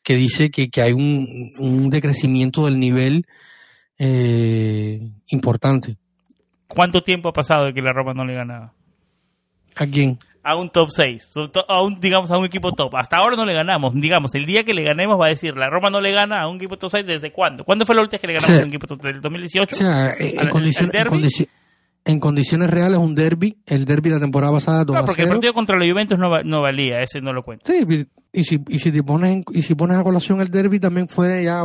que 0.05 0.15
dice 0.15 0.49
que, 0.51 0.69
que 0.69 0.81
hay 0.81 0.93
un, 0.93 1.51
un 1.59 1.89
decrecimiento 1.89 2.63
del 2.65 2.79
nivel 2.79 3.25
eh, 3.97 5.01
importante. 5.29 5.97
¿Cuánto 6.67 7.01
tiempo 7.01 7.29
ha 7.29 7.33
pasado 7.33 7.65
de 7.65 7.73
que 7.73 7.81
la 7.81 7.93
Roma 7.93 8.13
no 8.13 8.25
le 8.25 8.33
ganaba? 8.35 8.73
¿A 9.75 9.85
quién? 9.87 10.17
A 10.43 10.55
un 10.55 10.69
top 10.69 10.89
6, 10.91 11.31
a 11.67 11.81
un, 11.81 11.99
digamos, 11.99 12.29
a 12.29 12.37
un 12.37 12.45
equipo 12.45 12.71
top. 12.71 12.95
Hasta 12.95 13.17
ahora 13.17 13.35
no 13.35 13.45
le 13.45 13.53
ganamos. 13.53 13.93
Digamos, 13.95 14.35
el 14.35 14.45
día 14.45 14.63
que 14.63 14.75
le 14.75 14.83
ganemos 14.83 15.19
va 15.19 15.25
a 15.25 15.29
decir, 15.29 15.57
la 15.57 15.69
Roma 15.69 15.89
no 15.89 15.99
le 16.01 16.11
gana 16.11 16.41
a 16.41 16.47
un 16.47 16.57
equipo 16.57 16.77
top 16.77 16.91
6 16.91 17.05
¿desde 17.05 17.31
cuándo? 17.31 17.63
¿Cuándo 17.63 17.83
fue 17.85 17.95
la 17.95 18.01
última 18.01 18.17
vez 18.17 18.21
que 18.21 18.27
le 18.27 18.33
ganamos 18.33 18.55
Sí. 18.57 18.61
a 18.61 18.63
un 18.63 18.69
equipo 18.69 18.85
top 18.87 18.99
6? 19.01 19.13
¿Del 19.15 19.21
2018? 19.21 19.75
O 19.75 19.77
sea, 19.79 20.09
eh, 20.11 20.35
¿Al- 20.37 20.47
en, 20.47 20.47
en, 20.47 20.49
condici- 20.49 21.47
en 22.05 22.19
condiciones 22.19 22.69
reales 22.69 22.99
un 22.99 23.15
derby, 23.15 23.57
el 23.65 23.83
derby 23.85 24.11
la 24.11 24.19
temporada 24.19 24.53
pasada 24.53 24.83
2 24.85 24.93
No, 24.95 25.01
a 25.01 25.05
porque 25.05 25.23
el 25.23 25.27
0. 25.27 25.35
partido 25.37 25.53
contra 25.53 25.77
la 25.77 25.89
Juventus 25.89 26.17
no, 26.19 26.29
va- 26.29 26.43
no 26.43 26.61
valía, 26.61 27.01
ese 27.01 27.19
no 27.19 27.33
lo 27.33 27.43
cuento. 27.43 27.65
Sí, 27.71 28.05
y 28.31 28.43
si, 28.43 28.59
y 28.69 28.77
si 28.79 28.91
te 28.91 29.01
pones 29.03 29.43
y 29.51 29.61
si 29.63 29.73
pones 29.75 29.97
a 29.97 30.03
colación 30.03 30.39
el 30.41 30.49
derby 30.49 30.79
también 30.79 31.07
fue 31.07 31.43
ya 31.45 31.63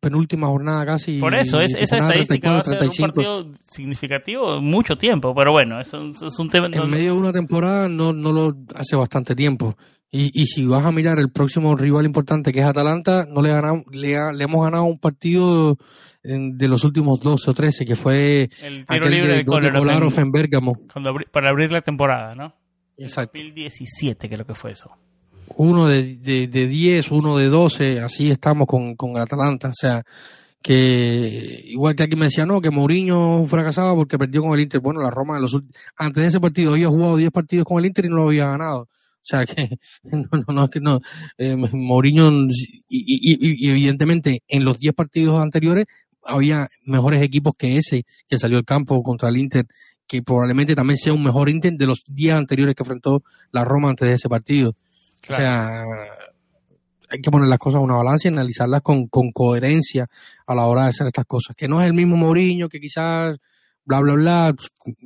penúltima 0.00 0.46
jornada 0.46 0.84
casi. 0.84 1.18
Por 1.18 1.34
eso, 1.34 1.60
es, 1.60 1.74
esa 1.74 1.98
estadística 1.98 2.52
va 2.52 2.58
a 2.58 2.62
34, 2.62 2.64
ser 2.64 2.72
un 2.74 3.12
35. 3.14 3.42
partido 3.46 3.58
significativo 3.66 4.60
mucho 4.60 4.96
tiempo, 4.96 5.34
pero 5.34 5.52
bueno, 5.52 5.80
eso 5.80 6.06
es, 6.08 6.20
es 6.22 6.38
un 6.38 6.48
tema... 6.50 6.68
no- 6.68 6.84
en 6.84 6.90
medio 6.90 7.14
de 7.14 7.18
una 7.18 7.32
temporada 7.32 7.88
no, 7.88 8.12
no 8.12 8.32
lo 8.32 8.56
hace 8.74 8.96
bastante 8.96 9.34
tiempo. 9.34 9.76
Y, 10.12 10.30
y 10.42 10.46
si 10.46 10.66
vas 10.66 10.84
a 10.84 10.90
mirar 10.90 11.18
el 11.20 11.30
próximo 11.30 11.76
rival 11.76 12.04
importante 12.04 12.52
que 12.52 12.58
es 12.60 12.66
Atalanta, 12.66 13.26
no 13.30 13.42
le 13.42 13.50
ganamos, 13.50 13.84
le, 13.92 14.16
ha- 14.16 14.32
le 14.32 14.42
hemos 14.44 14.64
ganado 14.64 14.82
un 14.84 14.98
partido 14.98 15.76
en- 16.24 16.58
de 16.58 16.66
los 16.68 16.82
últimos 16.84 17.20
12 17.20 17.50
o 17.50 17.54
13, 17.54 17.84
que 17.84 17.94
fue 17.94 18.50
el 18.62 18.84
tiro 18.86 19.08
libre 19.08 19.36
de, 19.36 19.44
Kolarov 19.44 20.12
en- 20.14 20.20
en 20.20 20.32
Bérgamo. 20.32 20.76
cuando 20.92 21.10
abri- 21.14 21.28
para 21.30 21.50
abrir 21.50 21.70
la 21.70 21.80
temporada, 21.82 22.34
¿no? 22.34 22.54
Exacto. 22.96 23.38
2017 23.38 24.28
creo 24.28 24.44
que 24.44 24.54
fue 24.54 24.72
eso. 24.72 24.90
Uno 25.56 25.88
de, 25.88 26.16
de, 26.16 26.48
de 26.48 26.66
10, 26.66 27.10
uno 27.12 27.36
de 27.38 27.46
12, 27.48 28.00
así 28.00 28.30
estamos 28.30 28.66
con, 28.66 28.94
con 28.96 29.16
Atalanta. 29.16 29.68
O 29.68 29.74
sea, 29.74 30.02
que 30.62 31.62
igual 31.64 31.94
que 31.94 32.02
aquí 32.04 32.16
me 32.16 32.26
decía, 32.26 32.46
no, 32.46 32.60
que 32.60 32.70
Mourinho 32.70 33.44
fracasaba 33.46 33.94
porque 33.94 34.18
perdió 34.18 34.42
con 34.42 34.54
el 34.54 34.60
Inter. 34.60 34.80
Bueno, 34.80 35.00
la 35.02 35.10
Roma 35.10 35.38
los 35.38 35.56
antes 35.96 36.22
de 36.22 36.28
ese 36.28 36.40
partido 36.40 36.72
había 36.72 36.88
jugado 36.88 37.16
10 37.16 37.30
partidos 37.30 37.64
con 37.64 37.78
el 37.78 37.86
Inter 37.86 38.04
y 38.04 38.08
no 38.08 38.16
lo 38.16 38.24
había 38.28 38.46
ganado. 38.46 38.88
O 39.22 39.24
sea 39.24 39.44
que 39.44 39.78
no, 40.02 40.24
no, 40.32 40.54
no 40.54 40.64
es 40.64 40.70
que 40.70 40.80
no. 40.80 41.00
Eh, 41.36 41.56
Mourinho, 41.56 42.30
y, 42.88 42.88
y, 42.88 43.66
y, 43.66 43.70
evidentemente 43.70 44.42
en 44.48 44.64
los 44.64 44.78
10 44.78 44.94
partidos 44.94 45.40
anteriores 45.40 45.86
había 46.24 46.68
mejores 46.84 47.22
equipos 47.22 47.54
que 47.56 47.76
ese 47.76 48.04
que 48.28 48.38
salió 48.38 48.58
al 48.58 48.64
campo 48.64 49.02
contra 49.02 49.28
el 49.28 49.36
Inter, 49.36 49.66
que 50.06 50.22
probablemente 50.22 50.74
también 50.74 50.96
sea 50.96 51.12
un 51.12 51.22
mejor 51.22 51.48
Inter 51.48 51.72
de 51.74 51.86
los 51.86 52.02
10 52.06 52.34
anteriores 52.34 52.74
que 52.74 52.82
enfrentó 52.82 53.22
la 53.52 53.64
Roma 53.64 53.90
antes 53.90 54.08
de 54.08 54.14
ese 54.14 54.28
partido. 54.28 54.74
O 55.28 55.34
sea, 55.34 55.84
hay 57.10 57.20
que 57.20 57.30
poner 57.30 57.48
las 57.48 57.58
cosas 57.58 57.78
en 57.78 57.84
una 57.84 57.96
balanza 57.96 58.28
y 58.28 58.32
analizarlas 58.32 58.82
con, 58.82 59.08
con 59.08 59.32
coherencia 59.32 60.08
a 60.46 60.54
la 60.54 60.66
hora 60.66 60.84
de 60.84 60.88
hacer 60.90 61.06
estas 61.06 61.26
cosas. 61.26 61.56
Que 61.56 61.68
no 61.68 61.80
es 61.80 61.86
el 61.86 61.94
mismo 61.94 62.16
Mourinho, 62.16 62.68
que 62.68 62.80
quizás 62.80 63.36
bla, 63.84 64.00
bla, 64.00 64.14
bla, 64.14 64.54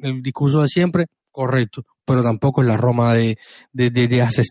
el 0.02 0.22
discurso 0.22 0.62
de 0.62 0.68
siempre, 0.68 1.06
correcto, 1.30 1.84
pero 2.04 2.22
tampoco 2.22 2.62
es 2.62 2.68
la 2.68 2.76
Roma 2.76 3.14
de, 3.14 3.38
de, 3.72 3.90
de, 3.90 4.22
hace 4.22 4.42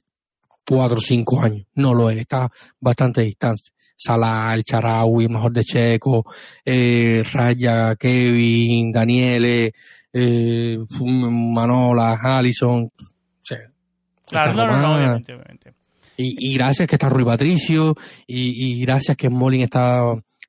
cuatro 0.68 0.98
o 0.98 1.02
cinco 1.02 1.42
años. 1.42 1.66
No 1.76 1.94
lo 1.94 2.10
es, 2.10 2.18
está 2.18 2.50
bastante 2.80 3.22
distante. 3.22 3.64
Salah, 3.96 4.54
el 4.56 4.64
Charaui, 4.64 5.28
mejor 5.28 5.54
de 5.54 5.64
Checo, 5.64 6.26
eh, 6.66 7.24
Raya, 7.32 7.96
Kevin, 7.96 8.92
Daniele, 8.92 9.74
eh, 10.12 10.78
Manola, 11.00 12.20
Allison. 12.22 12.92
claro, 14.28 14.54
no, 14.54 14.78
no, 14.78 14.96
obviamente, 14.96 15.34
obviamente. 15.34 15.74
Y, 16.18 16.36
y, 16.52 16.54
gracias 16.56 16.88
que 16.88 16.96
está 16.96 17.10
Rui 17.10 17.24
Patricio, 17.24 17.96
y, 18.28 18.74
y 18.74 18.82
gracias 18.82 19.18
que 19.18 19.30
Molin 19.30 19.62
está, 19.62 20.04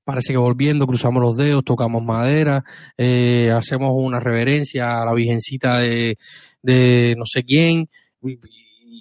parece 0.05 0.33
que 0.33 0.39
volviendo, 0.39 0.87
cruzamos 0.87 1.23
los 1.23 1.37
dedos, 1.37 1.65
tocamos 1.65 2.03
madera, 2.03 2.65
eh, 2.99 3.51
hacemos 3.51 3.93
una 3.95 4.21
reverencia 4.21 5.01
a 5.01 5.07
la 5.07 5.15
virgencita 5.15 5.79
de, 5.79 6.19
de 6.65 7.15
no 7.17 7.25
sé 7.27 7.45
quién, 7.45 7.89
y, 8.23 8.39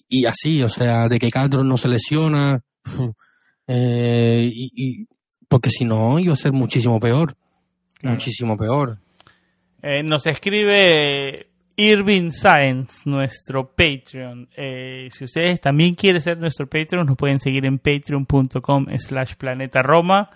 y 0.09 0.25
así, 0.25 0.61
o 0.61 0.69
sea, 0.69 1.07
de 1.07 1.17
que 1.17 1.31
Castro 1.31 1.63
no 1.63 1.77
se 1.77 1.87
lesiona, 1.87 2.61
eh, 3.67 4.49
y, 4.51 5.07
porque 5.47 5.69
si 5.69 5.85
no 5.85 6.19
iba 6.19 6.33
a 6.33 6.37
ser 6.37 6.51
muchísimo 6.51 6.99
peor, 6.99 7.35
muchísimo 8.01 8.57
peor. 8.57 8.99
Eh, 9.81 10.03
nos 10.03 10.27
escribe 10.27 11.47
Irving 11.75 12.29
Science, 12.31 13.09
nuestro 13.09 13.69
Patreon. 13.69 14.49
Eh, 14.55 15.07
si 15.09 15.23
ustedes 15.23 15.61
también 15.61 15.95
quieren 15.95 16.21
ser 16.21 16.37
nuestro 16.37 16.67
Patreon, 16.67 17.05
nos 17.05 17.17
pueden 17.17 17.39
seguir 17.39 17.65
en 17.65 17.79
patreon.com 17.79 18.87
slash 18.97 19.35
planeta 19.35 19.81
Roma, 19.81 20.29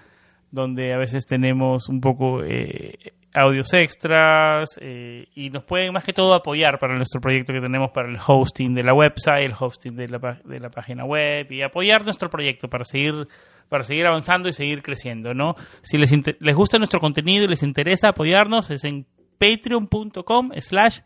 donde 0.49 0.93
a 0.93 0.97
veces 0.97 1.25
tenemos 1.25 1.89
un 1.89 1.99
poco 1.99 2.43
eh, 2.43 3.13
audios 3.37 3.71
extras 3.73 4.77
eh, 4.81 5.27
y 5.35 5.49
nos 5.49 5.63
pueden 5.63 5.93
más 5.93 6.03
que 6.03 6.13
todo 6.13 6.33
apoyar 6.33 6.79
para 6.79 6.95
nuestro 6.95 7.21
proyecto 7.21 7.53
que 7.53 7.61
tenemos 7.61 7.91
para 7.91 8.09
el 8.09 8.17
hosting 8.25 8.73
de 8.73 8.83
la 8.83 8.93
website, 8.93 9.45
el 9.45 9.53
hosting 9.57 9.95
de 9.95 10.07
la, 10.07 10.39
de 10.43 10.59
la 10.59 10.69
página 10.69 11.05
web 11.05 11.51
y 11.51 11.61
apoyar 11.61 12.03
nuestro 12.03 12.29
proyecto 12.29 12.67
para 12.67 12.83
seguir 12.83 13.27
para 13.69 13.83
seguir 13.83 14.05
avanzando 14.05 14.47
y 14.47 14.53
seguir 14.53 14.81
creciendo, 14.81 15.33
¿no? 15.33 15.55
Si 15.81 15.97
les, 15.97 16.13
les 16.39 16.55
gusta 16.55 16.77
nuestro 16.77 17.01
contenido 17.01 17.43
y 17.43 17.47
les 17.49 17.63
interesa 17.63 18.09
apoyarnos, 18.09 18.69
es 18.69 18.85
en 18.85 19.05
patreon.com 19.37 20.51
slash 20.57 20.99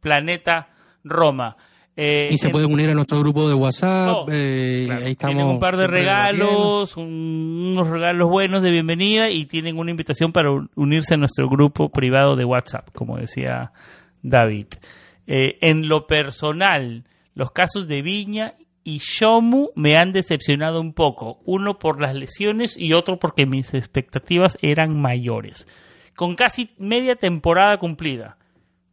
planeta 0.00 0.68
Roma. 1.04 1.56
Eh, 1.94 2.30
y 2.32 2.38
se 2.38 2.48
pueden 2.48 2.72
unir 2.72 2.88
a 2.88 2.94
nuestro 2.94 3.18
grupo 3.18 3.48
de 3.48 3.54
WhatsApp. 3.54 4.16
Oh, 4.16 4.26
eh, 4.30 4.88
ahí 4.90 5.12
estamos 5.12 5.36
tienen 5.36 5.46
un 5.46 5.58
par 5.58 5.76
de 5.76 5.86
regalos, 5.86 6.96
unos 6.96 7.88
regalos 7.88 8.30
buenos 8.30 8.62
de 8.62 8.70
bienvenida 8.70 9.28
y 9.28 9.44
tienen 9.44 9.78
una 9.78 9.90
invitación 9.90 10.32
para 10.32 10.50
unirse 10.74 11.14
a 11.14 11.16
nuestro 11.18 11.50
grupo 11.50 11.90
privado 11.90 12.34
de 12.34 12.46
WhatsApp, 12.46 12.88
como 12.94 13.18
decía 13.18 13.72
David. 14.22 14.68
Eh, 15.26 15.58
en 15.60 15.88
lo 15.88 16.06
personal, 16.06 17.04
los 17.34 17.52
casos 17.52 17.88
de 17.88 18.00
Viña 18.00 18.54
y 18.84 18.98
Shomu 18.98 19.68
me 19.74 19.98
han 19.98 20.12
decepcionado 20.12 20.80
un 20.80 20.94
poco. 20.94 21.40
Uno 21.44 21.78
por 21.78 22.00
las 22.00 22.14
lesiones 22.14 22.76
y 22.78 22.94
otro 22.94 23.18
porque 23.18 23.44
mis 23.44 23.74
expectativas 23.74 24.56
eran 24.62 24.98
mayores. 24.98 25.68
Con 26.16 26.36
casi 26.36 26.70
media 26.78 27.16
temporada 27.16 27.78
cumplida. 27.78 28.38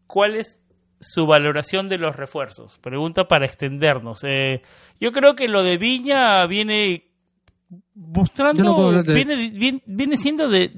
¿Cuál 0.06 0.36
es 0.36 0.60
su 1.00 1.26
valoración 1.26 1.89
de 1.89 1.97
los 1.97 2.16
refuerzos. 2.16 2.78
Pregunta 2.80 3.28
para 3.28 3.45
extendernos. 3.45 4.24
Eh, 4.24 4.62
yo 5.00 5.12
creo 5.12 5.36
que 5.36 5.47
lo 5.47 5.64
de 5.64 5.78
Viña 5.78 6.45
viene 6.45 7.06
mostrando, 7.95 9.04
viene, 9.04 9.82
viene, 9.86 10.18
siendo 10.18 10.50
de, 10.50 10.72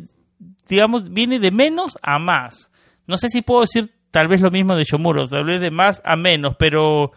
digamos, 0.68 1.12
viene 1.12 1.40
de 1.40 1.52
menos 1.52 1.98
a 2.02 2.20
más. 2.20 2.72
No 3.08 3.18
sé 3.18 3.30
si 3.30 3.42
puedo 3.42 3.62
decir 3.62 3.92
tal 4.12 4.28
vez 4.28 4.42
lo 4.42 4.52
mismo 4.52 4.76
de 4.76 4.84
Shomuro, 4.84 5.28
tal 5.28 5.46
vez 5.46 5.62
de 5.62 5.72
más 5.72 6.02
a 6.06 6.16
menos, 6.16 6.56
pero, 6.58 7.12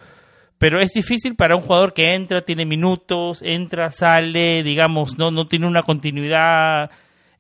pero 0.59 0.81
es 0.81 0.93
difícil 0.93 1.35
para 1.35 1.57
un 1.57 1.63
jugador 1.63 1.93
que 1.93 2.15
entra, 2.15 2.45
tiene 2.45 2.65
minutos, 2.65 3.43
entra, 3.43 3.91
sale, 3.91 4.63
digamos, 4.63 5.19
no, 5.19 5.31
no 5.31 5.47
tiene 5.47 5.67
una 5.67 5.83
continuidad. 5.83 6.91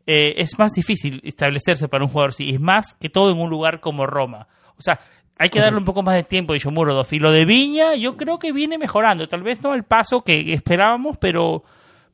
Eh, 0.07 0.35
es 0.37 0.59
más 0.59 0.73
difícil 0.73 1.21
establecerse 1.25 1.89
para 1.89 2.05
un 2.05 2.11
jugador 2.11 2.31
así. 2.31 2.51
Es 2.51 2.61
más 2.61 2.95
que 2.95 3.09
todo 3.09 3.31
en 3.31 3.39
un 3.39 3.49
lugar 3.49 3.81
como 3.81 4.07
Roma. 4.07 4.49
O 4.77 4.83
sea, 4.83 5.01
hay 5.45 5.51
que 5.51 5.61
darle 5.61 5.79
un 5.79 5.85
poco 5.85 6.03
más 6.03 6.15
de 6.15 6.23
tiempo 6.23 6.55
a 6.55 6.57
Yomuro 6.57 7.03
Y 7.11 7.19
lo 7.19 7.31
de 7.31 7.45
Viña, 7.45 7.97
yo 7.97 8.17
creo 8.17 8.39
que 8.39 8.51
viene 8.51 8.79
mejorando. 8.79 9.29
Tal 9.29 9.43
vez 9.43 9.63
no 9.63 9.73
al 9.73 9.85
paso 9.85 10.23
que 10.23 10.55
esperábamos, 10.55 11.19
pero, 11.19 11.65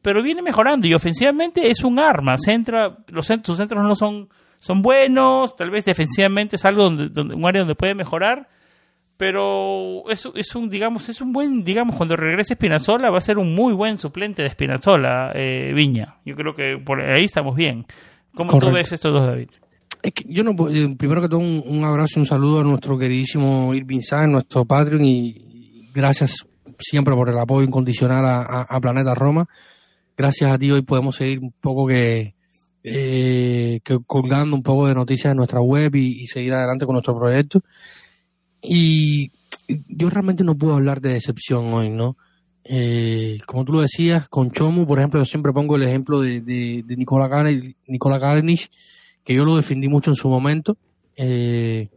pero 0.02 0.20
viene 0.20 0.42
mejorando. 0.42 0.88
Y 0.88 0.94
ofensivamente 0.94 1.70
es 1.70 1.84
un 1.84 2.00
arma. 2.00 2.36
Centra, 2.36 2.98
los 3.06 3.28
centros, 3.28 3.46
sus 3.46 3.58
centros 3.58 3.84
no 3.84 3.94
son, 3.94 4.28
son 4.58 4.82
buenos. 4.82 5.54
Tal 5.54 5.70
vez 5.70 5.84
defensivamente 5.84 6.56
es 6.56 6.64
algo 6.64 6.82
donde, 6.82 7.08
donde, 7.08 7.36
un 7.36 7.46
área 7.46 7.60
donde 7.60 7.76
puede 7.76 7.94
mejorar. 7.94 8.48
Pero 9.16 10.10
es, 10.10 10.28
es 10.34 10.52
un, 10.56 10.68
digamos, 10.68 11.08
es 11.08 11.20
un 11.20 11.32
buen, 11.32 11.62
digamos, 11.62 11.94
cuando 11.94 12.16
regrese 12.16 12.54
Espinazola 12.54 13.10
va 13.10 13.18
a 13.18 13.20
ser 13.20 13.38
un 13.38 13.54
muy 13.54 13.74
buen 13.74 13.96
suplente 13.96 14.42
de 14.42 14.48
Espinazola, 14.48 15.30
eh, 15.36 15.72
Viña. 15.72 16.16
Yo 16.24 16.34
creo 16.34 16.56
que 16.56 16.82
por 16.84 17.00
ahí 17.00 17.26
estamos 17.26 17.54
bien. 17.54 17.86
¿Cómo 18.34 18.58
tú 18.58 18.72
ves 18.72 18.90
estos 18.90 19.12
dos, 19.12 19.24
David? 19.24 19.50
Es 20.02 20.12
que 20.12 20.24
yo 20.28 20.42
no 20.42 20.52
eh, 20.70 20.94
primero 20.96 21.20
que 21.20 21.28
todo 21.28 21.40
un, 21.40 21.84
abrazo 21.84 22.14
y 22.16 22.20
un 22.20 22.26
saludo 22.26 22.60
a 22.60 22.64
nuestro 22.64 22.98
queridísimo 22.98 23.74
Irving 23.74 24.00
Sáenz, 24.00 24.32
nuestro 24.32 24.64
Patreon 24.64 25.04
y 25.04 25.90
gracias 25.92 26.46
siempre 26.78 27.14
por 27.14 27.28
el 27.28 27.38
apoyo 27.38 27.66
incondicional 27.66 28.24
a, 28.24 28.80
Planeta 28.80 29.14
Roma. 29.14 29.46
Gracias 30.16 30.50
a 30.50 30.58
ti 30.58 30.70
hoy 30.70 30.82
podemos 30.82 31.16
seguir 31.16 31.40
un 31.40 31.52
poco 31.52 31.86
que, 31.86 32.34
eh, 32.82 33.80
colgando 34.06 34.56
un 34.56 34.62
poco 34.62 34.86
de 34.86 34.94
noticias 34.94 35.32
en 35.32 35.36
nuestra 35.36 35.60
web 35.60 35.94
y, 35.94 36.26
seguir 36.26 36.54
adelante 36.54 36.86
con 36.86 36.94
nuestro 36.94 37.14
proyecto. 37.14 37.62
Y 38.62 39.32
yo 39.88 40.08
realmente 40.10 40.44
no 40.44 40.56
puedo 40.56 40.74
hablar 40.74 41.00
de 41.00 41.14
decepción 41.14 41.72
hoy, 41.72 41.90
¿no? 41.90 42.16
Eh, 42.64 43.38
como 43.46 43.64
tú 43.64 43.72
lo 43.72 43.80
decías, 43.80 44.28
con 44.28 44.50
Chomu, 44.50 44.86
por 44.86 44.98
ejemplo, 44.98 45.20
yo 45.20 45.24
siempre 45.24 45.52
pongo 45.52 45.76
el 45.76 45.82
ejemplo 45.82 46.20
de, 46.20 46.40
de, 46.40 46.82
de 46.86 46.96
Nicola, 46.96 47.28
Nicola 47.86 48.18
que 49.30 49.36
yo 49.36 49.44
lo 49.44 49.54
defendí 49.54 49.86
mucho 49.86 50.10
en 50.10 50.16
su 50.16 50.28
momento, 50.28 50.76
eh, 51.14 51.88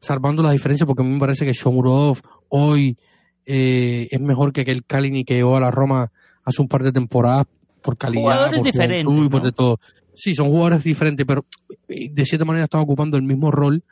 salvando 0.00 0.42
las 0.42 0.52
diferencias, 0.52 0.86
porque 0.86 1.02
a 1.02 1.04
mí 1.04 1.12
me 1.12 1.20
parece 1.20 1.44
que 1.44 1.52
Shomurodov 1.52 2.22
hoy 2.48 2.96
eh, 3.44 4.08
es 4.10 4.18
mejor 4.18 4.54
que 4.54 4.62
aquel 4.62 4.86
Kalini 4.86 5.22
que 5.26 5.34
llegó 5.34 5.58
a 5.58 5.60
la 5.60 5.70
Roma 5.70 6.10
hace 6.44 6.62
un 6.62 6.68
par 6.68 6.82
de 6.82 6.90
temporadas 6.90 7.46
por 7.82 7.98
calidad, 7.98 8.50
por 8.50 8.62
diferentes, 8.62 9.28
por 9.28 9.42
de 9.42 9.52
todo. 9.52 9.78
Sí, 10.14 10.34
son 10.34 10.48
jugadores 10.48 10.82
diferentes, 10.82 11.26
pero 11.26 11.44
eh, 11.88 12.08
de 12.10 12.24
cierta 12.24 12.46
manera 12.46 12.64
están 12.64 12.80
ocupando 12.80 13.18
el 13.18 13.22
mismo 13.22 13.50
rol. 13.50 13.84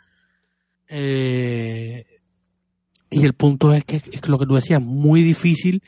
Eh, 0.88 2.07
y 3.11 3.26
el 3.26 3.34
punto 3.34 3.74
es 3.74 3.84
que 3.84 3.97
es 3.97 4.26
lo 4.26 4.38
que 4.38 4.47
tú 4.47 4.55
decías, 4.55 4.80
muy 4.80 5.22
difícil 5.22 5.82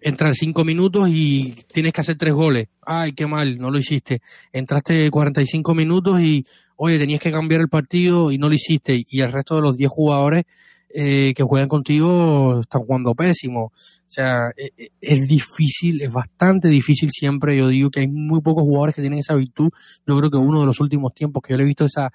entrar 0.00 0.34
cinco 0.34 0.64
minutos 0.64 1.08
y 1.10 1.54
tienes 1.72 1.92
que 1.92 2.00
hacer 2.00 2.16
tres 2.16 2.34
goles. 2.34 2.68
Ay, 2.82 3.12
qué 3.12 3.26
mal, 3.26 3.58
no 3.58 3.70
lo 3.70 3.78
hiciste. 3.78 4.20
Entraste 4.52 5.10
45 5.10 5.74
minutos 5.74 6.20
y, 6.20 6.46
oye, 6.76 6.98
tenías 6.98 7.20
que 7.20 7.30
cambiar 7.30 7.60
el 7.60 7.68
partido 7.68 8.30
y 8.30 8.38
no 8.38 8.48
lo 8.48 8.54
hiciste. 8.54 9.04
Y 9.08 9.20
el 9.20 9.32
resto 9.32 9.56
de 9.56 9.62
los 9.62 9.76
10 9.76 9.90
jugadores 9.90 10.44
eh, 10.90 11.34
que 11.36 11.42
juegan 11.42 11.68
contigo 11.68 12.60
están 12.60 12.82
jugando 12.82 13.14
pésimo. 13.14 13.64
O 13.64 14.10
sea, 14.10 14.50
e, 14.56 14.72
e, 14.76 14.90
es, 15.00 15.26
difícil, 15.28 16.00
es 16.00 16.12
bastante 16.12 16.68
difícil 16.68 17.10
siempre. 17.10 17.56
Yo 17.56 17.68
digo 17.68 17.90
que 17.90 18.00
hay 18.00 18.08
muy 18.08 18.40
pocos 18.40 18.62
jugadores 18.62 18.94
que 18.94 19.02
tienen 19.02 19.18
esa 19.18 19.34
virtud. 19.34 19.70
Yo 20.06 20.18
creo 20.18 20.30
que 20.30 20.38
uno 20.38 20.60
de 20.60 20.66
los 20.66 20.80
últimos 20.80 21.14
tiempos 21.14 21.42
que 21.42 21.52
yo 21.52 21.58
le 21.58 21.64
he 21.64 21.66
visto 21.66 21.84
esa 21.84 22.10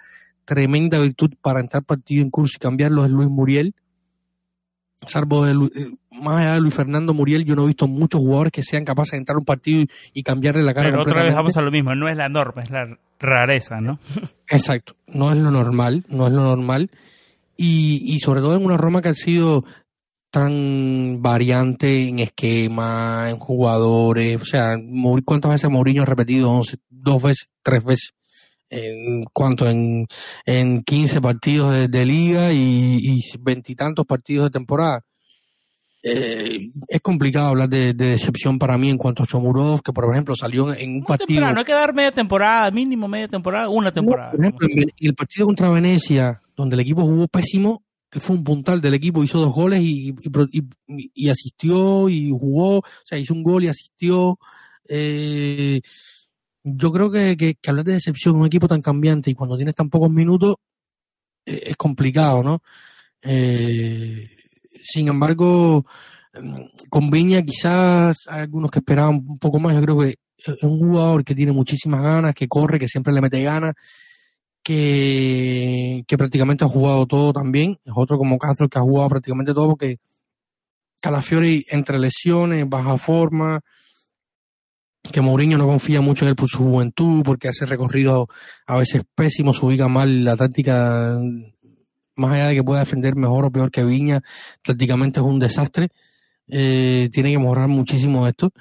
tremenda 0.46 1.00
virtud 1.00 1.32
para 1.42 1.60
entrar 1.60 1.84
partido 1.84 2.22
en 2.22 2.30
curso 2.30 2.54
y 2.58 2.60
cambiarlo 2.60 3.06
es 3.06 3.12
Luis 3.12 3.30
Muriel 3.30 3.74
salvo 5.08 5.46
de, 5.46 5.52
eh, 5.54 5.92
más 6.12 6.42
allá 6.42 6.54
de 6.54 6.62
Luis 6.62 6.74
Fernando 6.74 7.14
Muriel, 7.14 7.46
yo 7.46 7.56
no 7.56 7.64
he 7.64 7.68
visto 7.68 7.88
muchos 7.88 8.20
jugadores 8.20 8.52
que 8.52 8.64
sean 8.64 8.86
capaces 8.86 9.12
de 9.12 9.18
entrar 9.18 9.36
a 9.36 9.40
un 9.40 9.46
partido 9.46 9.84
y, 10.14 10.24
cambiarle 10.24 10.64
la 10.64 10.74
cara. 10.74 10.90
Pero 10.90 11.02
otra 11.02 11.24
vez 11.24 11.34
vamos 11.34 11.58
a 11.58 11.62
lo 11.62 11.72
mismo, 11.72 11.94
no 11.96 12.08
es 12.08 12.18
la 12.18 12.30
norma, 12.30 12.62
es 12.62 12.72
la 12.72 12.98
rareza, 13.20 13.80
¿no? 13.80 14.00
Exacto, 14.50 14.96
no 15.08 15.32
es 15.32 15.38
lo 15.38 15.52
normal, 15.52 16.06
no 16.10 16.28
es 16.28 16.34
lo 16.34 16.44
normal. 16.44 16.90
Y, 17.56 18.02
y 18.04 18.20
sobre 18.20 18.42
todo 18.42 18.56
en 18.56 18.66
una 18.66 18.78
Roma 18.78 19.02
que 19.02 19.10
ha 19.10 19.14
sido 19.14 19.64
tan 20.34 21.22
variante 21.22 22.10
en 22.10 22.18
esquema, 22.18 23.30
en 23.30 23.38
jugadores, 23.38 24.42
o 24.42 24.46
sea, 24.46 24.76
¿cuántas 25.24 25.52
veces 25.52 25.70
Mourinho 25.70 26.02
ha 26.02 26.08
repetido? 26.08 26.60
dos 26.90 27.22
veces, 27.22 27.50
tres 27.62 27.84
veces. 27.84 28.14
En 28.74 29.24
cuanto 29.26 29.70
en, 29.70 30.08
en 30.46 30.84
15 30.84 31.22
partidos 31.22 31.90
de, 31.90 32.06
liga 32.06 32.52
y 32.52 33.22
veintitantos 33.40 34.06
partidos 34.06 34.46
de 34.46 34.52
temporada. 34.52 35.04
Eh, 36.06 36.70
es 36.90 37.02
complicado 37.02 37.48
hablar 37.48 37.70
de, 37.70 37.94
decepción 37.94 38.60
para 38.60 38.78
mí 38.78 38.90
en 38.90 38.98
cuanto 38.98 39.24
a 39.24 39.26
Chomurov, 39.26 39.82
que 39.82 39.94
por 39.94 40.12
ejemplo 40.12 40.36
salió 40.36 40.74
en 40.74 40.98
un 40.98 41.06
partido. 41.06 41.50
no 41.50 41.60
hay 41.60 41.64
que 41.64 41.72
dar 41.72 41.94
media 41.94 42.12
temporada, 42.12 42.70
mínimo 42.72 43.08
media 43.08 43.30
temporada, 43.30 43.70
una 43.70 43.92
temporada. 43.94 44.32
por 44.32 44.42
ejemplo, 44.42 44.68
en 44.70 44.92
el 45.00 45.16
partido 45.16 45.46
contra 45.46 45.72
Venecia, 45.72 46.42
donde 46.58 46.76
el 46.76 46.82
equipo 46.82 47.04
jugó 47.04 47.30
pésimo, 47.30 47.86
que 48.12 48.20
fue 48.20 48.36
un 48.36 48.44
puntal 48.44 48.82
del 48.82 48.96
equipo, 48.96 49.24
hizo 49.24 49.40
dos 49.40 49.54
goles 49.56 49.80
y, 49.82 50.14
y, 51.16 51.30
asistió 51.30 52.10
y 52.10 52.32
jugó, 52.32 52.80
o 52.80 52.84
sea, 53.06 53.18
hizo 53.18 53.34
un 53.34 53.42
gol 53.44 53.64
y 53.64 53.70
asistió. 53.70 54.38
Eh, 54.90 55.80
yo 56.64 56.92
creo 56.92 57.12
que, 57.12 57.36
que, 57.38 57.58
hablar 57.70 57.86
de 57.86 57.94
decepción 57.94 58.36
un 58.36 58.46
equipo 58.46 58.68
tan 58.68 58.82
cambiante 58.82 59.30
y 59.30 59.36
cuando 59.36 59.58
tienes 59.58 59.76
tan 59.76 59.90
pocos 59.90 60.10
minutos 60.10 60.56
eh, 61.46 61.64
es 61.68 61.76
complicado, 61.76 62.44
¿no? 62.44 62.62
Eh, 63.22 64.30
sin 64.82 65.08
embargo, 65.08 65.86
em, 66.34 66.70
con 66.90 67.10
Viña 67.10 67.42
quizás 67.44 68.18
hay 68.28 68.42
algunos 68.42 68.72
que 68.72 68.80
esperaban 68.80 69.16
un 69.16 69.40
poco 69.40 69.60
más. 69.60 69.76
Yo 69.76 69.82
creo 69.82 70.00
que 70.00 70.16
es 70.38 70.64
un 70.64 70.80
jugador 70.80 71.24
que 71.24 71.36
tiene 71.36 71.52
muchísimas 71.52 72.02
ganas, 72.02 72.36
que 72.36 72.48
corre, 72.48 72.80
que 72.80 72.88
siempre 72.88 73.14
le 73.14 73.22
mete 73.22 73.42
ganas, 73.44 73.76
que, 74.64 76.04
que 76.08 76.18
prácticamente 76.18 76.66
ha 76.66 76.70
jugado 76.70 77.06
todo 77.08 77.34
también. 77.34 77.78
Es 77.84 77.94
otro 77.96 78.18
como 78.18 78.38
Castro 78.38 78.70
que 78.70 78.80
ha 78.80 78.82
jugado 78.82 79.10
prácticamente 79.10 79.54
todo 79.54 79.70
porque 79.70 80.00
Calafiori 81.02 81.66
entre 81.70 82.00
lesiones, 82.00 82.68
baja 82.70 82.98
forma, 82.98 83.62
que 85.12 85.22
Mourinho 85.22 85.58
no 85.58 85.68
confía 85.68 86.02
mucho 86.02 86.26
en 86.26 86.30
él 86.30 86.36
por 86.36 86.50
su 86.50 86.60
juventud, 86.60 87.24
porque 87.24 87.50
hace 87.50 87.66
recorrido 87.66 88.30
a 88.66 88.78
veces 88.78 89.04
pésimo, 89.16 89.54
se 89.54 89.66
ubica 89.66 89.88
mal 89.88 90.24
la 90.24 90.38
táctica 90.38 91.20
más 92.16 92.32
allá 92.32 92.48
de 92.48 92.56
que 92.56 92.64
pueda 92.64 92.82
defender 92.82 93.16
mejor 93.16 93.46
o 93.46 93.52
peor 93.52 93.72
que 93.72 93.84
Viña, 93.84 94.22
prácticamente 94.64 95.20
es 95.20 95.26
un 95.26 95.40
desastre. 95.40 95.90
Eh, 96.48 97.10
tiene 97.12 97.32
que 97.32 97.40
mejorar 97.40 97.68
muchísimo 97.68 98.28
esto. 98.28 98.52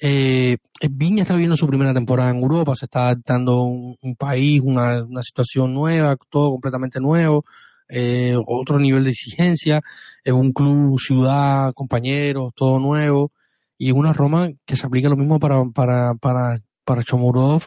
Eh, 0.00 0.56
Viña 0.90 1.22
está 1.22 1.34
viviendo 1.34 1.56
su 1.56 1.66
primera 1.66 1.94
temporada 1.94 2.30
en 2.30 2.38
Europa, 2.38 2.74
se 2.74 2.86
está 2.86 3.04
adaptando 3.04 3.62
un, 3.62 3.96
un 4.02 4.16
país, 4.16 4.60
una, 4.64 5.04
una, 5.04 5.22
situación 5.22 5.72
nueva, 5.72 6.16
todo 6.28 6.50
completamente 6.50 7.00
nuevo, 7.00 7.44
eh, 7.88 8.36
otro 8.46 8.80
nivel 8.80 9.04
de 9.04 9.10
exigencia, 9.10 9.80
es 10.24 10.32
un 10.32 10.52
club, 10.52 10.98
ciudad, 10.98 11.72
compañeros, 11.72 12.52
todo 12.54 12.80
nuevo, 12.80 13.30
y 13.78 13.90
una 13.92 14.12
Roma 14.12 14.50
que 14.64 14.76
se 14.76 14.86
aplica 14.86 15.08
lo 15.08 15.16
mismo 15.16 15.38
para, 15.38 15.64
para, 15.74 16.14
para, 16.14 16.60
para 16.84 17.02
Chomurov, 17.02 17.66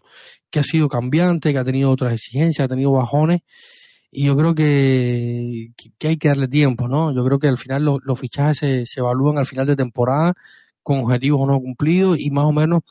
que 0.50 0.60
ha 0.60 0.64
sido 0.64 0.88
cambiante, 0.88 1.52
que 1.52 1.60
ha 1.60 1.66
tenido 1.66 1.92
otras 1.92 2.14
exigencias, 2.14 2.66
ha 2.66 2.70
tenido 2.70 2.92
bajones, 2.92 3.42
y 4.12 4.26
yo 4.26 4.36
creo 4.38 4.56
que, 4.56 5.72
que, 6.00 6.08
hay 6.08 6.18
que 6.18 6.30
darle 6.30 6.48
tiempo, 6.48 6.88
¿no? 6.88 7.14
Yo 7.14 7.26
creo 7.26 7.38
que 7.38 7.50
al 7.50 7.58
final 7.58 7.84
los, 7.84 8.20
fichajes 8.20 8.58
se, 8.60 8.86
se, 8.86 9.02
evalúan 9.02 9.38
al 9.38 9.46
final 9.46 9.68
de 9.68 9.76
temporada 9.76 10.34
con 10.82 11.00
objetivos 11.00 11.42
o 11.42 11.48
no 11.48 11.60
cumplidos 11.60 12.18
y 12.20 12.30
más 12.32 12.46
o 12.46 12.54
menos 12.54 12.84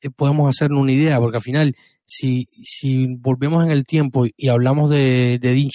eh, 0.00 0.10
podemos 0.10 0.48
hacernos 0.48 0.80
una 0.80 0.92
idea, 0.92 1.20
porque 1.20 1.36
al 1.36 1.42
final, 1.42 1.76
si, 2.04 2.48
si 2.64 3.06
volvemos 3.06 3.64
en 3.64 3.70
el 3.70 3.84
tiempo 3.84 4.24
y 4.36 4.48
hablamos 4.48 4.90
de, 4.90 5.38
de 5.40 5.68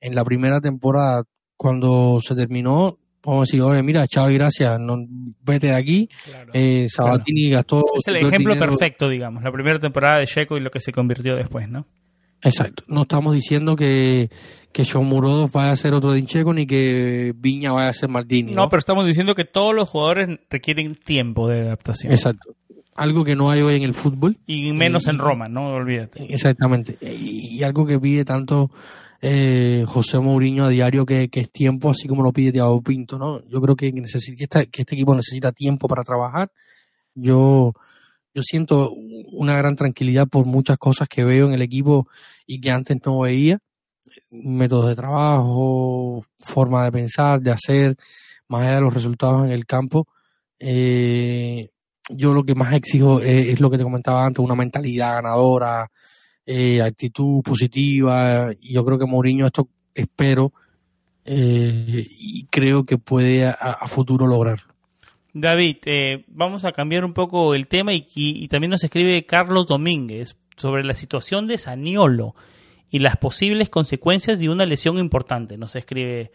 en 0.00 0.14
la 0.14 0.24
primera 0.24 0.60
temporada, 0.60 1.24
cuando 1.56 2.20
se 2.22 2.34
terminó, 2.34 2.98
podemos 3.24 3.48
decir, 3.48 3.62
oye, 3.62 3.82
mira, 3.82 4.06
chao 4.06 4.30
y 4.30 4.34
gracias, 4.34 4.78
no, 4.78 4.98
vete 5.42 5.68
de 5.68 5.74
aquí. 5.74 6.08
eh, 6.52 6.86
Sabatini 6.88 7.48
gastó. 7.50 7.82
Es 7.96 8.06
el 8.08 8.16
ejemplo 8.16 8.56
perfecto, 8.56 9.08
digamos, 9.08 9.42
la 9.42 9.50
primera 9.50 9.78
temporada 9.78 10.18
de 10.18 10.26
Checo 10.26 10.58
y 10.58 10.60
lo 10.60 10.70
que 10.70 10.80
se 10.80 10.92
convirtió 10.92 11.34
después, 11.34 11.68
¿no? 11.68 11.86
Exacto. 12.42 12.84
No 12.86 13.02
estamos 13.02 13.34
diciendo 13.34 13.74
que, 13.74 14.30
que 14.70 14.84
Shomurodov 14.84 15.50
vaya 15.50 15.72
a 15.72 15.76
ser 15.76 15.94
otro 15.94 16.12
Dincheco 16.12 16.52
ni 16.52 16.66
que 16.66 17.32
Viña 17.34 17.72
vaya 17.72 17.88
a 17.88 17.92
ser 17.94 18.10
Maldini. 18.10 18.52
¿no? 18.52 18.68
pero 18.68 18.78
estamos 18.78 19.06
diciendo 19.06 19.34
que 19.34 19.46
todos 19.46 19.74
los 19.74 19.88
jugadores 19.88 20.38
requieren 20.50 20.94
tiempo 20.94 21.48
de 21.48 21.62
adaptación. 21.62 22.12
Exacto. 22.12 22.54
Algo 22.94 23.24
que 23.24 23.34
no 23.34 23.50
hay 23.50 23.62
hoy 23.62 23.76
en 23.76 23.82
el 23.82 23.94
fútbol. 23.94 24.36
Y 24.46 24.72
menos 24.72 25.08
en 25.08 25.18
Roma, 25.18 25.48
¿no? 25.48 25.74
Olvídate. 25.74 26.32
Exactamente. 26.32 26.96
Y, 27.00 27.62
algo 27.62 27.86
que 27.86 27.98
pide 27.98 28.24
tanto 28.24 28.70
eh, 29.26 29.84
José 29.86 30.18
Mourinho 30.18 30.64
a 30.64 30.68
diario 30.68 31.06
que, 31.06 31.28
que, 31.28 31.40
es 31.40 31.50
tiempo, 31.50 31.90
así 31.90 32.06
como 32.08 32.22
lo 32.22 32.32
pide 32.32 32.52
Thiago 32.52 32.82
Pinto, 32.82 33.18
¿no? 33.18 33.46
Yo 33.48 33.60
creo 33.60 33.76
que, 33.76 33.92
necesita, 33.92 34.66
que 34.66 34.82
este 34.82 34.94
equipo 34.94 35.14
necesita 35.14 35.52
tiempo 35.52 35.88
para 35.88 36.04
trabajar. 36.04 36.50
Yo 37.14 37.72
yo 38.34 38.42
siento 38.42 38.92
una 38.92 39.56
gran 39.56 39.76
tranquilidad 39.76 40.26
por 40.26 40.44
muchas 40.44 40.76
cosas 40.76 41.08
que 41.08 41.22
veo 41.24 41.46
en 41.46 41.54
el 41.54 41.62
equipo 41.62 42.08
y 42.46 42.60
que 42.60 42.72
antes 42.72 42.98
no 43.06 43.20
veía. 43.20 43.60
Métodos 44.30 44.88
de 44.88 44.96
trabajo, 44.96 46.26
forma 46.40 46.84
de 46.84 46.92
pensar, 46.92 47.40
de 47.40 47.52
hacer, 47.52 47.96
más 48.48 48.62
allá 48.62 48.74
de 48.76 48.80
los 48.80 48.94
resultados 48.94 49.44
en 49.44 49.52
el 49.52 49.66
campo. 49.66 50.08
Eh, 50.58 51.68
yo 52.10 52.34
lo 52.34 52.44
que 52.44 52.56
más 52.56 52.74
exijo 52.74 53.20
es, 53.20 53.60
lo 53.60 53.70
que 53.70 53.78
te 53.78 53.84
comentaba 53.84 54.26
antes, 54.26 54.44
una 54.44 54.56
mentalidad 54.56 55.14
ganadora, 55.14 55.90
eh, 56.46 56.82
actitud 56.82 57.42
positiva. 57.42 58.50
Y 58.60 58.74
yo 58.74 58.84
creo 58.84 58.98
que 58.98 59.06
Mourinho 59.06 59.46
esto 59.46 59.68
espero 59.94 60.52
eh, 61.24 62.06
y 62.10 62.46
creo 62.46 62.84
que 62.84 62.98
puede 62.98 63.46
a 63.46 63.86
futuro 63.86 64.26
lograrlo. 64.26 64.74
David, 65.36 65.78
eh, 65.86 66.24
vamos 66.28 66.64
a 66.64 66.70
cambiar 66.70 67.04
un 67.04 67.12
poco 67.12 67.56
el 67.56 67.66
tema 67.66 67.92
y, 67.92 68.46
también 68.48 68.70
nos 68.70 68.84
escribe 68.84 69.26
Carlos 69.26 69.66
Domínguez 69.66 70.36
sobre 70.56 70.84
la 70.84 70.94
situación 70.94 71.48
de 71.48 71.58
Saniolo 71.58 72.36
y 72.88 73.00
las 73.00 73.16
posibles 73.16 73.68
consecuencias 73.68 74.38
de 74.38 74.48
una 74.48 74.64
lesión 74.64 74.96
importante. 74.96 75.58
Nos 75.58 75.74
escribe 75.74 76.30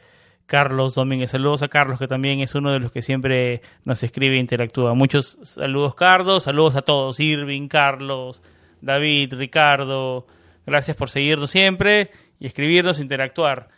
Carlos 0.46 0.96
Domínguez. 0.96 1.32
Saludos 1.32 1.64
a 1.64 1.70
Carlos, 1.70 1.98
que 1.98 2.10
también 2.10 2.42
es 2.42 2.56
uno 2.56 2.74
de 2.74 2.80
los 2.80 2.92
que 2.92 3.02
siempre 3.02 3.62
nos 3.86 4.04
escribe 4.04 4.36
e 4.36 4.40
interactúa. 4.40 4.94
Muchos 4.94 5.40
saludos, 5.44 5.96
Carlos. 5.96 6.44
Saludos 6.44 6.76
a 6.76 6.82
todos. 6.82 7.22
Irving, 7.22 7.70
Carlos, 7.70 8.42
David, 8.82 9.34
Ricardo. 9.36 10.26
Gracias 10.66 10.96
por 10.96 11.10
seguirnos 11.10 11.50
siempre 11.50 12.12
y 12.40 12.48
escribirnos, 12.48 13.00
interactuar. 13.00 13.70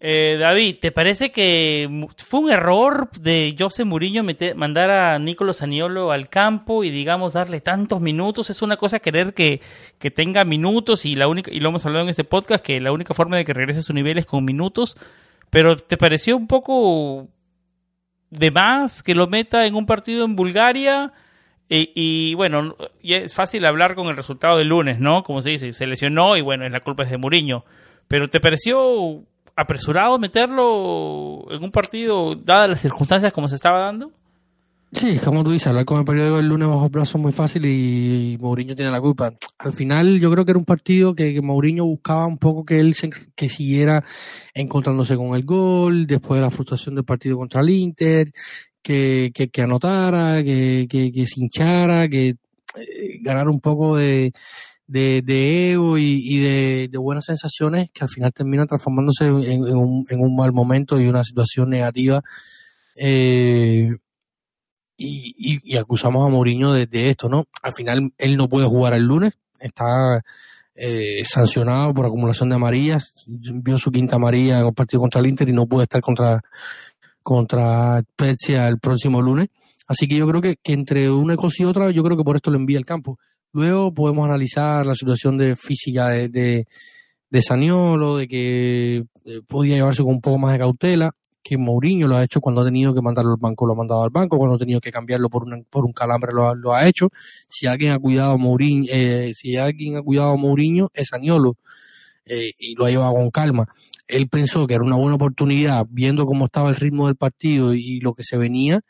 Eh, 0.00 0.36
David, 0.38 0.76
¿te 0.80 0.92
parece 0.92 1.32
que 1.32 2.06
fue 2.16 2.40
un 2.40 2.50
error 2.50 3.10
de 3.18 3.56
José 3.58 3.84
Mourinho 3.84 4.24
mandar 4.54 4.90
a 4.90 5.18
Nicolás 5.18 5.60
Aniolo 5.62 6.12
al 6.12 6.28
campo 6.28 6.84
y 6.84 6.90
digamos 6.90 7.32
darle 7.32 7.60
tantos 7.60 8.00
minutos? 8.00 8.48
Es 8.48 8.62
una 8.62 8.76
cosa 8.76 9.00
querer 9.00 9.34
que, 9.34 9.60
que 9.98 10.12
tenga 10.12 10.44
minutos 10.44 11.04
y 11.04 11.16
la 11.16 11.26
única 11.26 11.50
y 11.52 11.58
lo 11.58 11.70
hemos 11.70 11.84
hablado 11.84 12.04
en 12.04 12.10
este 12.10 12.22
podcast 12.22 12.64
que 12.64 12.80
la 12.80 12.92
única 12.92 13.12
forma 13.12 13.36
de 13.36 13.44
que 13.44 13.54
regrese 13.54 13.80
a 13.80 13.82
su 13.82 13.92
nivel 13.92 14.18
es 14.18 14.26
con 14.26 14.44
minutos. 14.44 14.96
Pero 15.50 15.76
¿te 15.76 15.96
pareció 15.96 16.36
un 16.36 16.46
poco 16.46 17.26
de 18.30 18.50
más 18.52 19.02
que 19.02 19.16
lo 19.16 19.26
meta 19.26 19.66
en 19.66 19.74
un 19.74 19.86
partido 19.86 20.24
en 20.24 20.36
Bulgaria? 20.36 21.12
Y, 21.68 21.90
y, 21.94 22.34
bueno, 22.34 22.76
es 23.02 23.34
fácil 23.34 23.66
hablar 23.66 23.94
con 23.94 24.08
el 24.08 24.16
resultado 24.16 24.56
del 24.56 24.68
lunes, 24.68 25.00
¿no? 25.00 25.22
Como 25.22 25.42
se 25.42 25.50
dice, 25.50 25.72
se 25.72 25.86
lesionó 25.86 26.36
y 26.36 26.40
bueno, 26.40 26.68
la 26.68 26.80
culpa 26.80 27.02
es 27.02 27.10
de 27.10 27.18
Mourinho. 27.18 27.64
Pero 28.08 28.28
¿te 28.28 28.40
pareció 28.40 29.22
apresurado 29.54 30.18
meterlo 30.18 31.44
en 31.50 31.62
un 31.62 31.70
partido, 31.70 32.34
dadas 32.34 32.70
las 32.70 32.80
circunstancias 32.80 33.32
como 33.32 33.48
se 33.48 33.56
estaba 33.56 33.80
dando? 33.80 34.12
Sí, 34.90 35.18
como 35.18 35.44
tú 35.44 35.50
dices, 35.50 35.66
hablar 35.66 35.84
con 35.84 35.98
el 35.98 36.04
periódico 36.06 36.36
del 36.36 36.48
lunes 36.48 36.66
bajo 36.66 36.88
plazo 36.88 37.18
es 37.18 37.22
muy 37.22 37.32
fácil 37.32 37.66
y 37.66 38.38
Mourinho 38.40 38.74
tiene 38.74 38.90
la 38.90 39.02
culpa. 39.02 39.34
Al 39.58 39.74
final 39.74 40.18
yo 40.18 40.30
creo 40.30 40.46
que 40.46 40.52
era 40.52 40.58
un 40.58 40.64
partido 40.64 41.14
que, 41.14 41.38
Mourinho 41.42 41.84
buscaba 41.84 42.26
un 42.26 42.38
poco 42.38 42.64
que 42.64 42.80
él 42.80 42.94
se, 42.94 43.10
que 43.36 43.50
siguiera 43.50 44.02
encontrándose 44.54 45.14
con 45.14 45.34
el 45.34 45.44
gol, 45.44 46.06
después 46.06 46.38
de 46.38 46.42
la 46.46 46.50
frustración 46.50 46.94
del 46.94 47.04
partido 47.04 47.36
contra 47.36 47.60
el 47.60 47.68
Inter, 47.68 48.32
que, 48.82 49.30
que, 49.32 49.62
anotara, 49.62 50.42
que, 50.42 50.86
que, 50.88 51.12
que 51.12 51.26
se 51.26 51.48
que 52.08 52.28
eh, 52.28 53.18
ganara 53.20 53.50
un 53.50 53.60
poco 53.60 53.96
de, 53.96 54.32
de, 54.86 55.22
de 55.22 55.72
ego 55.72 55.98
y, 55.98 56.38
de, 56.38 56.98
buenas 56.98 57.26
sensaciones 57.26 57.90
que 57.92 58.04
al 58.04 58.08
final 58.08 58.32
terminan 58.32 58.66
transformándose 58.66 59.26
en, 59.26 59.62
un, 59.62 60.06
en 60.08 60.20
un, 60.20 60.34
mal 60.34 60.52
momento 60.52 60.98
y 60.98 61.06
una 61.06 61.22
situación 61.22 61.70
negativa. 61.70 62.22
Eh, 62.96 63.90
y, 64.96 65.60
y, 65.62 65.76
acusamos 65.76 66.26
a 66.26 66.28
Mourinho 66.28 66.72
de, 66.72 66.88
esto, 67.08 67.28
¿no? 67.28 67.46
Al 67.62 67.72
final 67.72 68.12
él 68.18 68.36
no 68.36 68.48
puede 68.48 68.66
jugar 68.66 68.94
el 68.94 69.04
lunes, 69.04 69.34
está 69.60 70.24
eh, 70.74 71.22
sancionado 71.24 71.94
por 71.94 72.06
acumulación 72.06 72.48
de 72.48 72.56
amarillas, 72.56 73.12
vio 73.26 73.78
su 73.78 73.92
quinta 73.92 74.16
amarilla 74.16 74.58
en 74.58 74.66
el 74.66 74.74
partido 74.74 75.00
contra 75.00 75.20
el 75.20 75.28
Inter 75.28 75.48
y 75.48 75.52
no 75.52 75.66
puede 75.66 75.84
estar 75.84 76.00
contra, 76.00 76.42
contra 77.28 78.00
Spezia 78.00 78.66
el 78.68 78.78
próximo 78.78 79.20
lunes. 79.20 79.50
Así 79.86 80.08
que 80.08 80.16
yo 80.16 80.26
creo 80.26 80.40
que, 80.40 80.56
que 80.56 80.72
entre 80.72 81.10
una 81.10 81.36
cosa 81.36 81.62
y 81.62 81.66
otra, 81.66 81.90
yo 81.90 82.02
creo 82.02 82.16
que 82.16 82.24
por 82.24 82.36
esto 82.36 82.50
lo 82.50 82.56
envía 82.56 82.78
al 82.78 82.86
campo. 82.86 83.18
Luego 83.52 83.92
podemos 83.92 84.24
analizar 84.24 84.86
la 84.86 84.94
situación 84.94 85.36
de 85.36 85.54
física 85.54 86.08
de, 86.08 86.64
de, 87.28 87.42
Saniolo, 87.42 88.16
de 88.16 88.28
que 88.28 88.96
eh, 89.26 89.40
podía 89.46 89.76
llevarse 89.76 90.02
con 90.02 90.12
un 90.12 90.20
poco 90.22 90.38
más 90.38 90.54
de 90.54 90.58
cautela. 90.60 91.10
que 91.42 91.58
Mourinho 91.58 92.08
lo 92.08 92.16
ha 92.16 92.24
hecho 92.24 92.40
cuando 92.40 92.62
ha 92.62 92.64
tenido 92.64 92.94
que 92.94 93.02
mandarlo 93.02 93.32
al 93.32 93.38
banco, 93.38 93.66
lo 93.66 93.74
ha 93.74 93.76
mandado 93.76 94.02
al 94.04 94.10
banco, 94.10 94.38
cuando 94.38 94.56
ha 94.56 94.58
tenido 94.58 94.80
que 94.80 94.90
cambiarlo 94.90 95.28
por, 95.28 95.44
por 95.68 95.84
un 95.84 95.92
calambre 95.92 96.32
lo 96.32 96.54
lo 96.54 96.72
ha 96.74 96.88
hecho. 96.88 97.10
Si 97.46 97.66
alguien 97.66 97.92
ha 97.92 97.98
cuidado 97.98 98.32
a 98.32 98.38
Mourinho, 98.38 98.86
eh, 98.90 99.32
si 99.34 99.56
alguien 99.58 99.98
ha 99.98 100.02
cuidado 100.02 100.34
Mourinho 100.38 100.88
es 100.94 101.12
Aniolo 101.12 101.56
eh, 102.24 102.52
y 102.58 102.74
lo 102.74 102.86
ha 102.86 102.90
llevado 102.90 103.12
con 103.12 103.30
calma. 103.30 103.66
Él 104.08 104.28
pensó 104.28 104.66
que 104.66 104.74
era 104.74 104.84
una 104.84 104.96
buena 104.96 105.16
oportunidad, 105.16 105.86
viendo 105.90 106.26
cómo 106.26 106.46
estaba 106.46 106.70
el 106.70 106.76
ritmo 106.76 107.06
del 107.06 107.16
partido 107.16 107.74
y 107.74 108.00
lo 108.00 108.14
que 108.14 108.24
se 108.24 108.38
venía, 108.38 108.80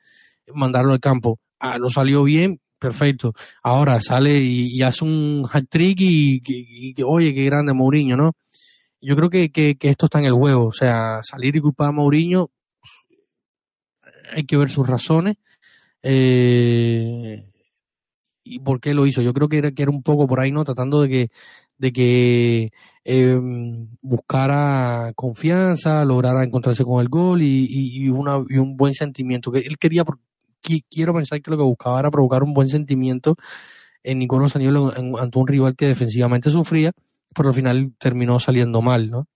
mandarlo 0.54 0.92
al 0.92 1.00
campo. 1.00 1.40
Ah, 1.60 1.78
no 1.78 1.90
salió 1.90 2.22
bien, 2.24 2.60
perfecto. 2.78 3.34
Ahora 3.62 4.00
sale 4.00 4.40
y, 4.40 4.80
hace 4.82 5.04
un 5.04 5.46
hat 5.52 5.64
trick 5.68 6.00
y, 6.00 6.42
y, 6.46 6.94
oye, 7.04 7.34
qué 7.34 7.44
grande 7.44 7.74
Mourinho, 7.74 8.16
¿no? 8.16 8.32
Yo 9.00 9.16
creo 9.16 9.30
que, 9.30 9.50
que, 9.50 9.76
esto 9.80 10.06
está 10.06 10.18
en 10.18 10.26
el 10.26 10.32
juego. 10.32 10.66
O 10.66 10.72
sea, 10.72 11.20
salir 11.22 11.56
y 11.56 11.60
culpar 11.60 11.88
a 11.88 11.92
Mourinho, 11.92 12.50
hay 14.32 14.44
que 14.44 14.56
ver 14.56 14.70
sus 14.70 14.86
razones. 14.86 15.36
Eh, 16.02 17.44
y 18.44 18.60
por 18.60 18.80
qué 18.80 18.94
lo 18.94 19.06
hizo. 19.06 19.22
Yo 19.22 19.32
creo 19.34 19.48
que 19.48 19.58
era, 19.58 19.72
que 19.72 19.82
era 19.82 19.90
un 19.90 20.02
poco 20.02 20.26
por 20.26 20.40
ahí, 20.40 20.50
¿no? 20.52 20.64
Tratando 20.64 21.02
de 21.02 21.08
que, 21.08 21.28
de 21.78 21.92
que 21.92 22.70
eh, 23.04 23.40
buscara 24.02 25.12
confianza, 25.14 26.04
lograra 26.04 26.44
encontrarse 26.44 26.84
con 26.84 27.00
el 27.00 27.08
gol 27.08 27.42
y, 27.42 27.66
y, 27.70 28.08
una, 28.08 28.44
y 28.48 28.58
un 28.58 28.76
buen 28.76 28.92
sentimiento. 28.92 29.50
que 29.50 29.60
Él 29.60 29.78
quería, 29.78 30.04
quiero 30.90 31.14
pensar 31.14 31.40
que 31.40 31.50
lo 31.50 31.56
que 31.56 31.62
buscaba 31.62 32.00
era 32.00 32.10
provocar 32.10 32.42
un 32.42 32.52
buen 32.52 32.68
sentimiento 32.68 33.36
en 34.02 34.18
Nicolás 34.18 34.56
Aníbal 34.56 34.92
ante 35.18 35.38
un 35.38 35.46
rival 35.46 35.76
que 35.76 35.86
defensivamente 35.86 36.50
sufría, 36.50 36.92
pero 37.34 37.50
al 37.50 37.54
final 37.54 37.92
terminó 37.98 38.38
saliendo 38.40 38.82
mal, 38.82 39.10
¿no? 39.10 39.26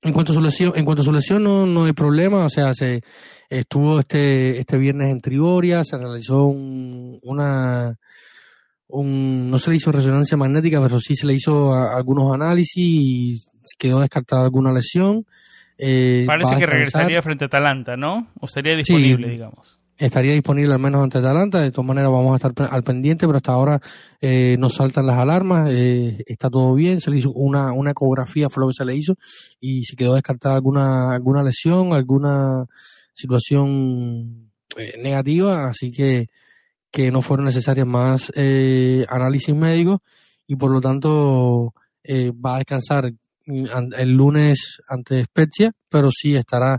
En 0.00 0.12
cuanto 0.12 0.30
a 0.30 0.34
su 0.36 0.40
lesión, 0.40 0.72
en 0.76 0.84
cuanto 0.84 1.02
a 1.02 1.04
su 1.04 1.12
lesión 1.12 1.42
no, 1.42 1.66
no 1.66 1.84
hay 1.84 1.92
problema, 1.92 2.44
o 2.44 2.48
sea, 2.48 2.72
se 2.72 3.02
estuvo 3.48 3.98
este 3.98 4.60
este 4.60 4.78
viernes 4.78 5.10
en 5.10 5.20
Trigoria, 5.20 5.82
se 5.82 5.98
realizó 5.98 6.44
un, 6.44 7.18
una 7.24 7.98
un, 8.88 9.50
no 9.50 9.58
se 9.58 9.70
le 9.70 9.76
hizo 9.76 9.92
resonancia 9.92 10.36
magnética, 10.36 10.80
pero 10.80 10.98
sí 11.00 11.14
se 11.14 11.26
le 11.26 11.34
hizo 11.34 11.72
algunos 11.72 12.32
análisis 12.32 12.84
y 12.84 13.42
quedó 13.78 14.00
descartada 14.00 14.42
alguna 14.42 14.72
lesión. 14.72 15.24
Eh, 15.76 16.24
Parece 16.26 16.56
que 16.56 16.66
regresaría 16.66 17.22
frente 17.22 17.44
a 17.44 17.46
Atalanta, 17.46 17.96
¿no? 17.96 18.28
O 18.40 18.46
sería 18.46 18.76
disponible, 18.76 19.28
digamos 19.28 19.78
estaría 19.98 20.32
disponible 20.32 20.72
al 20.72 20.78
menos 20.78 21.02
ante 21.02 21.18
Atalanta. 21.18 21.60
De 21.60 21.70
todas 21.70 21.86
maneras, 21.86 22.10
vamos 22.10 22.32
a 22.32 22.48
estar 22.48 22.68
al 22.70 22.82
pendiente, 22.82 23.26
pero 23.26 23.36
hasta 23.36 23.52
ahora 23.52 23.80
eh, 24.20 24.56
nos 24.58 24.74
saltan 24.74 25.06
las 25.06 25.18
alarmas. 25.18 25.68
Eh, 25.72 26.22
está 26.26 26.48
todo 26.48 26.74
bien. 26.74 27.00
Se 27.00 27.10
le 27.10 27.18
hizo 27.18 27.32
una, 27.32 27.72
una 27.72 27.90
ecografía, 27.90 28.48
fue 28.48 28.62
lo 28.62 28.68
que 28.68 28.74
se 28.74 28.84
le 28.84 28.96
hizo, 28.96 29.14
y 29.60 29.84
se 29.84 29.96
quedó 29.96 30.14
descartada 30.14 30.54
alguna, 30.54 31.12
alguna 31.12 31.42
lesión, 31.42 31.92
alguna 31.92 32.64
situación 33.12 34.50
eh, 34.76 34.94
negativa. 35.02 35.68
Así 35.68 35.90
que, 35.90 36.28
que 36.90 37.10
no 37.10 37.22
fueron 37.22 37.46
necesarias 37.46 37.86
más 37.86 38.32
eh, 38.34 39.04
análisis 39.08 39.54
médicos 39.54 40.00
y 40.46 40.56
por 40.56 40.70
lo 40.70 40.80
tanto 40.80 41.74
va 42.10 42.54
a 42.54 42.58
descansar 42.58 43.12
el 43.44 44.12
lunes 44.14 44.80
ante 44.88 45.22
Spezia, 45.24 45.72
pero 45.90 46.08
sí 46.10 46.34
estará 46.36 46.78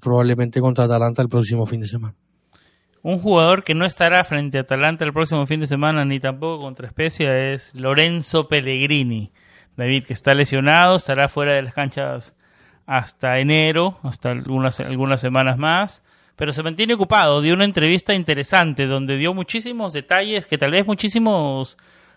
probablemente 0.00 0.60
contra 0.60 0.84
Atalanta 0.84 1.20
el 1.20 1.28
próximo 1.28 1.66
fin 1.66 1.80
de 1.80 1.88
semana. 1.88 2.14
Un 3.06 3.20
jugador 3.20 3.62
que 3.62 3.74
no 3.74 3.84
estará 3.84 4.24
frente 4.24 4.58
a 4.58 4.62
Atalanta 4.62 5.04
el 5.04 5.12
próximo 5.12 5.46
fin 5.46 5.60
de 5.60 5.68
semana 5.68 6.04
ni 6.04 6.18
tampoco 6.18 6.60
contra 6.60 6.88
Especia 6.88 7.52
es 7.52 7.72
Lorenzo 7.72 8.48
Pellegrini. 8.48 9.32
David, 9.76 10.06
que 10.06 10.12
está 10.12 10.34
lesionado, 10.34 10.96
estará 10.96 11.28
fuera 11.28 11.52
de 11.52 11.62
las 11.62 11.72
canchas 11.72 12.34
hasta 12.84 13.38
enero, 13.38 14.00
hasta 14.02 14.32
algunas, 14.32 14.80
algunas 14.80 15.20
semanas 15.20 15.56
más, 15.56 16.02
pero 16.36 16.52
se 16.52 16.62
mantiene 16.62 16.94
ocupado. 16.94 17.40
Dio 17.40 17.54
una 17.54 17.64
entrevista 17.64 18.14
interesante 18.14 18.86
donde 18.86 19.16
dio 19.16 19.34
muchísimos 19.34 19.92
detalles 19.92 20.46
que 20.46 20.58
tal 20.58 20.70
vez 20.70 20.86
muchísimos 20.86 21.76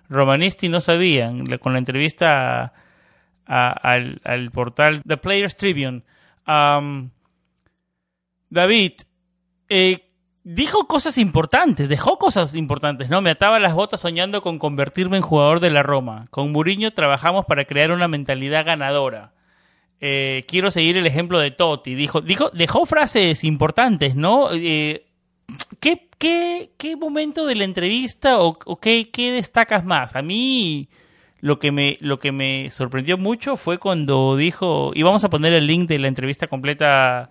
romanisti 0.10 0.70
no 0.70 0.82
sabían. 0.82 1.46
Con 1.58 1.74
la 1.74 1.80
entrevista 1.80 2.74
al, 3.46 4.52
portal 4.54 5.02
The 5.06 5.18
Players 5.18 5.56
Tribune. 5.56 6.04
David, 8.50 8.94
eh, 9.70 10.10
dijo 10.44 10.88
cosas 10.88 11.18
importantes, 11.18 11.88
dejó 11.88 12.18
cosas 12.18 12.56
importantes, 12.56 13.10
¿no? 13.10 13.22
Me 13.22 13.32
ataba 13.32 13.60
las 13.60 13.74
botas 13.74 14.02
soñando 14.02 14.42
con 14.42 14.58
convertirme 14.58 15.18
en 15.18 15.24
jugador 15.24 15.60
de 15.60 15.70
la 15.70 15.84
Roma. 15.84 16.26
Con 16.32 16.52
Mourinho 16.52 16.92
trabajamos 16.92 17.46
para 17.46 17.66
crear 17.66 17.92
una 17.92 18.08
mentalidad 18.08 18.66
ganadora. 18.66 19.34
Eh, 20.02 20.46
quiero 20.48 20.72
seguir 20.72 20.98
el 20.98 21.06
ejemplo 21.06 21.40
de 21.40 21.52
Totti. 21.52 21.96
Dijo, 21.96 22.22
dijo, 22.22 22.50
dejó 22.52 22.86
frases 22.86 23.44
importantes, 23.44 24.16
¿no? 24.16 24.50
Eh, 24.54 25.06
¿qué, 25.80 26.08
qué, 26.18 26.72
qué, 26.78 26.96
momento 26.96 27.46
de 27.46 27.56
la 27.56 27.66
entrevista 27.66 28.40
o, 28.40 28.58
qué, 28.80 29.10
qué, 29.12 29.32
destacas 29.32 29.84
más? 29.84 30.16
A 30.16 30.22
mí 30.22 30.90
lo 31.42 31.60
que, 31.60 31.72
me, 31.72 31.98
lo 32.00 32.20
que 32.20 32.32
me 32.32 32.70
sorprendió 32.70 33.18
mucho 33.18 33.58
fue 33.58 33.78
cuando 33.78 34.38
dijo, 34.38 34.92
y 34.94 35.04
vamos 35.04 35.24
a 35.24 35.30
poner 35.30 35.54
el 35.54 35.68
link 35.68 35.90
de 35.90 36.00
la 36.00 36.08
entrevista 36.08 36.48
completa 36.48 37.30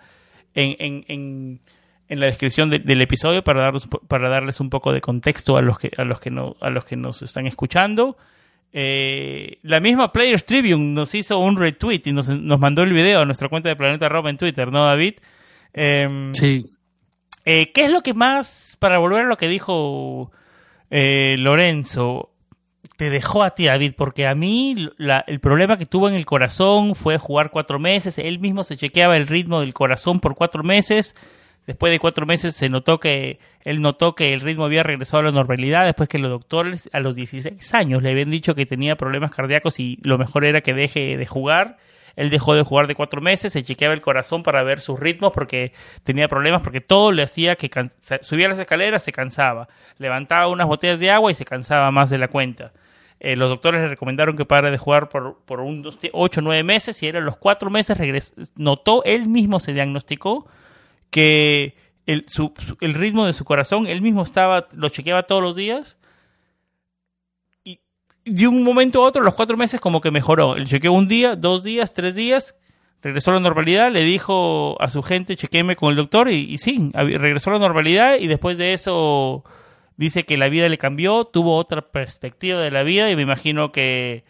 en, 0.54 1.04
en 1.08 1.60
en 2.08 2.20
la 2.20 2.26
descripción 2.26 2.70
del 2.70 3.02
episodio 3.02 3.44
para, 3.44 3.62
darles, 3.62 3.86
para 4.08 4.28
darles 4.28 4.60
un 4.60 4.70
poco 4.70 4.92
de 4.92 5.00
contexto 5.00 5.56
a 5.56 5.62
los 5.62 5.78
que, 5.78 5.90
a 5.96 6.04
los 6.04 6.20
que, 6.20 6.30
no, 6.30 6.56
a 6.60 6.70
los 6.70 6.84
que 6.84 6.96
nos 6.96 7.22
están 7.22 7.46
escuchando. 7.46 8.16
Eh, 8.72 9.58
la 9.62 9.80
misma 9.80 10.12
Players 10.12 10.44
Tribune 10.44 10.92
nos 10.92 11.14
hizo 11.14 11.38
un 11.38 11.56
retweet 11.56 12.02
y 12.04 12.12
nos, 12.12 12.28
nos, 12.28 12.60
mandó 12.60 12.82
el 12.82 12.92
video 12.92 13.20
a 13.20 13.24
nuestra 13.24 13.48
cuenta 13.48 13.68
de 13.68 13.76
Planeta 13.76 14.08
Roba 14.08 14.30
en 14.30 14.36
Twitter, 14.36 14.70
¿no, 14.70 14.84
David? 14.84 15.14
Em, 15.72 16.34
sí. 16.34 16.66
Eh, 17.44 17.72
¿Qué 17.72 17.84
es 17.84 17.92
lo 17.92 18.02
que 18.02 18.12
más, 18.12 18.76
para 18.78 18.98
volver 18.98 19.24
a 19.24 19.28
lo 19.28 19.38
que 19.38 19.48
dijo 19.48 20.30
eh, 20.90 21.36
Lorenzo, 21.38 22.34
te 22.98 23.08
dejó 23.08 23.42
a 23.42 23.54
ti, 23.54 23.66
David? 23.66 23.94
Porque 23.96 24.26
a 24.26 24.34
mí 24.34 24.74
el 24.98 25.40
problema 25.40 25.78
que 25.78 25.86
tuvo 25.86 26.08
en 26.08 26.14
el 26.14 26.26
corazón 26.26 26.94
fue 26.94 27.16
jugar 27.16 27.50
cuatro 27.50 27.78
meses. 27.78 28.18
Él 28.18 28.38
mismo 28.38 28.64
se 28.64 28.76
chequeaba 28.76 29.16
el 29.16 29.26
ritmo 29.26 29.60
del 29.60 29.72
corazón 29.72 30.20
por 30.20 30.34
cuatro 30.34 30.62
meses 30.62 31.14
Después 31.68 31.92
de 31.92 31.98
cuatro 31.98 32.24
meses 32.24 32.56
se 32.56 32.70
notó 32.70 32.98
que 32.98 33.40
él 33.62 33.82
notó 33.82 34.14
que 34.14 34.32
el 34.32 34.40
ritmo 34.40 34.64
había 34.64 34.82
regresado 34.82 35.18
a 35.18 35.24
la 35.24 35.32
normalidad 35.32 35.84
después 35.84 36.08
que 36.08 36.16
los 36.16 36.30
doctores 36.30 36.88
a 36.94 37.00
los 37.00 37.14
16 37.14 37.74
años 37.74 38.02
le 38.02 38.10
habían 38.10 38.30
dicho 38.30 38.54
que 38.54 38.64
tenía 38.64 38.96
problemas 38.96 39.32
cardíacos 39.32 39.78
y 39.78 39.98
lo 40.02 40.16
mejor 40.16 40.46
era 40.46 40.62
que 40.62 40.72
deje 40.72 41.18
de 41.18 41.26
jugar. 41.26 41.76
Él 42.16 42.30
dejó 42.30 42.54
de 42.54 42.62
jugar 42.62 42.86
de 42.86 42.94
cuatro 42.94 43.20
meses, 43.20 43.52
se 43.52 43.62
chequeaba 43.62 43.92
el 43.92 44.00
corazón 44.00 44.42
para 44.42 44.62
ver 44.62 44.80
sus 44.80 44.98
ritmos 44.98 45.34
porque 45.34 45.74
tenía 46.04 46.26
problemas, 46.26 46.62
porque 46.62 46.80
todo 46.80 47.12
le 47.12 47.22
hacía 47.22 47.54
que 47.56 47.68
subía 48.22 48.48
las 48.48 48.58
escaleras, 48.58 49.02
se 49.02 49.12
cansaba, 49.12 49.68
levantaba 49.98 50.48
unas 50.48 50.68
botellas 50.68 51.00
de 51.00 51.10
agua 51.10 51.30
y 51.30 51.34
se 51.34 51.44
cansaba 51.44 51.90
más 51.90 52.08
de 52.08 52.16
la 52.16 52.28
cuenta. 52.28 52.72
Eh, 53.20 53.36
los 53.36 53.50
doctores 53.50 53.82
le 53.82 53.88
recomendaron 53.88 54.38
que 54.38 54.46
pare 54.46 54.70
de 54.70 54.78
jugar 54.78 55.10
por, 55.10 55.40
por 55.44 55.60
unos 55.60 55.98
8 56.14 56.40
o 56.40 56.42
9 56.42 56.62
meses 56.62 57.02
y 57.02 57.08
eran 57.08 57.26
los 57.26 57.36
cuatro 57.36 57.68
meses, 57.68 58.32
notó, 58.56 59.04
él 59.04 59.28
mismo 59.28 59.60
se 59.60 59.74
diagnosticó 59.74 60.46
que 61.10 61.74
el, 62.06 62.26
el 62.80 62.94
ritmo 62.94 63.26
de 63.26 63.32
su 63.32 63.44
corazón, 63.44 63.86
él 63.86 64.02
mismo 64.02 64.22
estaba, 64.22 64.68
lo 64.72 64.88
chequeaba 64.88 65.24
todos 65.24 65.42
los 65.42 65.56
días 65.56 65.98
y 67.64 67.80
de 68.24 68.46
un 68.46 68.62
momento 68.62 69.02
a 69.02 69.08
otro, 69.08 69.22
los 69.22 69.34
cuatro 69.34 69.56
meses, 69.56 69.80
como 69.80 70.00
que 70.00 70.10
mejoró. 70.10 70.56
Él 70.56 70.66
chequeó 70.66 70.92
un 70.92 71.08
día, 71.08 71.34
dos 71.34 71.64
días, 71.64 71.94
tres 71.94 72.14
días, 72.14 72.56
regresó 73.02 73.30
a 73.30 73.34
la 73.34 73.40
normalidad, 73.40 73.90
le 73.90 74.04
dijo 74.04 74.80
a 74.82 74.90
su 74.90 75.02
gente, 75.02 75.36
chequeme 75.36 75.76
con 75.76 75.90
el 75.90 75.96
doctor 75.96 76.28
y, 76.28 76.52
y 76.52 76.58
sí, 76.58 76.90
regresó 76.92 77.50
a 77.50 77.54
la 77.54 77.58
normalidad 77.58 78.16
y 78.18 78.26
después 78.26 78.58
de 78.58 78.74
eso 78.74 79.44
dice 79.96 80.24
que 80.24 80.36
la 80.36 80.48
vida 80.48 80.68
le 80.68 80.78
cambió, 80.78 81.24
tuvo 81.24 81.56
otra 81.56 81.82
perspectiva 81.82 82.60
de 82.60 82.70
la 82.70 82.82
vida 82.82 83.10
y 83.10 83.16
me 83.16 83.22
imagino 83.22 83.72
que 83.72 84.24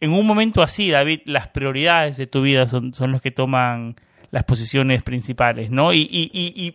en 0.00 0.12
un 0.12 0.26
momento 0.26 0.62
así, 0.62 0.90
David, 0.90 1.20
las 1.26 1.48
prioridades 1.48 2.16
de 2.16 2.26
tu 2.26 2.42
vida 2.42 2.66
son, 2.66 2.94
son 2.94 3.12
los 3.12 3.22
que 3.22 3.30
toman 3.30 3.96
las 4.34 4.42
posiciones 4.42 5.04
principales, 5.04 5.70
¿no? 5.70 5.92
Y, 5.92 6.08
y, 6.10 6.74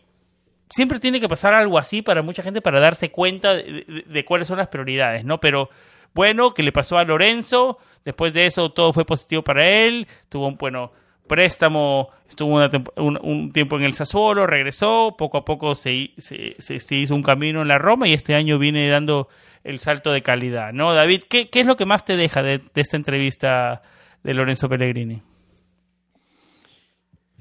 siempre 0.69 0.97
tiene 0.97 1.19
que 1.19 1.27
pasar 1.27 1.53
algo 1.53 1.77
así 1.77 2.01
para 2.01 2.21
mucha 2.21 2.41
gente 2.41 2.61
para 2.61 2.79
darse 2.79 3.11
cuenta 3.11 3.53
de, 3.53 4.23
cuáles 4.25 4.47
son 4.47 4.59
las 4.59 4.69
prioridades, 4.69 5.25
¿no? 5.25 5.41
Pero 5.41 5.69
bueno, 6.13 6.53
que 6.53 6.63
le 6.63 6.71
pasó 6.71 6.97
a 6.97 7.03
Lorenzo, 7.03 7.77
después 8.05 8.33
de 8.33 8.45
eso 8.45 8.71
todo 8.71 8.93
fue 8.93 9.03
positivo 9.03 9.41
para 9.41 9.67
él, 9.67 10.07
tuvo 10.29 10.47
un, 10.47 10.55
bueno, 10.55 10.93
préstamo, 11.27 12.11
estuvo 12.29 12.65
un, 12.95 13.51
tiempo 13.51 13.75
en 13.75 13.83
el 13.83 13.93
Sassuolo, 13.93 14.47
regresó, 14.47 15.15
poco 15.17 15.39
a 15.39 15.43
poco 15.43 15.75
se, 15.75 16.11
se, 16.17 16.55
se, 16.59 16.95
hizo 16.95 17.13
un 17.13 17.23
camino 17.23 17.61
en 17.61 17.67
la 17.67 17.77
Roma 17.77 18.07
y 18.07 18.13
este 18.13 18.35
año 18.35 18.57
viene 18.57 18.87
dando 18.87 19.27
el 19.65 19.79
salto 19.79 20.13
de 20.13 20.21
calidad, 20.21 20.71
¿no? 20.71 20.93
David, 20.93 21.23
¿qué, 21.29 21.49
qué 21.49 21.59
es 21.59 21.65
lo 21.65 21.75
que 21.75 21.85
más 21.85 22.05
te 22.05 22.15
deja 22.15 22.41
de, 22.41 22.59
de 22.59 22.81
esta 22.81 22.95
entrevista 22.95 23.81
de 24.23 24.33
Lorenzo 24.33 24.69
Pellegrini? 24.69 25.23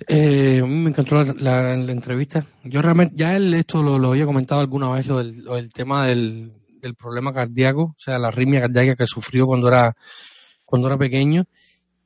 Eh, 0.06 0.62
me 0.64 0.90
encantó 0.90 1.24
la, 1.24 1.74
entrevista. 1.74 2.44
Yo 2.64 2.80
realmente, 2.82 3.14
ya 3.16 3.36
él 3.36 3.52
esto 3.54 3.82
lo, 3.82 4.10
había 4.10 4.26
comentado 4.26 4.60
alguna 4.60 4.90
vez, 4.90 5.06
lo 5.06 5.18
del, 5.18 5.72
tema 5.72 6.06
del, 6.06 6.52
problema 6.96 7.32
cardíaco, 7.32 7.82
o 7.82 8.00
sea, 8.00 8.18
la 8.18 8.28
arritmia 8.28 8.60
cardíaca 8.60 8.96
que 8.96 9.06
sufrió 9.06 9.46
cuando 9.46 9.68
era, 9.68 9.94
cuando 10.64 10.88
era 10.88 10.96
pequeño. 10.96 11.44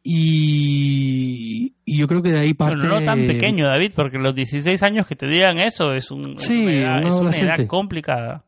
Y, 0.04 1.74
yo 1.86 2.08
creo 2.08 2.22
que 2.22 2.32
de 2.32 2.40
ahí 2.40 2.54
parte... 2.54 2.86
no 2.86 3.02
tan 3.02 3.26
pequeño, 3.26 3.66
David, 3.66 3.92
porque 3.94 4.18
los 4.18 4.34
16 4.34 4.82
años 4.82 5.06
que 5.06 5.14
te 5.14 5.26
digan 5.26 5.58
eso 5.58 5.92
es, 5.92 6.10
un, 6.10 6.36
una, 6.36 6.72
edad, 6.72 7.66
complicada. 7.66 8.44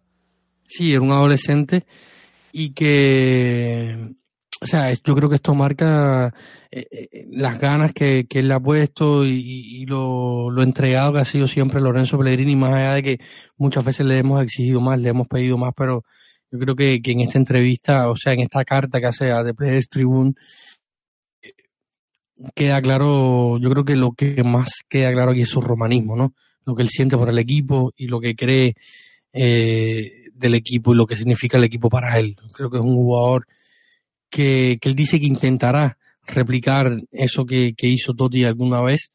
Sí, 0.66 0.92
era 0.92 1.02
un 1.02 1.12
adolescente 1.12 1.84
y 2.52 2.70
que... 2.70 4.14
O 4.64 4.66
sea, 4.66 4.94
yo 4.94 5.14
creo 5.14 5.28
que 5.28 5.34
esto 5.34 5.54
marca 5.54 6.32
eh, 6.70 6.86
eh, 6.90 7.26
las 7.32 7.60
ganas 7.60 7.92
que, 7.92 8.26
él 8.30 8.48
le 8.48 8.54
ha 8.54 8.60
puesto 8.60 9.26
y, 9.26 9.84
lo, 9.84 10.50
lo, 10.50 10.62
entregado 10.62 11.12
que 11.12 11.18
ha 11.18 11.24
sido 11.26 11.46
siempre 11.46 11.82
Lorenzo 11.82 12.16
Pellegrini, 12.16 12.56
más 12.56 12.72
allá 12.72 12.94
de 12.94 13.02
que 13.02 13.20
muchas 13.58 13.84
veces 13.84 14.06
le 14.06 14.16
hemos 14.16 14.42
exigido 14.42 14.80
más, 14.80 14.98
le 14.98 15.10
hemos 15.10 15.28
pedido 15.28 15.58
más, 15.58 15.74
pero 15.76 16.02
yo 16.50 16.58
creo 16.58 16.74
que, 16.74 17.02
que 17.02 17.12
en 17.12 17.20
esta 17.20 17.36
entrevista, 17.36 18.08
o 18.08 18.16
sea, 18.16 18.32
en 18.32 18.40
esta 18.40 18.64
carta 18.64 19.00
que 19.00 19.06
hace 19.06 19.32
a 19.32 19.44
The 19.44 19.52
Players 19.52 19.90
Tribune, 19.90 20.32
queda 22.54 22.80
claro, 22.80 23.58
yo 23.58 23.68
creo 23.68 23.84
que 23.84 23.96
lo 23.96 24.12
que 24.12 24.42
más 24.44 24.70
queda 24.88 25.12
claro 25.12 25.32
aquí 25.32 25.42
es 25.42 25.50
su 25.50 25.60
romanismo, 25.60 26.16
¿no? 26.16 26.32
Lo 26.64 26.74
que 26.74 26.80
él 26.80 26.88
siente 26.88 27.18
por 27.18 27.28
el 27.28 27.38
equipo 27.38 27.92
y 27.98 28.06
lo 28.06 28.18
que 28.18 28.34
cree 28.34 28.76
eh, 29.30 30.30
del 30.32 30.54
equipo 30.54 30.94
y 30.94 30.96
lo 30.96 31.04
que 31.06 31.16
significa 31.16 31.58
el 31.58 31.64
equipo 31.64 31.90
para 31.90 32.18
él. 32.18 32.36
Creo 32.54 32.70
que 32.70 32.78
es 32.78 32.82
un 32.82 32.94
jugador 32.94 33.46
que, 34.34 34.78
que 34.80 34.88
él 34.88 34.96
dice 34.96 35.20
que 35.20 35.26
intentará 35.26 35.96
replicar 36.26 37.00
eso 37.12 37.46
que, 37.46 37.72
que 37.76 37.86
hizo 37.86 38.14
Totti 38.14 38.44
alguna 38.44 38.80
vez, 38.80 39.12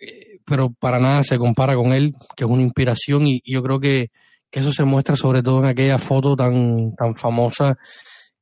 eh, 0.00 0.38
pero 0.46 0.70
para 0.70 0.98
nada 0.98 1.22
se 1.22 1.36
compara 1.36 1.74
con 1.74 1.92
él, 1.92 2.14
que 2.34 2.44
es 2.44 2.50
una 2.50 2.62
inspiración 2.62 3.26
y, 3.26 3.42
yo 3.44 3.62
creo 3.62 3.78
que, 3.78 4.10
que, 4.50 4.60
eso 4.60 4.72
se 4.72 4.84
muestra 4.84 5.16
sobre 5.16 5.42
todo 5.42 5.58
en 5.58 5.66
aquella 5.66 5.98
foto 5.98 6.34
tan, 6.34 6.94
tan 6.96 7.14
famosa 7.14 7.76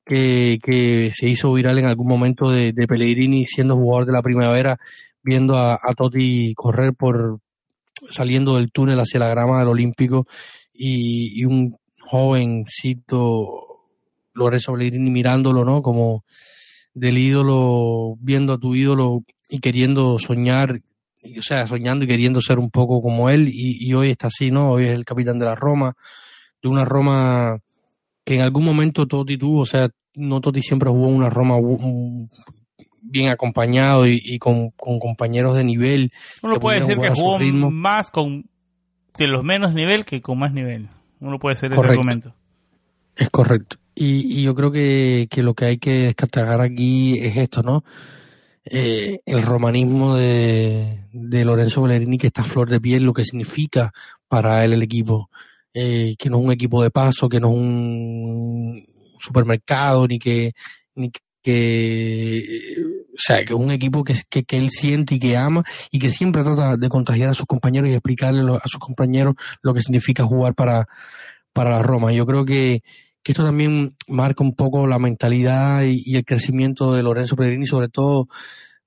que, 0.05 1.11
se 1.13 1.29
hizo 1.29 1.53
viral 1.53 1.81
en 1.81 1.87
algún 1.87 2.07
momento 2.07 2.53
de, 2.53 2.73
Pellegrini 2.87 3.45
siendo 3.45 3.75
jugador 3.75 4.07
de 4.07 4.13
la 4.13 4.23
primavera, 4.23 4.79
viendo 5.25 5.57
a, 5.59 5.77
Totti 5.97 6.55
correr 6.55 6.95
por 6.95 7.41
saliendo 8.11 8.55
del 8.55 8.71
túnel 8.71 9.01
hacia 9.01 9.19
la 9.19 9.29
grama 9.29 9.59
del 9.59 9.69
Olímpico 9.69 10.29
y, 10.73 11.45
un 11.45 11.77
jovencito 11.99 13.66
Lorenzo 14.37 14.73
Pellegrini 14.73 15.11
mirándolo, 15.11 15.65
¿no? 15.65 15.83
Como 15.83 16.25
del 16.95 17.19
ídolo, 17.19 18.17
viendo 18.21 18.55
a 18.55 18.59
tu 18.59 18.75
ídolo 18.75 19.23
y 19.49 19.59
queriendo 19.61 20.19
soñar, 20.19 20.81
o 21.37 21.43
sea, 21.43 21.67
soñando 21.67 22.05
y 22.05 22.09
queriendo 22.09 22.41
ser 22.41 22.59
un 22.59 22.71
poco 22.71 23.01
como 23.01 23.29
él, 23.31 23.49
y, 23.49 23.87
y 23.87 23.95
hoy 23.95 24.11
está 24.11 24.29
así, 24.29 24.51
¿no? 24.51 24.73
Hoy 24.73 24.85
es 24.85 24.91
el 24.91 25.05
capitán 25.05 25.39
de 25.39 25.45
la 25.45 25.55
Roma, 25.55 25.95
de 26.63 26.69
una 26.69 26.85
Roma 26.85 27.59
que 28.25 28.35
en 28.35 28.41
algún 28.41 28.65
momento 28.65 29.07
Totti 29.07 29.39
tuvo, 29.39 29.61
o 29.61 29.67
sea, 29.67 29.89
no 30.15 30.41
Totti 30.41 30.61
siempre 30.61 30.91
jugó 30.91 31.07
una 31.07 31.31
Roma 31.31 31.57
bien 33.01 33.29
acompañado 33.29 34.07
y, 34.07 34.39
con, 34.39 34.71
compañeros 34.71 35.57
de 35.57 35.65
nivel. 35.65 36.13
Uno 36.43 36.59
puede 36.59 36.81
decir 36.81 36.99
que 36.99 37.11
jugó 37.11 37.39
más 37.71 38.11
con 38.11 38.47
de 39.17 39.27
los 39.27 39.45
menos 39.45 39.75
nivel 39.75 40.05
que 40.05 40.21
con 40.21 40.39
más 40.39 40.53
nivel. 40.53 40.89
Uno 41.21 41.39
puede 41.39 41.57
ser 41.57 41.73
ese 41.73 41.81
argumento. 41.81 42.35
Es 43.15 43.31
correcto. 43.31 43.79
Y, 43.99 44.43
yo 44.43 44.55
creo 44.55 44.71
que, 44.71 45.29
lo 45.37 45.55
que 45.55 45.65
hay 45.65 45.79
que 45.79 45.91
destacar 45.91 46.61
aquí 46.61 47.19
es 47.19 47.37
esto, 47.39 47.63
¿no? 47.63 47.83
Eh, 48.67 49.21
el 49.25 49.43
romanismo 49.43 50.17
de, 50.17 51.05
de 51.13 51.45
Lorenzo 51.45 51.83
Bellerini 51.83 52.19
que 52.19 52.27
está 52.27 52.43
a 52.43 52.45
flor 52.45 52.69
de 52.69 52.81
piel, 52.81 53.05
lo 53.05 53.15
que 53.15 53.25
significa 53.25 53.93
para 54.29 54.65
él 54.65 54.75
el 54.75 54.83
equipo. 54.83 55.31
Eh, 55.73 56.15
que 56.19 56.29
no 56.29 56.39
es 56.39 56.45
un 56.45 56.53
equipo 56.53 56.83
de 56.83 56.91
paso, 56.91 57.29
que 57.29 57.41
no 57.41 57.49
es 57.49 57.55
un 57.55 58.87
supermercado, 59.19 60.07
ni 60.07 60.19
que, 60.19 60.53
ni 60.95 61.11
que, 61.43 62.77
o 63.15 63.19
sea, 63.19 63.45
que 63.45 63.55
es 63.55 63.59
un 63.59 63.71
equipo 63.71 64.05
que, 64.05 64.15
que, 64.29 64.45
que, 64.45 64.59
él 64.59 64.71
siente 64.71 65.15
y 65.15 65.19
que 65.19 65.39
ama 65.39 65.65
y 65.91 65.99
que 65.99 66.11
siempre 66.11 66.43
trata 66.43 66.77
de 66.77 66.89
contagiar 66.91 67.31
a 67.31 67.35
sus 67.35 67.47
compañeros 67.47 67.89
y 67.89 67.95
explicarle 67.95 68.41
a 68.63 68.69
sus 68.69 68.81
compañeros 68.81 69.37
lo 69.63 69.73
que 69.73 69.81
significa 69.81 70.25
jugar 70.25 70.55
para, 70.55 70.87
para 71.53 71.71
la 71.71 71.83
Roma. 71.83 72.13
Yo 72.13 72.27
creo 72.27 72.45
que, 72.45 72.83
que 73.27 73.33
esto 73.33 73.45
también 73.45 73.97
marca 74.07 74.45
un 74.45 74.55
poco 74.55 74.87
la 74.87 75.01
mentalidad 75.01 75.83
y, 75.83 76.15
el 76.15 76.25
crecimiento 76.25 76.95
de 76.95 77.03
Lorenzo 77.03 77.35
Pellegrini, 77.35 77.67
sobre 77.67 77.89
todo 77.89 78.29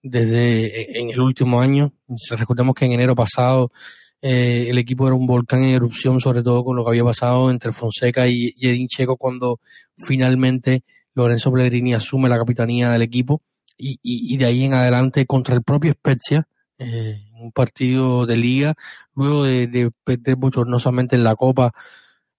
desde 0.02 0.98
en 0.98 1.10
el 1.10 1.20
último 1.20 1.60
año. 1.60 1.92
Recordemos 2.30 2.74
que 2.74 2.86
en 2.86 2.94
enero 2.94 3.16
pasado 3.16 3.74
eh, 4.22 4.68
el 4.70 4.78
equipo 4.78 5.08
era 5.08 5.16
un 5.18 5.28
volcán 5.28 5.64
en 5.64 5.76
erupción, 5.76 6.22
sobre 6.22 6.42
todo 6.42 6.64
con 6.64 6.78
lo 6.78 6.86
que 6.86 6.92
había 6.92 7.04
pasado 7.04 7.52
entre 7.52 7.74
Fonseca 7.74 8.30
y, 8.30 8.54
Edin 8.62 8.88
Checo 8.88 9.18
cuando 9.18 9.60
finalmente 9.98 10.86
Lorenzo 11.16 11.52
Pellegrini 11.52 11.94
asume 11.94 12.30
la 12.30 12.38
capitanía 12.38 12.92
del 12.92 13.02
equipo 13.02 13.42
y, 13.76 14.38
de 14.38 14.46
ahí 14.46 14.64
en 14.64 14.74
adelante 14.74 15.26
contra 15.26 15.54
el 15.54 15.64
propio 15.64 15.92
Spezia, 15.92 16.48
eh, 16.78 17.26
un 17.34 17.52
partido 17.52 18.26
de 18.26 18.38
liga, 18.38 18.76
luego 19.16 19.44
de, 19.44 19.68
de 19.68 19.92
perder 20.06 20.38
bochornosamente 20.38 21.18
en 21.18 21.26
la 21.26 21.36
Copa, 21.36 21.74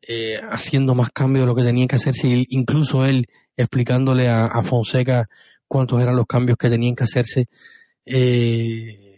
eh, 0.07 0.40
haciendo 0.51 0.94
más 0.94 1.11
cambios 1.11 1.44
de 1.44 1.46
lo 1.46 1.55
que 1.55 1.62
tenía 1.62 1.86
que 1.86 1.96
hacerse, 1.96 2.46
incluso 2.48 3.05
él 3.05 3.26
explicándole 3.57 4.28
a, 4.28 4.62
Fonseca 4.62 5.28
cuántos 5.68 6.01
eran 6.03 6.16
los 6.16 6.26
cambios 6.26 6.57
que 6.59 6.70
tenían 6.70 6.94
que 6.94 7.05
hacerse. 7.05 7.46
Eh, 8.07 9.11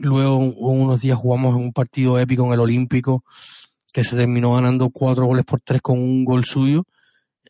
Luego, 0.00 0.36
unos 0.36 1.00
días 1.00 1.18
jugamos 1.18 1.56
en 1.56 1.62
un 1.62 1.72
partido 1.72 2.18
épico 2.18 2.46
en 2.46 2.52
el 2.52 2.60
Olímpico 2.60 3.24
que 3.92 4.04
se 4.04 4.16
terminó 4.16 4.54
ganando 4.54 4.90
cuatro 4.90 5.26
goles 5.26 5.44
por 5.44 5.60
tres 5.60 5.80
con 5.80 5.98
un 5.98 6.24
gol 6.24 6.44
suyo. 6.44 6.84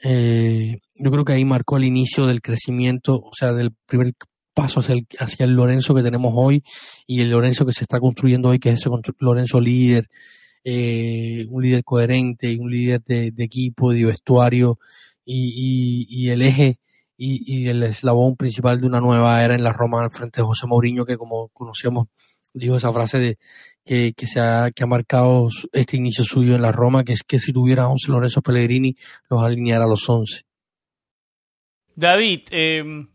Eh, 0.03 0.79
yo 0.95 1.11
creo 1.11 1.25
que 1.25 1.33
ahí 1.33 1.45
marcó 1.45 1.77
el 1.77 1.85
inicio 1.85 2.27
del 2.27 2.41
crecimiento, 2.41 3.17
o 3.17 3.33
sea, 3.37 3.53
del 3.53 3.73
primer 3.87 4.13
paso 4.55 4.81
hacia 4.81 4.95
el, 4.95 5.07
hacia 5.19 5.45
el 5.45 5.53
Lorenzo 5.53 5.95
que 5.95 6.03
tenemos 6.03 6.33
hoy 6.37 6.63
y 7.07 7.21
el 7.21 7.31
Lorenzo 7.31 7.67
que 7.67 7.73
se 7.73 7.85
está 7.85 7.99
construyendo 7.99 8.51
hoy, 8.51 8.59
que 8.59 8.71
es 8.71 8.81
ese 8.81 8.91
Lorenzo 9.19 9.61
líder, 9.61 10.07
eh, 10.69 11.47
un 11.49 11.63
líder 11.63 11.85
coherente 11.85 12.51
y 12.51 12.59
un 12.59 12.69
líder 12.69 13.01
de, 13.05 13.33
equipo, 13.39 13.93
de 13.93 14.05
vestuario 14.05 14.81
y, 15.25 16.29
el 16.29 16.43
eje 16.43 16.81
y, 17.17 17.69
el 17.69 17.85
eslabón 17.85 18.35
principal 18.35 18.81
de 18.81 18.89
una 18.89 19.01
nueva 19.01 19.45
era 19.45 19.55
en 19.55 19.63
la 19.63 19.73
Roma 19.73 20.03
al 20.03 20.11
frente 20.11 20.41
de 20.41 20.47
José 20.47 20.67
Mourinho, 20.67 21.07
que 21.07 21.17
como 21.17 21.51
conocíamos 21.51 22.09
dijo 22.53 22.75
esa 22.75 22.93
frase 22.93 23.19
de 23.21 23.39
que, 23.85 24.13
que, 24.15 24.27
se 24.27 24.41
ha, 24.41 24.73
que 24.73 24.83
ha 24.83 24.89
marcado 24.89 25.47
este 25.73 25.99
inicio 25.99 26.25
suyo 26.25 26.57
en 26.57 26.63
la 26.63 26.73
Roma, 26.73 27.05
que 27.05 27.13
es 27.13 27.23
que 27.23 27.39
si 27.39 27.53
tuviera 27.53 27.87
11 27.87 28.11
Lorenzo 28.11 28.43
Pellegrini, 28.43 28.97
los 29.31 29.41
alineara 29.41 29.85
a 29.85 29.89
los 29.89 30.09
11. 30.09 30.43
David, 31.95 32.41
em, 32.51 33.09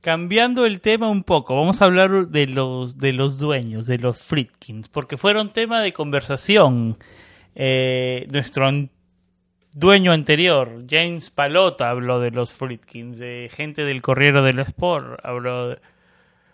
cambiando 0.00 0.66
el 0.66 0.80
tema 0.80 1.08
un 1.08 1.24
poco, 1.24 1.56
vamos 1.56 1.82
a 1.82 1.86
hablar 1.86 2.28
de 2.28 2.46
los, 2.46 2.98
de 2.98 3.12
los 3.12 3.38
dueños, 3.38 3.86
de 3.86 3.98
los 3.98 4.18
Fritkins, 4.18 4.88
porque 4.88 5.16
fueron 5.16 5.50
tema 5.50 5.80
de 5.80 5.92
conversación. 5.92 6.96
Eh, 7.54 8.26
nuestro 8.32 8.70
dueño 9.72 10.12
anterior, 10.12 10.84
James 10.88 11.30
Palota, 11.30 11.90
habló 11.90 12.20
de 12.20 12.30
los 12.30 12.52
Fritkins, 12.52 13.18
de 13.18 13.50
gente 13.52 13.84
del 13.84 14.02
Corriero 14.02 14.42
del 14.42 14.60
Sport, 14.60 15.20
habló 15.24 15.70
de 15.70 15.78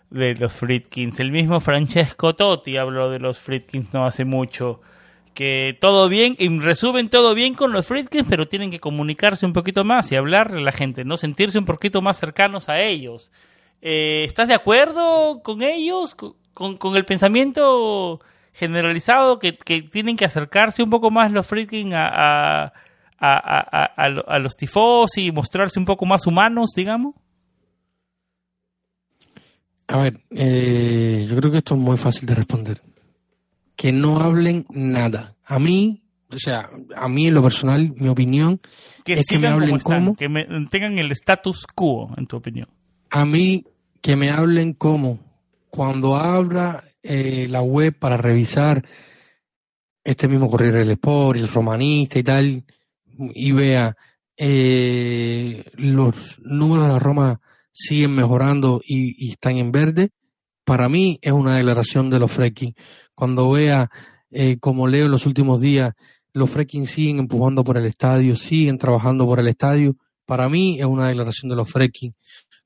de 0.09 0.35
los 0.35 0.53
Fritkins. 0.53 1.19
El 1.19 1.31
mismo 1.31 1.59
Francesco 1.59 2.35
Totti 2.35 2.77
habló 2.77 3.09
de 3.09 3.19
los 3.19 3.39
Fritkins 3.39 3.93
no 3.93 4.05
hace 4.05 4.25
mucho. 4.25 4.81
Que 5.35 5.77
todo 5.79 6.09
bien, 6.09 6.35
y 6.39 6.47
resumen 6.59 7.09
todo 7.09 7.35
bien 7.35 7.53
con 7.53 7.71
los 7.71 7.85
Fritkins, 7.85 8.25
pero 8.27 8.47
tienen 8.47 8.71
que 8.71 8.79
comunicarse 8.79 9.45
un 9.45 9.53
poquito 9.53 9.83
más 9.83 10.11
y 10.11 10.15
hablarle 10.15 10.59
a 10.59 10.63
la 10.63 10.71
gente, 10.71 11.03
¿no? 11.03 11.17
Sentirse 11.17 11.59
un 11.59 11.65
poquito 11.65 12.01
más 12.01 12.17
cercanos 12.17 12.69
a 12.69 12.81
ellos. 12.81 13.31
Eh, 13.81 14.23
¿Estás 14.25 14.47
de 14.47 14.53
acuerdo 14.53 15.43
con 15.43 15.61
ellos? 15.61 16.15
¿Con, 16.15 16.77
con 16.77 16.95
el 16.95 17.05
pensamiento 17.05 18.21
generalizado 18.53 19.37
que, 19.37 19.57
que, 19.57 19.81
tienen 19.81 20.15
que 20.15 20.25
acercarse 20.25 20.81
un 20.81 20.89
poco 20.89 21.11
más 21.11 21.31
los 21.31 21.45
Fritkins 21.45 21.93
a, 21.93 22.07
a, 22.07 22.73
a, 23.19 23.91
a, 23.93 24.05
a 24.05 24.39
los 24.39 24.55
tifos 24.55 25.17
y 25.17 25.31
mostrarse 25.31 25.77
un 25.77 25.85
poco 25.85 26.05
más 26.05 26.25
humanos, 26.25 26.71
digamos? 26.73 27.13
A 29.87 29.97
ver, 29.97 30.21
eh, 30.31 31.25
yo 31.29 31.35
creo 31.35 31.51
que 31.51 31.59
esto 31.59 31.75
es 31.75 31.79
muy 31.79 31.97
fácil 31.97 32.25
de 32.25 32.35
responder. 32.35 32.81
Que 33.75 33.91
no 33.91 34.19
hablen 34.19 34.65
nada. 34.69 35.35
A 35.45 35.59
mí, 35.59 36.03
o 36.29 36.37
sea, 36.37 36.69
a 36.95 37.09
mí 37.09 37.27
en 37.27 37.33
lo 37.33 37.43
personal, 37.43 37.93
mi 37.95 38.07
opinión 38.07 38.61
que 39.03 39.13
es 39.13 39.27
que 39.27 39.39
me 39.39 39.47
hablen 39.47 39.79
como, 39.79 40.15
que 40.15 40.27
tengan 40.69 40.97
el 40.97 41.11
status 41.11 41.65
quo, 41.73 42.11
en 42.17 42.25
tu 42.27 42.37
opinión. 42.37 42.67
A 43.09 43.25
mí, 43.25 43.65
que 44.01 44.15
me 44.15 44.31
hablen 44.31 44.73
como 44.73 45.19
cuando 45.69 46.15
abra 46.15 46.83
eh, 47.03 47.47
la 47.49 47.61
web 47.61 47.97
para 47.97 48.17
revisar 48.17 48.83
este 50.03 50.27
mismo 50.27 50.49
Corriere 50.49 50.79
del 50.79 50.91
Sport, 50.91 51.39
el 51.39 51.47
Romanista 51.47 52.19
y 52.19 52.23
tal, 52.23 52.63
y 53.17 53.51
vea 53.51 53.95
eh, 54.37 55.63
los 55.75 56.39
números 56.41 56.87
de 56.87 56.93
la 56.93 56.99
Roma 56.99 57.41
siguen 57.71 58.15
mejorando 58.15 58.81
y, 58.85 59.31
están 59.31 59.57
en 59.57 59.71
verde, 59.71 60.11
para 60.63 60.87
mí 60.87 61.19
es 61.21 61.33
una 61.33 61.57
declaración 61.57 62.09
de 62.09 62.19
los 62.19 62.31
fracking. 62.31 62.73
Cuando 63.15 63.49
vea, 63.49 63.89
eh, 64.29 64.57
como 64.59 64.87
leo 64.87 65.05
en 65.05 65.11
los 65.11 65.25
últimos 65.25 65.61
días, 65.61 65.93
los 66.33 66.49
fracking 66.49 66.85
siguen 66.85 67.19
empujando 67.19 67.63
por 67.63 67.77
el 67.77 67.85
estadio, 67.85 68.35
siguen 68.35 68.77
trabajando 68.77 69.25
por 69.25 69.39
el 69.39 69.47
estadio, 69.47 69.95
para 70.25 70.49
mí 70.49 70.79
es 70.79 70.85
una 70.85 71.07
declaración 71.07 71.49
de 71.49 71.55
los 71.55 71.69
fracking. 71.69 72.13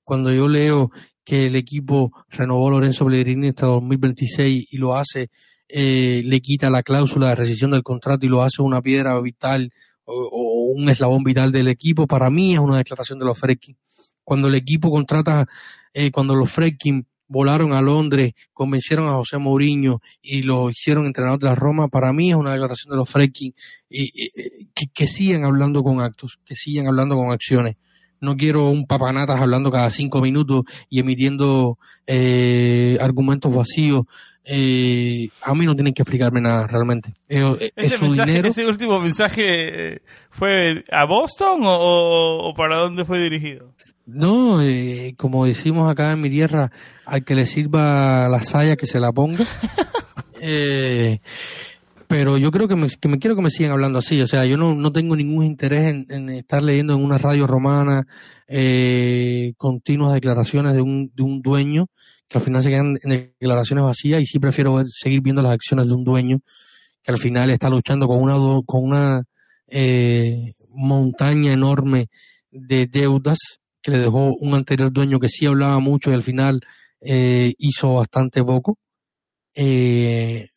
cuando 0.03 0.33
yo 0.33 0.47
leo 0.47 0.89
que 1.23 1.45
el 1.45 1.55
equipo 1.55 2.11
renovó 2.29 2.71
Lorenzo 2.71 3.05
Pellegrini 3.05 3.49
hasta 3.49 3.67
2026 3.67 4.65
y 4.71 4.77
lo 4.77 4.95
hace, 4.95 5.29
eh, 5.67 6.23
le 6.25 6.41
quita 6.41 6.71
la 6.71 6.81
cláusula 6.81 7.29
de 7.29 7.35
rescisión 7.35 7.69
del 7.69 7.83
contrato 7.83 8.25
y 8.25 8.29
lo 8.29 8.41
hace 8.41 8.63
una 8.63 8.81
piedra 8.81 9.19
vital 9.19 9.71
o, 10.05 10.73
un 10.75 10.89
eslabón 10.89 11.23
vital 11.23 11.51
del 11.51 11.67
equipo, 11.67 12.07
para 12.07 12.31
mí 12.31 12.53
es 12.53 12.59
una 12.59 12.77
declaración 12.77 13.19
de 13.19 13.25
los 13.25 13.37
Fredkin. 13.37 13.77
Cuando 14.23 14.47
el 14.47 14.55
equipo 14.55 14.89
contrata, 14.89 15.47
eh, 15.93 16.09
cuando 16.11 16.33
los 16.33 16.49
Fredkin 16.49 17.05
volaron 17.30 17.71
a 17.71 17.82
Londres, 17.82 18.34
convencieron 18.51 19.07
a 19.07 19.13
José 19.13 19.38
Mourinho 19.38 20.01
y 20.21 20.41
lo 20.41 20.69
hicieron 20.69 21.05
entrenador 21.05 21.39
de 21.39 21.45
la 21.45 21.55
Roma, 21.55 21.88
para 21.88 22.11
mí 22.11 22.32
es 22.32 22.36
una 22.36 22.51
declaración 22.51 22.91
de 22.91 22.97
los 22.97 23.09
Fredkin 23.09 23.53
y, 23.89 24.30
que, 24.73 24.88
que 24.93 25.07
sigan 25.07 25.45
hablando 25.45 25.82
con 25.84 26.01
actos, 26.01 26.38
que 26.43 26.55
sigan 26.55 26.88
hablando 26.88 27.15
con 27.15 27.32
acciones 27.32 27.77
no 28.21 28.36
quiero 28.36 28.69
un 28.69 28.86
papanatas 28.86 29.39
hablando 29.39 29.71
cada 29.71 29.89
cinco 29.89 30.21
minutos 30.21 30.63
y 30.89 30.99
emitiendo 30.99 31.77
eh, 32.05 32.97
argumentos 32.99 33.53
vacíos. 33.53 34.05
Eh, 34.43 35.30
a 35.43 35.53
mí 35.53 35.65
no 35.65 35.75
tienen 35.75 35.93
que 35.93 36.01
explicarme 36.01 36.41
nada 36.41 36.65
realmente. 36.65 37.13
Eh, 37.27 37.71
ese, 37.75 37.99
mensaje, 37.99 38.47
ese 38.47 38.65
último 38.65 38.99
mensaje 38.99 40.01
fue 40.32 40.84
a 40.91 41.05
Boston 41.05 41.61
o, 41.63 42.53
para 42.57 42.77
dónde 42.77 43.05
fue 43.05 43.19
dirigido? 43.19 43.73
No, 44.12 44.60
como 45.18 45.45
decimos 45.45 45.89
acá 45.89 46.12
en 46.12 46.22
mi 46.22 46.30
tierra, 46.30 46.72
al 47.05 47.24
que 47.24 47.36
le 47.36 47.45
sirva 47.45 48.28
la 48.28 48.41
saya 48.41 48.76
que 48.76 48.86
se 48.86 48.99
la 48.99 49.12
ponga. 49.12 49.45
eh, 50.41 51.20
pero 52.07 52.39
yo 52.39 52.49
creo 52.49 52.68
que 52.68 52.76
me, 52.76 52.88
que 52.89 53.07
me 53.07 53.20
quiero 53.20 53.36
que 53.36 53.43
me 53.43 53.51
sigan 53.51 53.72
hablando 53.72 53.99
así. 53.99 54.20
O 54.20 54.26
sea, 54.26 54.45
yo 54.45 54.57
no, 54.57 54.74
no 54.74 54.91
tengo 54.91 55.16
ningún 55.16 55.45
interés 55.45 55.93
en, 56.10 56.30
estar 56.30 56.64
leyendo 56.64 56.93
en 56.93 57.03
una 57.03 57.20
radio 57.20 57.45
romana 57.45 58.07
eh, 58.47 59.53
continuas 59.57 60.14
declaraciones 60.14 60.74
de 60.74 60.82
un, 60.82 61.12
de 61.14 61.22
un 61.22 61.41
dueño, 61.43 61.86
que 62.28 62.39
al 62.39 62.43
final 62.43 62.64
se 62.64 62.70
quedan 62.70 62.97
en 63.03 63.34
declaraciones 63.39 63.86
vacías, 63.86 64.22
y 64.24 64.26
sí 64.26 64.39
prefiero 64.39 64.84
seguir 64.88 65.22
viendo 65.22 65.43
las 65.43 65.51
acciones 65.51 65.88
de 65.88 65.93
un 65.93 66.03
dueño 66.03 66.39
que 67.03 67.12
al 67.12 67.18
final 67.18 67.51
está 67.51 67.70
luchando 67.70 68.07
con 68.07 68.24
una, 68.24 68.34
con 68.66 68.84
una 68.84 69.24
eh, 69.68 70.53
montaña 70.70 71.53
enorme 71.53 72.10
de 72.51 72.88
deudas 72.88 73.38
que 73.82 73.91
le 73.91 73.99
dejó 73.99 74.34
un 74.36 74.53
anterior 74.55 74.91
dueño 74.91 75.19
que 75.19 75.30
sí 75.30 75.45
hablaba 75.45 75.80
mucho 75.80 76.11
y 76.11 76.13
al 76.13 76.23
final 76.23 76.61
eh, 77.01 77.53
hizo 77.57 77.95
bastante 77.95 78.43
poco. 78.43 78.77
Eh, 79.55 80.49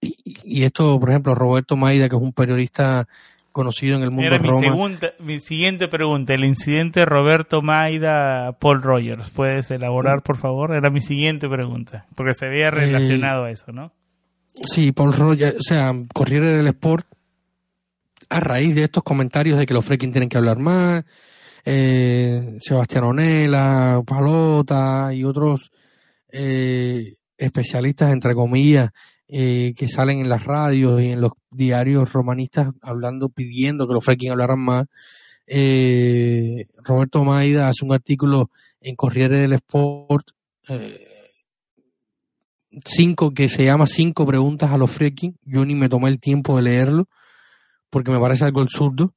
y, 0.00 0.64
esto, 0.64 0.98
por 0.98 1.10
ejemplo, 1.10 1.34
Roberto 1.34 1.76
Maida, 1.76 2.08
que 2.08 2.16
es 2.16 2.22
un 2.22 2.32
periodista 2.32 3.06
conocido 3.52 3.96
en 3.96 4.02
el 4.02 4.10
mundo 4.10 4.26
Era 4.26 4.38
mi, 4.38 4.48
Roma. 4.48 4.88
mi 5.20 5.38
siguiente 5.38 5.86
pregunta, 5.86 6.34
el 6.34 6.44
incidente 6.44 7.04
Roberto 7.04 7.62
Maida, 7.62 8.58
Paul 8.58 8.82
Rogers, 8.82 9.30
¿puedes 9.30 9.70
elaborar, 9.70 10.22
por 10.22 10.38
favor? 10.38 10.74
Era 10.74 10.90
mi 10.90 11.00
siguiente 11.00 11.48
pregunta, 11.48 12.06
porque 12.16 12.32
se 12.32 12.46
había 12.46 12.70
relacionado 12.70 13.44
a 13.44 13.50
eso, 13.50 13.70
¿no? 13.70 13.92
Sí, 14.54 14.92
Paul 14.92 15.12
Rogers, 15.12 15.56
o 15.56 15.62
sea, 15.62 15.92
Corriere 16.12 16.48
del 16.48 16.68
Sport, 16.68 17.06
a 18.28 18.40
raíz 18.40 18.74
de 18.74 18.84
estos 18.84 19.02
comentarios 19.02 19.58
de 19.58 19.66
que 19.66 19.74
los 19.74 19.84
freaking 19.84 20.10
tienen 20.10 20.28
que 20.28 20.38
hablar 20.38 20.58
más, 20.58 21.04
eh, 21.64 22.58
Sebastián 22.60 23.04
Onela, 23.04 24.02
Palota 24.06 25.12
y 25.12 25.24
otros 25.24 25.70
eh, 26.28 27.16
especialistas, 27.36 28.12
entre 28.12 28.34
comillas, 28.34 28.90
eh, 29.28 29.74
que 29.76 29.88
salen 29.88 30.20
en 30.20 30.28
las 30.28 30.44
radios 30.44 31.00
y 31.00 31.06
en 31.06 31.20
los 31.20 31.32
diarios 31.50 32.12
romanistas 32.12 32.68
hablando, 32.80 33.28
pidiendo 33.28 33.86
que 33.86 33.94
los 33.94 34.04
fracking 34.04 34.32
hablaran 34.32 34.60
más. 34.60 34.86
Eh, 35.46 36.66
Roberto 36.82 37.24
Maida 37.24 37.68
hace 37.68 37.84
un 37.84 37.92
artículo 37.92 38.50
en 38.80 38.96
Corriere 38.96 39.38
del 39.38 39.54
Sport, 39.54 40.28
cinco, 42.84 43.32
que 43.34 43.48
se 43.48 43.64
llama 43.64 43.86
Cinco 43.86 44.26
preguntas 44.26 44.70
a 44.70 44.78
los 44.78 44.90
fracking. 44.90 45.36
Yo 45.44 45.64
ni 45.64 45.74
me 45.74 45.88
tomé 45.88 46.08
el 46.08 46.20
tiempo 46.20 46.56
de 46.56 46.62
leerlo 46.62 47.08
porque 47.90 48.10
me 48.10 48.18
parece 48.18 48.44
algo 48.44 48.62
absurdo. 48.62 49.12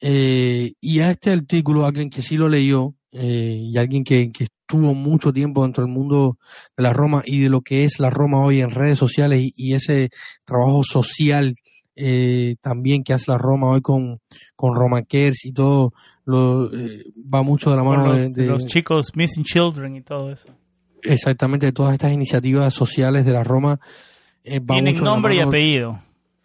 Y 0.00 1.00
a 1.00 1.10
este 1.10 1.30
artículo, 1.30 1.84
alguien 1.84 2.10
que 2.10 2.22
sí 2.22 2.36
lo 2.36 2.48
leyó, 2.48 2.94
y 3.10 3.76
alguien 3.76 4.04
que, 4.04 4.30
que, 4.30 4.46
tuvo 4.68 4.94
mucho 4.94 5.32
tiempo 5.32 5.62
dentro 5.62 5.82
del 5.82 5.92
mundo 5.92 6.38
de 6.76 6.82
la 6.82 6.92
Roma 6.92 7.22
y 7.24 7.40
de 7.40 7.48
lo 7.48 7.62
que 7.62 7.84
es 7.84 7.98
la 7.98 8.10
Roma 8.10 8.42
hoy 8.42 8.60
en 8.60 8.70
redes 8.70 8.98
sociales 8.98 9.50
y, 9.56 9.72
ese 9.72 10.10
trabajo 10.44 10.82
social 10.84 11.56
eh, 11.96 12.56
también 12.60 13.02
que 13.02 13.14
hace 13.14 13.30
la 13.30 13.38
Roma 13.38 13.70
hoy 13.70 13.80
con, 13.80 14.20
con 14.54 14.76
Roma 14.76 15.02
Cares 15.02 15.44
y 15.46 15.52
todo, 15.52 15.92
lo, 16.26 16.72
eh, 16.72 17.06
va 17.34 17.42
mucho 17.42 17.70
de 17.70 17.76
la 17.76 17.82
mano 17.82 18.14
de, 18.14 18.46
los 18.46 18.66
chicos 18.66 19.16
Missing 19.16 19.42
Children 19.42 19.96
y 19.96 20.02
todo 20.02 20.30
eso. 20.30 20.48
Exactamente, 21.02 21.66
de 21.66 21.72
todas 21.72 21.94
estas 21.94 22.12
iniciativas 22.12 22.72
sociales 22.74 23.24
de 23.24 23.32
la 23.32 23.42
Roma. 23.42 23.80
Eh, 24.44 24.60
Tienen 24.60 25.02
nombre 25.02 25.34
y 25.34 25.40
apellido. 25.40 26.00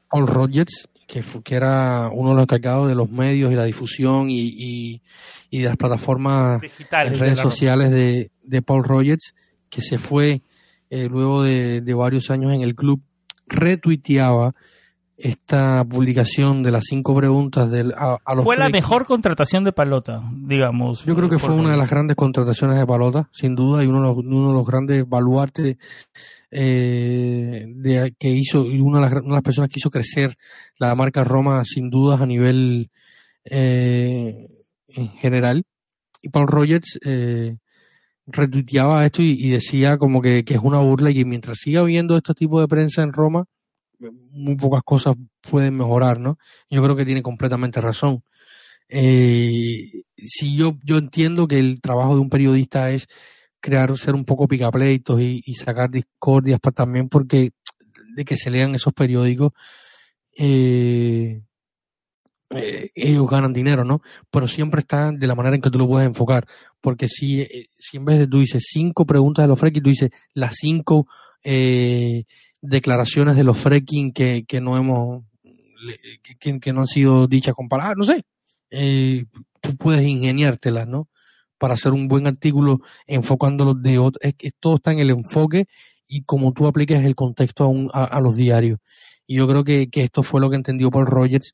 Paul 0.10 0.28
Rogers, 0.28 0.88
que, 1.08 1.24
que 1.44 1.56
era 1.56 2.10
uno 2.12 2.30
de 2.30 2.36
los 2.36 2.44
encargados 2.44 2.88
de 2.88 2.96
los 2.96 3.10
medios 3.10 3.52
y 3.52 3.56
la 3.56 3.66
difusión 3.66 4.30
y, 4.30 5.02
y, 5.50 5.60
de 5.60 5.66
las 5.66 5.78
plataformas 5.78 6.62
en 6.64 7.20
redes 7.20 7.40
sociales 7.40 7.92
de, 7.92 8.32
de, 8.44 8.62
Paul 8.62 8.84
Rogers, 8.84 9.36
que 9.70 9.82
se 9.82 9.98
fue 10.00 10.42
eh, 10.90 11.08
luego 11.10 11.44
de, 11.44 11.82
varios 11.94 12.30
años 12.32 12.54
en 12.54 12.62
el 12.62 12.76
club, 12.76 13.02
retuiteaba 13.48 14.54
esta 15.24 15.86
publicación 15.86 16.64
de 16.64 16.72
las 16.72 16.84
cinco 16.86 17.16
preguntas 17.16 17.72
del, 17.72 17.94
a, 17.94 18.20
los 18.36 18.44
fue 18.44 18.58
la 18.58 18.68
mejor 18.68 19.06
contratación 19.06 19.64
de 19.64 19.72
Palota 19.72 20.22
digamos 20.34 21.06
yo 21.06 21.16
creo 21.16 21.30
que 21.30 21.40
fue 21.40 21.56
una 21.56 21.72
de 21.72 21.78
las 21.78 21.90
grandes 21.90 22.18
contrataciones 22.18 22.78
de 22.78 22.86
Palota 22.86 23.30
sin 23.32 23.56
duda 23.56 23.84
y 23.84 23.88
uno 23.88 24.02
de 24.02 24.08
los, 24.08 24.18
uno 24.18 24.48
de 24.50 24.54
los 24.54 24.68
grandes 24.68 25.08
baluartes 25.08 25.78
eh, 26.52 27.66
de, 27.68 28.14
que 28.20 28.30
hizo, 28.30 28.62
una 28.62 29.00
de, 29.00 29.06
las, 29.06 29.14
una 29.14 29.22
de, 29.22 29.32
las, 29.32 29.42
personas 29.44 29.72
que 29.72 29.80
hizo 29.80 29.90
crecer 29.90 30.36
la 30.78 30.94
marca 30.94 31.24
Roma 31.24 31.64
sin 31.66 31.90
dudas 31.90 32.22
a 32.22 32.28
nivel 32.28 32.92
eh, 33.46 34.48
en 34.90 35.10
general. 35.10 35.64
Y 36.22 36.30
Paul 36.30 36.48
Rogers 36.48 37.00
eh, 37.04 37.58
retuiteaba 38.28 39.04
esto 39.06 39.24
y, 39.24 39.50
decía 39.50 39.98
como 39.98 40.22
que, 40.22 40.44
que, 40.46 40.54
es 40.54 40.62
una 40.62 40.80
burla 40.80 41.10
y 41.10 41.16
que 41.16 41.26
mientras 41.26 41.58
siga 41.58 41.82
habiendo 41.82 42.16
este 42.16 42.34
tipo 42.34 42.62
de 42.62 42.68
prensa 42.68 43.02
en 43.02 43.14
Roma, 43.14 43.46
muy 44.12 44.56
pocas 44.56 44.82
cosas 44.84 45.16
pueden 45.42 45.76
mejorar, 45.76 46.20
¿no? 46.20 46.38
Yo 46.70 46.84
creo 46.84 46.96
que 46.96 47.06
tiene 47.06 47.22
completamente 47.22 47.82
razón. 47.82 48.24
Eh, 48.90 50.04
si 50.18 50.56
yo, 50.56 50.78
yo 50.84 50.98
entiendo 50.98 51.48
que 51.48 51.60
el 51.60 51.82
trabajo 51.82 52.16
de 52.16 52.22
un 52.22 52.30
periodista 52.30 52.92
es 52.92 53.08
crear, 53.60 53.98
ser 53.98 54.14
un 54.14 54.26
poco 54.26 54.48
picapleitos 54.48 55.20
y, 55.22 55.42
sacar 55.56 55.90
discordias 55.90 56.60
también 56.76 57.10
porque 57.10 57.52
de 58.16 58.26
que 58.26 58.38
se 58.38 58.52
lean 58.52 58.76
esos 58.76 58.94
periódicos, 58.94 59.54
eh, 60.38 61.42
eh, 62.52 62.92
ellos 62.94 63.28
ganan 63.28 63.54
dinero, 63.54 63.84
¿no? 63.84 64.02
Pero 64.30 64.48
siempre 64.48 64.82
está 64.82 65.12
de 65.12 65.28
la 65.28 65.36
manera 65.36 65.56
en 65.56 65.62
que 65.62 65.72
tú 65.72 65.80
lo 65.80 65.88
puedes 65.88 66.08
enfocar. 66.08 66.46
Porque 66.82 67.08
si, 67.08 67.48
si 67.80 67.98
en 67.98 68.06
vez 68.06 68.20
de 68.20 68.28
tú 68.28 68.40
dices 68.40 68.64
cinco 68.70 69.06
preguntas 69.06 69.44
de 69.44 69.48
los 69.48 69.60
fracking, 69.60 69.82
tú 69.82 69.90
dices 69.90 70.12
las 70.34 70.56
cinco 70.56 71.08
declaraciones 72.64 73.36
de 73.36 73.44
los 73.44 73.58
fracking 73.58 74.12
que, 74.12 74.46
que 74.48 74.62
no 74.62 74.78
hemos, 74.78 75.24
que, 76.40 76.74
no 76.74 76.82
han 76.82 76.88
sido 76.88 77.28
dichas 77.28 77.54
con 77.54 77.70
palabras, 77.70 77.98
no 77.98 78.04
sé. 78.04 78.24
Eh, 78.72 79.26
tú 79.62 79.76
puedes 79.78 80.06
ingeniártelas, 80.08 80.88
¿no? 80.88 81.08
para 81.64 81.76
hacer 81.76 81.94
un 81.94 82.10
buen 82.10 82.28
artículo 82.28 82.82
enfocándolo 83.08 83.74
de 83.74 83.98
otro. 83.98 84.20
Es 84.22 84.36
que 84.36 84.52
todo 84.52 84.76
está 84.76 84.92
en 84.92 85.00
el 85.00 85.12
enfoque 85.12 85.68
y 86.10 86.24
como 86.24 86.52
tú 86.52 86.68
apliques 86.68 87.06
el 87.06 87.16
contexto 87.16 87.72
a, 87.94 88.04
a, 88.04 88.20
los 88.20 88.36
diarios. 88.36 88.80
Y 89.26 89.36
yo 89.38 89.48
creo 89.48 89.64
que, 89.64 89.90
que, 89.90 90.04
esto 90.04 90.24
fue 90.24 90.42
lo 90.42 90.50
que 90.50 90.58
entendió 90.58 90.92
Paul 90.92 91.06
Rogers, 91.06 91.54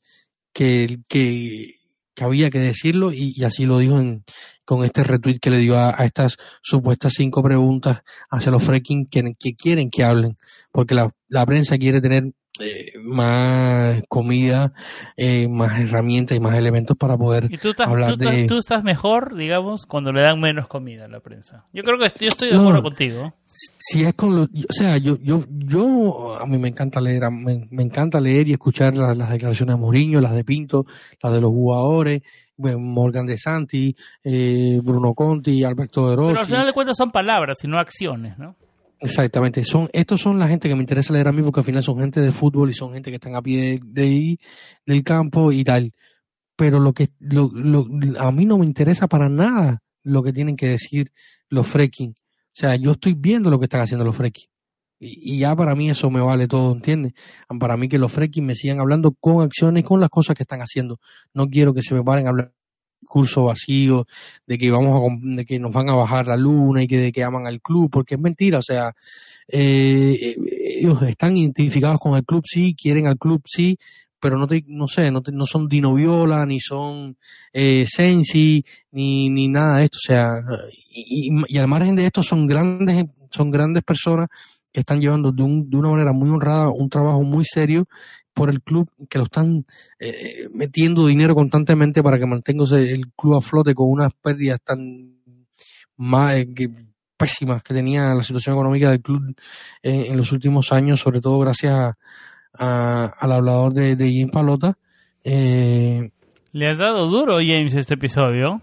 que, 0.52 0.98
que, 1.06 1.76
que 2.20 2.24
había 2.26 2.50
que 2.50 2.58
decirlo 2.58 3.12
y, 3.14 3.42
así 3.44 3.64
lo 3.64 3.78
dijo 3.78 3.98
en, 3.98 4.24
con 4.66 4.84
este 4.84 5.02
retweet 5.04 5.38
que 5.40 5.48
le 5.48 5.56
dio 5.56 5.78
a, 5.78 5.92
estas 6.04 6.36
supuestas 6.62 7.14
cinco 7.16 7.42
preguntas 7.42 8.02
hacia 8.28 8.52
los 8.52 8.62
fracking 8.62 9.06
que, 9.06 9.34
que 9.38 9.54
quieren 9.54 9.88
que 9.88 10.04
hablen, 10.04 10.36
porque 10.70 10.94
la, 10.94 11.10
la 11.28 11.46
prensa 11.46 11.78
quiere 11.78 12.02
tener 12.02 12.24
eh, 12.58 12.92
más 12.98 14.02
comida, 14.10 14.74
eh, 15.16 15.48
más 15.48 15.80
herramientas 15.80 16.36
y 16.36 16.40
más 16.40 16.54
elementos 16.56 16.94
para 16.94 17.16
poder 17.16 17.48
tú 17.58 17.70
estás, 17.70 17.88
hablar 17.88 18.18
de... 18.18 18.44
tú 18.44 18.58
estás 18.58 18.84
mejor, 18.84 19.34
digamos, 19.34 19.86
cuando 19.86 20.12
le 20.12 20.20
dan 20.20 20.40
menos 20.40 20.66
comida 20.66 21.06
a 21.06 21.08
la 21.08 21.20
prensa. 21.20 21.64
Yo 21.72 21.82
creo 21.84 21.96
que 21.96 22.06
yo 22.22 22.28
estoy 22.28 22.50
de 22.50 22.56
acuerdo 22.56 22.82
contigo. 22.82 23.34
Si 23.78 24.02
es 24.02 24.14
con 24.14 24.36
lo, 24.36 24.42
o 24.44 24.72
sea, 24.72 24.96
yo, 24.98 25.18
yo, 25.20 25.44
yo, 25.48 26.38
a 26.40 26.46
mí 26.46 26.56
me 26.58 26.68
encanta 26.68 27.00
leer, 27.00 27.30
me, 27.30 27.82
encanta 27.82 28.20
leer 28.20 28.48
y 28.48 28.52
escuchar 28.52 28.96
las, 28.96 29.30
declaraciones 29.30 29.74
de 29.74 29.80
Mourinho, 29.80 30.20
las 30.20 30.34
de 30.34 30.44
Pinto, 30.44 30.86
las 31.22 31.32
de 31.32 31.40
los 31.40 31.50
jugadores, 31.50 32.22
Morgan 32.56 33.26
de 33.26 33.36
Santi, 33.38 33.94
eh, 34.22 34.80
Bruno 34.82 35.14
Conti, 35.14 35.64
Alberto 35.64 36.08
de 36.08 36.16
Rossi. 36.16 36.28
Pero 36.30 36.40
al 36.40 36.46
final 36.46 36.66
de 36.66 36.72
cuentas 36.72 36.96
son 36.96 37.10
palabras 37.10 37.58
y 37.64 37.68
no 37.68 37.78
acciones, 37.78 38.38
¿no? 38.38 38.56
Exactamente, 39.00 39.64
son, 39.64 39.88
estos 39.92 40.20
son 40.20 40.38
la 40.38 40.46
gente 40.46 40.68
que 40.68 40.74
me 40.74 40.82
interesa 40.82 41.14
leer 41.14 41.28
a 41.28 41.32
mí 41.32 41.42
porque 41.42 41.60
al 41.60 41.66
final 41.66 41.82
son 41.82 41.98
gente 41.98 42.20
de 42.20 42.32
fútbol 42.32 42.68
y 42.68 42.74
son 42.74 42.92
gente 42.92 43.10
que 43.10 43.16
están 43.16 43.34
a 43.34 43.40
pie 43.40 43.80
de, 43.82 44.02
ahí, 44.02 44.38
del 44.84 45.02
campo 45.02 45.52
y 45.52 45.64
tal. 45.64 45.92
Pero 46.54 46.78
lo 46.78 46.92
que 46.92 47.08
lo, 47.18 47.50
lo, 47.52 47.86
a 48.18 48.30
mí 48.30 48.44
no 48.44 48.58
me 48.58 48.66
interesa 48.66 49.08
para 49.08 49.30
nada 49.30 49.82
lo 50.02 50.22
que 50.22 50.34
tienen 50.34 50.56
que 50.56 50.68
decir 50.68 51.12
los 51.48 51.66
freaking. 51.66 52.14
O 52.60 52.66
sea, 52.66 52.76
yo 52.76 52.90
estoy 52.90 53.14
viendo 53.14 53.48
lo 53.48 53.58
que 53.58 53.64
están 53.64 53.80
haciendo 53.80 54.04
los 54.04 54.14
freaking. 54.14 54.44
Y, 54.98 55.38
ya 55.38 55.56
para 55.56 55.74
mí 55.74 55.88
eso 55.88 56.10
me 56.10 56.20
vale 56.20 56.46
todo, 56.46 56.72
¿entiendes? 56.72 57.14
Para 57.58 57.78
mí 57.78 57.88
que 57.88 57.96
los 57.96 58.12
freaking 58.12 58.44
me 58.44 58.54
sigan 58.54 58.80
hablando 58.80 59.12
con 59.18 59.42
acciones, 59.42 59.82
con 59.82 59.98
las 59.98 60.10
cosas 60.10 60.36
que 60.36 60.42
están 60.42 60.60
haciendo. 60.60 61.00
No 61.32 61.48
quiero 61.48 61.72
que 61.72 61.80
se 61.80 61.94
me 61.94 62.04
paren 62.04 62.26
a 62.26 62.28
hablar 62.28 62.52
curso 63.06 63.44
vacío 63.44 64.06
de 64.46 64.58
que 64.58 64.70
vamos 64.70 65.00
a 65.00 65.26
de 65.36 65.46
que 65.46 65.58
nos 65.58 65.72
van 65.72 65.88
a 65.88 65.94
bajar 65.94 66.26
la 66.26 66.36
luna 66.36 66.82
y 66.82 66.86
que 66.86 66.98
de 66.98 67.12
que 67.12 67.24
aman 67.24 67.46
al 67.46 67.62
club 67.62 67.88
porque 67.90 68.16
es 68.16 68.20
mentira 68.20 68.58
o 68.58 68.62
sea 68.62 68.94
eh, 69.48 70.36
ellos 70.78 71.00
están 71.04 71.34
identificados 71.34 71.98
con 71.98 72.14
el 72.14 72.26
club 72.26 72.44
sí 72.46 72.76
quieren 72.78 73.06
al 73.06 73.16
club 73.16 73.40
sí 73.46 73.78
pero 74.20 74.38
no 74.38 74.46
te, 74.46 74.64
no 74.66 74.86
sé 74.86 75.10
no, 75.10 75.22
no 75.32 75.46
son 75.46 75.68
Dino 75.68 75.94
Viola 75.94 76.44
ni 76.46 76.60
son 76.60 77.16
eh, 77.52 77.84
Sensi 77.86 78.64
ni, 78.92 79.28
ni 79.30 79.48
nada 79.48 79.78
de 79.78 79.84
esto. 79.84 79.98
O 79.98 80.06
sea 80.06 80.32
y, 80.90 81.30
y, 81.48 81.58
al 81.58 81.68
margen 81.68 81.96
de 81.96 82.06
esto 82.06 82.22
son 82.22 82.46
grandes 82.46 83.06
son 83.30 83.50
grandes 83.50 83.82
personas 83.82 84.28
que 84.72 84.80
están 84.80 85.00
llevando 85.00 85.32
de, 85.32 85.42
un, 85.42 85.68
de 85.68 85.76
una 85.76 85.90
manera 85.90 86.12
muy 86.12 86.30
honrada 86.30 86.68
un 86.68 86.88
trabajo 86.88 87.22
muy 87.22 87.44
serio 87.44 87.88
por 88.32 88.48
el 88.48 88.62
club, 88.62 88.88
que 89.08 89.18
lo 89.18 89.24
están 89.24 89.66
eh, 89.98 90.48
metiendo 90.54 91.06
dinero 91.06 91.34
constantemente 91.34 92.02
para 92.02 92.18
que 92.18 92.26
mantenga 92.26 92.64
el 92.76 93.10
club 93.12 93.34
a 93.34 93.40
flote 93.40 93.74
con 93.74 93.90
unas 93.90 94.12
pérdidas 94.14 94.60
tan 94.62 95.14
más, 95.96 96.36
eh, 96.36 96.70
pésimas 97.16 97.62
que 97.62 97.74
tenía 97.74 98.14
la 98.14 98.22
situación 98.22 98.54
económica 98.54 98.88
del 98.90 99.02
club 99.02 99.36
en 99.82 100.16
los 100.16 100.32
últimos 100.32 100.72
años, 100.72 101.00
sobre 101.00 101.20
todo 101.20 101.38
gracias 101.38 101.92
al 102.54 103.32
hablador 103.32 103.72
de, 103.72 103.96
de 103.96 104.10
Jim 104.10 104.30
Palota. 104.30 104.76
Eh, 105.24 106.10
¿Le 106.52 106.68
has 106.68 106.78
dado 106.78 107.06
duro, 107.08 107.36
James, 107.36 107.74
este 107.74 107.94
episodio? 107.94 108.60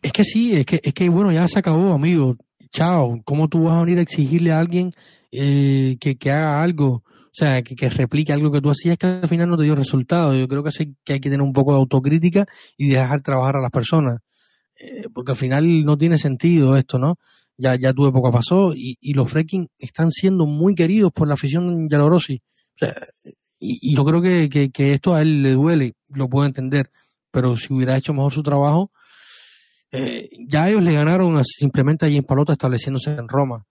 Es 0.00 0.12
que 0.12 0.24
sí, 0.24 0.54
es 0.54 0.66
que, 0.66 0.80
es 0.82 0.94
que 0.94 1.08
bueno, 1.08 1.32
ya 1.32 1.46
se 1.48 1.58
acabó, 1.58 1.92
amigo 1.92 2.36
chao, 2.70 3.20
¿cómo 3.24 3.48
tú 3.48 3.64
vas 3.64 3.74
a 3.74 3.80
venir 3.80 3.98
a 3.98 4.02
exigirle 4.02 4.52
a 4.52 4.60
alguien 4.60 4.92
eh, 5.32 5.96
que, 6.00 6.16
que, 6.16 6.30
haga 6.30 6.62
algo? 6.62 7.02
O 7.04 7.32
sea, 7.32 7.62
que, 7.62 7.74
que, 7.74 7.88
replique 7.88 8.32
algo 8.32 8.50
que 8.50 8.60
tú 8.60 8.70
hacías 8.70 8.98
que 8.98 9.06
al 9.06 9.28
final 9.28 9.48
no 9.48 9.56
te 9.56 9.64
dio 9.64 9.74
resultado. 9.74 10.34
Yo 10.34 10.48
creo 10.48 10.62
que, 10.62 10.70
sí, 10.70 10.94
que 11.04 11.14
hay 11.14 11.20
que 11.20 11.30
tener 11.30 11.42
un 11.42 11.52
poco 11.52 11.72
de 11.72 11.78
autocrítica 11.78 12.46
y 12.76 12.88
dejar 12.88 13.20
trabajar 13.20 13.56
a 13.56 13.60
las 13.60 13.70
personas. 13.70 14.20
Eh, 14.78 15.08
porque 15.12 15.32
al 15.32 15.36
final 15.36 15.84
no 15.84 15.96
tiene 15.96 16.18
sentido 16.18 16.76
esto, 16.76 16.98
¿no? 16.98 17.16
Ya, 17.56 17.74
ya 17.74 17.92
tu 17.92 18.06
época 18.06 18.30
pasó 18.30 18.72
y, 18.74 18.96
y 19.00 19.14
los 19.14 19.28
freaking 19.28 19.68
están 19.78 20.12
siendo 20.12 20.46
muy 20.46 20.74
queridos 20.74 21.12
por 21.12 21.26
la 21.26 21.34
afición 21.34 21.88
Yalorosi. 21.88 22.40
Y, 23.60 23.96
yo 23.96 24.04
creo 24.04 24.22
que, 24.22 24.70
que, 24.70 24.92
esto 24.92 25.14
a 25.14 25.22
él 25.22 25.42
le 25.42 25.52
duele, 25.52 25.94
lo 26.08 26.28
puedo 26.28 26.46
entender. 26.46 26.90
Pero 27.30 27.56
si 27.56 27.72
hubiera 27.72 27.96
hecho 27.96 28.14
mejor 28.14 28.32
su 28.32 28.42
trabajo, 28.42 28.92
eh, 29.90 30.28
ya 30.46 30.68
ellos 30.68 30.82
le 30.82 30.92
ganaron 30.92 31.42
simplemente 31.44 32.06
allí 32.06 32.16
en 32.16 32.24
Palota 32.24 32.52
estableciéndose 32.52 33.12
en 33.12 33.28
Roma, 33.28 33.64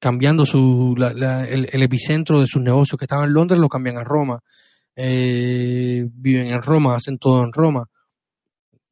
cambiando 0.00 0.44
su, 0.44 0.94
el, 0.98 1.82
epicentro 1.82 2.40
de 2.40 2.46
sus 2.46 2.60
negocios 2.60 2.98
que 2.98 3.04
estaban 3.04 3.28
en 3.28 3.34
Londres, 3.34 3.60
lo 3.60 3.68
cambian 3.68 3.98
a 3.98 4.04
Roma. 4.04 4.40
Eh, 4.96 6.08
viven 6.12 6.48
en 6.48 6.62
Roma, 6.62 6.96
hacen 6.96 7.18
todo 7.18 7.42
en 7.44 7.52
Roma. 7.52 7.86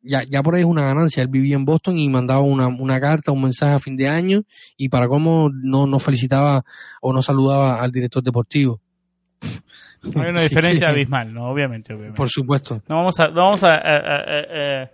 Ya, 0.05 0.25
ya 0.25 0.43
por 0.43 0.57
ahí 0.57 0.63
es 0.63 0.67
una 0.67 0.83
ganancia. 0.85 1.23
Él 1.23 1.29
vivía 1.29 1.57
en 1.57 1.65
Boston 1.65 1.99
y 1.99 2.09
mandaba 2.09 2.41
una, 2.41 2.67
una 2.69 3.01
carta, 3.01 3.31
un 3.31 3.43
mensaje 3.43 3.75
a 3.75 3.79
fin 3.79 3.97
de 3.97 4.09
año 4.09 4.43
y 4.77 4.89
para 4.89 5.07
cómo 5.07 5.49
no, 5.53 5.87
no 5.87 5.99
felicitaba 6.01 6.65
o 7.01 7.13
no 7.13 7.23
saludaba 7.23 7.81
al 7.81 7.93
director 7.93 8.23
deportivo. 8.23 8.82
Hay 9.43 10.30
una 10.30 10.43
diferencia 10.43 10.88
abismal, 10.88 11.32
¿no? 11.32 11.51
Obviamente, 11.51 11.95
obviamente. 11.95 12.16
Por 12.16 12.28
supuesto. 12.28 12.82
No 12.88 12.97
vamos 12.97 13.18
a, 13.20 13.28
no 13.28 13.43
vamos 13.43 13.62
a, 13.64 13.74
a 13.74 14.90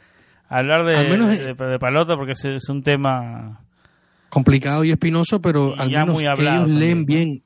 hablar 0.48 0.84
de, 0.84 1.54
de, 1.54 1.78
Palota 1.78 2.16
porque 2.16 2.32
es, 2.32 2.68
un 2.68 2.82
tema 2.82 3.60
complicado 4.28 4.84
y 4.84 4.92
espinoso, 4.92 5.40
pero 5.40 5.74
al 5.78 5.90
menos 5.90 6.20
ellos 6.20 6.68
leen 6.68 7.04
bien. 7.04 7.42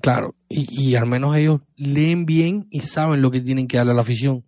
Claro, 0.00 0.36
y, 0.48 0.90
y, 0.90 0.94
al 0.94 1.06
menos 1.06 1.34
ellos 1.34 1.60
leen 1.76 2.24
bien 2.24 2.68
y 2.70 2.80
saben 2.80 3.20
lo 3.20 3.32
que 3.32 3.40
tienen 3.40 3.66
que 3.66 3.78
darle 3.78 3.92
a 3.92 3.96
la 3.96 4.02
afición. 4.02 4.44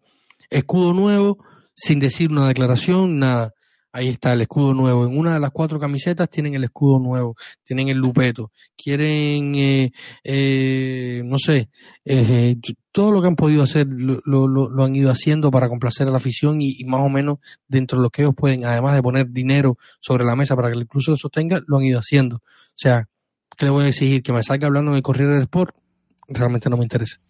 Escudo 0.49 0.93
nuevo, 0.93 1.38
sin 1.74 1.99
decir 1.99 2.30
una 2.30 2.47
declaración, 2.47 3.18
nada. 3.18 3.53
Ahí 3.93 4.09
está 4.09 4.32
el 4.32 4.41
escudo 4.43 4.72
nuevo. 4.72 5.05
En 5.05 5.18
una 5.18 5.34
de 5.34 5.41
las 5.41 5.51
cuatro 5.51 5.80
camisetas 5.80 6.30
tienen 6.30 6.55
el 6.55 6.62
escudo 6.62 7.01
nuevo, 7.01 7.36
tienen 7.64 7.88
el 7.88 7.99
lupeto. 7.99 8.53
Quieren, 8.76 9.55
eh, 9.57 9.93
eh, 10.22 11.22
no 11.24 11.36
sé, 11.38 11.70
eh, 12.05 12.57
todo 12.93 13.11
lo 13.11 13.20
que 13.20 13.28
han 13.28 13.36
podido 13.36 13.62
hacer 13.64 13.88
lo, 13.88 14.84
han 14.84 14.95
ido 14.95 15.11
haciendo 15.11 15.51
para 15.51 15.68
complacer 15.68 16.07
a 16.07 16.11
la 16.12 16.18
afición 16.18 16.61
y, 16.61 16.84
más 16.84 17.01
o 17.01 17.09
menos 17.09 17.38
dentro 17.66 17.99
de 17.99 18.05
lo 18.05 18.11
que 18.11 18.22
ellos 18.22 18.34
pueden, 18.36 18.64
además 18.64 18.95
de 18.95 19.03
poner 19.03 19.28
dinero 19.30 19.76
sobre 20.01 20.24
la 20.24 20.36
mesa 20.36 20.55
para 20.55 20.70
que 20.70 20.78
el 20.78 20.86
club 20.86 21.03
se 21.03 21.16
sostenga, 21.16 21.61
lo 21.66 21.78
han 21.78 21.84
ido 21.84 21.99
haciendo. 21.99 22.36
O 22.36 22.76
sea, 22.76 23.09
¿qué 23.57 23.64
le 23.66 23.70
voy 23.72 23.84
a 23.86 23.88
exigir? 23.88 24.22
Que 24.22 24.32
me 24.32 24.43
salga 24.45 24.68
hablando 24.68 24.93
en 24.93 24.99
el 24.99 25.03
Corriere 25.03 25.32
del 25.32 25.43
Sport, 25.43 25.74
realmente 26.28 26.70
no 26.70 26.76
me 26.76 26.84
interesa. 26.84 27.20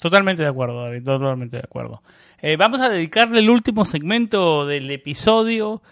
Totalmente 0.00 0.42
de 0.42 0.48
acuerdo, 0.48 0.84
David, 0.84 1.04
totalmente 1.04 1.56
de 1.56 1.62
acuerdo. 1.64 2.02
Eh, 2.40 2.56
vamos 2.56 2.80
a 2.80 2.88
dedicarle 2.88 3.38
el 3.38 3.50
último 3.50 3.84
segmento 3.84 4.66
del 4.66 4.90
episodio 4.90 5.82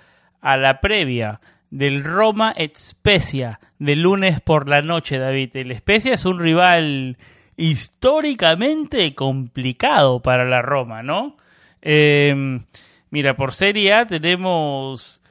a 0.40 0.56
la 0.56 0.80
previa 0.80 1.40
del 1.70 2.04
Roma 2.04 2.54
Spezia 2.76 3.60
del 3.78 4.02
lunes 4.02 4.40
por 4.40 4.68
la 4.68 4.82
noche, 4.82 5.18
David. 5.18 5.56
El 5.56 5.74
Spezia 5.76 6.14
es 6.14 6.24
un 6.26 6.38
rival 6.38 7.16
históricamente 7.56 9.14
complicado 9.14 10.20
para 10.20 10.44
la 10.44 10.60
Roma, 10.60 11.02
¿no? 11.02 11.36
Eh, 11.80 12.60
mira, 13.10 13.36
por 13.36 13.52
Serie 13.52 13.94
A 13.94 14.06
tenemos 14.06 15.22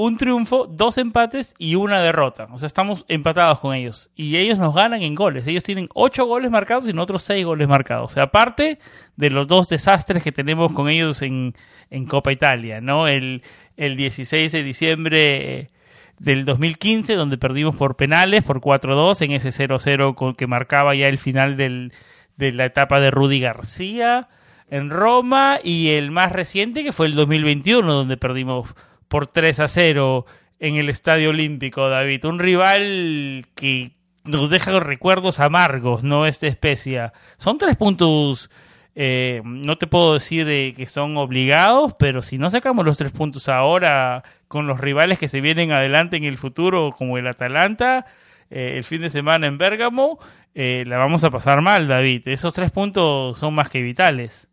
un 0.00 0.16
triunfo, 0.16 0.66
dos 0.66 0.96
empates 0.96 1.54
y 1.58 1.74
una 1.74 2.00
derrota. 2.00 2.48
O 2.52 2.58
sea, 2.58 2.66
estamos 2.66 3.04
empatados 3.08 3.60
con 3.60 3.74
ellos. 3.74 4.10
Y 4.16 4.36
ellos 4.36 4.58
nos 4.58 4.74
ganan 4.74 5.02
en 5.02 5.14
goles. 5.14 5.46
Ellos 5.46 5.62
tienen 5.62 5.88
ocho 5.94 6.24
goles 6.24 6.50
marcados 6.50 6.88
y 6.88 6.92
nosotros 6.94 7.22
seis 7.22 7.44
goles 7.44 7.68
marcados. 7.68 8.12
O 8.12 8.14
sea, 8.14 8.24
aparte 8.24 8.78
de 9.16 9.30
los 9.30 9.46
dos 9.46 9.68
desastres 9.68 10.22
que 10.22 10.32
tenemos 10.32 10.72
con 10.72 10.88
ellos 10.88 11.20
en, 11.20 11.54
en 11.90 12.06
Copa 12.06 12.32
Italia, 12.32 12.80
¿no? 12.80 13.08
El, 13.08 13.42
el 13.76 13.96
16 13.96 14.50
de 14.52 14.62
diciembre 14.62 15.70
del 16.18 16.46
2015, 16.46 17.14
donde 17.14 17.36
perdimos 17.36 17.76
por 17.76 17.96
penales, 17.96 18.42
por 18.42 18.60
4-2, 18.60 19.22
en 19.22 19.32
ese 19.32 19.50
0-0 19.50 20.34
que 20.34 20.46
marcaba 20.46 20.94
ya 20.94 21.08
el 21.08 21.18
final 21.18 21.58
del, 21.58 21.92
de 22.36 22.52
la 22.52 22.64
etapa 22.64 23.00
de 23.00 23.10
Rudy 23.10 23.40
García 23.40 24.28
en 24.70 24.88
Roma. 24.88 25.58
Y 25.62 25.90
el 25.90 26.10
más 26.10 26.32
reciente, 26.32 26.84
que 26.84 26.92
fue 26.92 27.06
el 27.06 27.14
2021, 27.14 27.92
donde 27.92 28.16
perdimos 28.16 28.74
por 29.10 29.26
3 29.26 29.60
a 29.60 29.68
0 29.68 30.24
en 30.60 30.76
el 30.76 30.88
Estadio 30.88 31.30
Olímpico, 31.30 31.88
David. 31.88 32.24
Un 32.26 32.38
rival 32.38 33.44
que 33.56 33.90
nos 34.24 34.50
deja 34.50 34.78
recuerdos 34.78 35.40
amargos, 35.40 36.04
¿no? 36.04 36.26
Esta 36.26 36.46
especie. 36.46 37.10
Son 37.36 37.58
tres 37.58 37.76
puntos, 37.76 38.50
eh, 38.94 39.42
no 39.44 39.78
te 39.78 39.88
puedo 39.88 40.14
decir 40.14 40.46
que 40.76 40.86
son 40.86 41.16
obligados, 41.16 41.94
pero 41.98 42.22
si 42.22 42.38
no 42.38 42.48
sacamos 42.50 42.84
los 42.84 42.98
tres 42.98 43.10
puntos 43.10 43.48
ahora 43.48 44.22
con 44.46 44.68
los 44.68 44.78
rivales 44.78 45.18
que 45.18 45.28
se 45.28 45.40
vienen 45.40 45.72
adelante 45.72 46.16
en 46.16 46.24
el 46.24 46.38
futuro, 46.38 46.94
como 46.96 47.18
el 47.18 47.26
Atalanta, 47.26 48.06
eh, 48.48 48.74
el 48.76 48.84
fin 48.84 49.00
de 49.00 49.10
semana 49.10 49.48
en 49.48 49.58
Bérgamo, 49.58 50.20
eh, 50.54 50.84
la 50.86 50.98
vamos 50.98 51.24
a 51.24 51.30
pasar 51.30 51.62
mal, 51.62 51.88
David. 51.88 52.28
Esos 52.28 52.54
tres 52.54 52.70
puntos 52.70 53.36
son 53.38 53.54
más 53.54 53.70
que 53.70 53.82
vitales. 53.82 54.49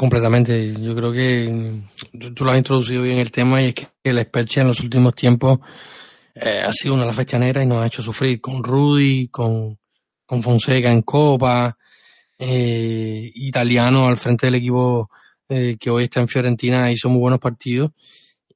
Completamente. 0.00 0.72
Yo 0.80 0.96
creo 0.96 1.12
que 1.12 1.82
tú 2.34 2.42
lo 2.42 2.52
has 2.52 2.56
introducido 2.56 3.02
bien 3.02 3.18
el 3.18 3.30
tema 3.30 3.60
y 3.60 3.66
es 3.66 3.74
que 3.74 4.12
la 4.14 4.22
Spezia 4.22 4.62
en 4.62 4.68
los 4.68 4.80
últimos 4.80 5.14
tiempos 5.14 5.58
eh, 6.34 6.62
ha 6.64 6.72
sido 6.72 6.94
una 6.94 7.02
de 7.02 7.08
las 7.08 7.16
fechas 7.16 7.38
negras 7.38 7.64
y 7.64 7.66
nos 7.66 7.82
ha 7.82 7.86
hecho 7.86 8.00
sufrir 8.00 8.40
con 8.40 8.64
Rudy, 8.64 9.28
con, 9.28 9.78
con 10.24 10.42
Fonseca 10.42 10.90
en 10.90 11.02
Copa, 11.02 11.76
eh, 12.38 13.30
Italiano 13.34 14.08
al 14.08 14.16
frente 14.16 14.46
del 14.46 14.54
equipo 14.54 15.10
eh, 15.50 15.76
que 15.78 15.90
hoy 15.90 16.04
está 16.04 16.20
en 16.20 16.28
Fiorentina 16.28 16.90
hizo 16.90 17.10
muy 17.10 17.20
buenos 17.20 17.38
partidos 17.38 17.90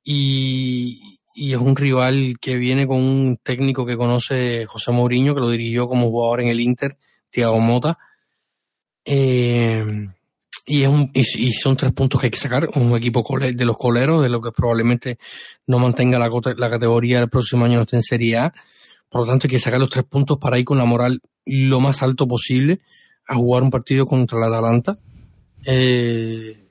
y, 0.03 1.19
y 1.35 1.53
es 1.53 1.59
un 1.59 1.77
rival 1.77 2.37
que 2.41 2.57
viene 2.57 2.87
con 2.87 2.97
un 3.03 3.39
técnico 3.43 3.85
que 3.85 3.99
conoce 3.99 4.65
José 4.65 4.93
Mourinho, 4.93 5.35
que 5.35 5.43
lo 5.43 5.51
dirigió 5.51 5.89
como 5.89 6.09
jugador 6.09 6.41
en 6.41 6.49
el 6.49 6.61
Inter, 6.63 6.97
Thiago 7.29 7.61
Mota. 7.61 7.99
Eh, 9.05 9.85
y, 10.67 10.83
es 10.83 10.89
un, 10.89 11.11
y, 11.13 11.53
son 11.53 11.77
tres 11.77 11.93
puntos 11.93 12.21
que 12.21 12.29
hay 12.29 12.31
que 12.31 12.39
sacar. 12.39 12.69
Un 12.75 12.97
equipo 12.97 13.23
de 13.39 13.65
los 13.65 13.77
coleros, 13.77 14.23
de 14.23 14.29
lo 14.29 14.41
que 14.41 14.51
probablemente 14.51 15.19
no 15.67 15.79
mantenga 15.79 16.19
la, 16.19 16.31
la 16.57 16.71
categoría 16.71 17.21
el 17.21 17.29
próximo 17.29 17.65
año 17.65 17.77
no 17.77 17.83
esté 17.83 17.97
en 17.97 18.03
Serie 18.03 18.39
A. 18.39 18.53
Por 19.09 19.23
lo 19.23 19.27
tanto, 19.27 19.47
hay 19.47 19.51
que 19.51 19.59
sacar 19.59 19.79
los 19.79 19.91
tres 19.91 20.05
puntos 20.05 20.39
para 20.39 20.59
ir 20.59 20.65
con 20.65 20.79
la 20.79 20.85
moral 20.85 21.21
lo 21.47 21.81
más 21.81 22.03
alto 22.03 22.27
posible 22.27 22.81
a 23.27 23.35
jugar 23.35 23.63
un 23.63 23.71
partido 23.71 24.07
contra 24.07 24.39
la 24.39 24.47
Atalanta. 24.47 24.99
Eh, 25.65 26.65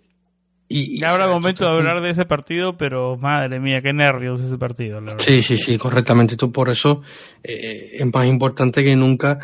y, 0.67 0.99
y 0.99 1.03
ahora 1.03 1.27
momento 1.27 1.65
de 1.65 1.71
hablar 1.71 2.01
de 2.01 2.09
ese 2.09 2.25
partido, 2.25 2.77
pero 2.77 3.17
madre 3.17 3.59
mía, 3.59 3.81
qué 3.81 3.93
nervios 3.93 4.41
ese 4.41 4.57
partido. 4.57 5.01
sí, 5.19 5.41
sí, 5.41 5.57
sí, 5.57 5.77
correctamente. 5.77 6.35
por 6.47 6.69
eso 6.69 7.01
eh, 7.43 7.91
es 7.99 8.13
más 8.13 8.25
importante 8.25 8.83
que 8.83 8.95
nunca 8.95 9.39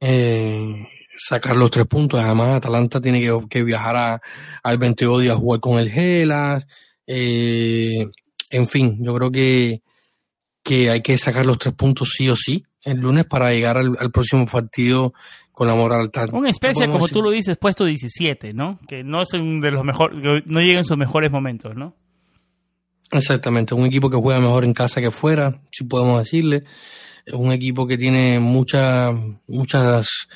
eh, 0.00 0.86
sacar 1.16 1.56
los 1.56 1.70
tres 1.70 1.86
puntos. 1.86 2.20
Además, 2.20 2.56
Atalanta 2.56 3.00
tiene 3.00 3.26
que, 3.48 3.62
viajar 3.62 3.96
a, 3.96 4.22
al 4.62 4.78
20 4.78 5.04
a 5.30 5.34
jugar 5.34 5.60
con 5.60 5.78
el 5.78 5.90
Gelas. 5.90 6.66
Eh, 7.06 8.06
en 8.50 8.68
fin, 8.68 8.98
yo 9.00 9.14
creo 9.14 9.30
que, 9.30 9.82
que 10.62 10.90
hay 10.90 11.02
que 11.02 11.18
sacar 11.18 11.46
los 11.46 11.58
tres 11.58 11.74
puntos 11.74 12.10
sí 12.16 12.28
o 12.28 12.36
sí 12.36 12.64
el 12.86 13.00
lunes 13.00 13.24
para 13.26 13.50
llegar 13.50 13.76
al, 13.76 14.10
próximo 14.12 14.46
partido 14.46 15.12
con 15.50 15.66
la 15.66 15.74
moral 15.74 16.10
tan. 16.10 16.32
Una 16.34 16.50
especie, 16.50 16.88
como 16.88 17.08
tú 17.08 17.20
lo 17.20 17.30
dices, 17.30 17.56
puesto 17.58 17.84
17, 17.84 18.54
¿no? 18.54 18.78
Que 18.86 19.02
no 19.02 19.22
es 19.22 19.28
de 19.32 19.70
los 19.70 19.84
mejores, 19.84 20.22
no 20.46 20.60
llega 20.60 20.78
en 20.78 20.84
sus 20.84 20.96
mejores 20.96 21.30
momentos, 21.30 21.74
¿no? 21.74 21.96
Exactamente, 23.10 23.74
un 23.74 23.86
equipo 23.86 24.08
que 24.08 24.16
juega 24.16 24.40
mejor 24.40 24.64
en 24.64 24.72
casa 24.72 25.00
que 25.00 25.10
fuera, 25.10 25.60
si 25.70 25.84
podemos 25.84 26.18
decirle. 26.20 26.62
Un 27.32 27.50
equipo 27.50 27.88
que 27.88 27.98
tiene 27.98 28.38
muchas, 28.38 29.12
muchas 29.48 30.28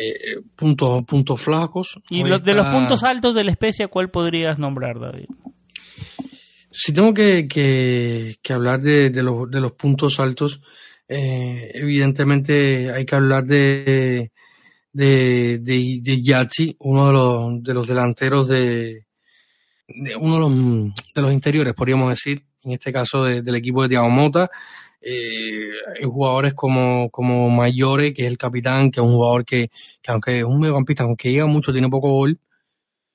eh, 0.00 0.40
puntos, 0.54 1.04
puntos 1.04 1.40
flacos. 1.40 1.98
¿Y 2.08 2.22
los, 2.22 2.42
de 2.44 2.54
los 2.54 2.66
puntos 2.68 3.02
altos 3.02 3.34
de 3.34 3.44
la 3.44 3.50
especie, 3.50 3.88
cuál 3.88 4.10
podrías 4.10 4.58
nombrar, 4.58 5.00
David? 5.00 5.26
Si 6.70 6.92
tengo 6.92 7.12
que, 7.12 7.48
que, 7.48 8.52
hablar 8.52 8.80
de, 8.80 9.10
de, 9.10 9.22
los, 9.22 9.50
de 9.50 9.60
los 9.60 9.72
puntos 9.72 10.20
altos, 10.20 10.60
eh, 11.08 11.72
evidentemente 11.74 12.92
hay 12.92 13.04
que 13.04 13.16
hablar 13.16 13.44
de, 13.44 14.30
de, 14.92 15.58
de, 15.58 15.98
de 16.00 16.22
Yachi, 16.22 16.76
uno 16.80 17.06
de 17.08 17.12
los, 17.12 17.62
de 17.62 17.74
los 17.74 17.88
delanteros 17.88 18.46
de, 18.46 19.06
uno 20.20 20.34
de 20.34 20.40
los, 20.40 20.94
de 21.14 21.22
los 21.22 21.32
interiores, 21.32 21.74
podríamos 21.74 22.10
decir, 22.10 22.44
en 22.64 22.72
este 22.72 22.92
caso 22.92 23.24
del 23.24 23.54
equipo 23.54 23.82
de 23.82 23.88
Thiago 23.88 24.10
Mota. 24.10 24.50
Eh, 25.00 25.70
hay 25.96 26.04
jugadores 26.04 26.54
como, 26.54 27.10
como 27.10 27.48
Mayore, 27.50 28.12
que 28.12 28.22
es 28.22 28.28
el 28.28 28.38
capitán, 28.38 28.90
que 28.90 29.00
es 29.00 29.06
un 29.06 29.14
jugador 29.14 29.44
que, 29.44 29.70
que 30.02 30.10
aunque 30.10 30.38
es 30.38 30.44
un 30.44 30.60
mediocampista, 30.60 31.04
aunque 31.04 31.32
llega 31.32 31.46
mucho, 31.46 31.72
tiene 31.72 31.88
poco 31.88 32.10
gol. 32.10 32.38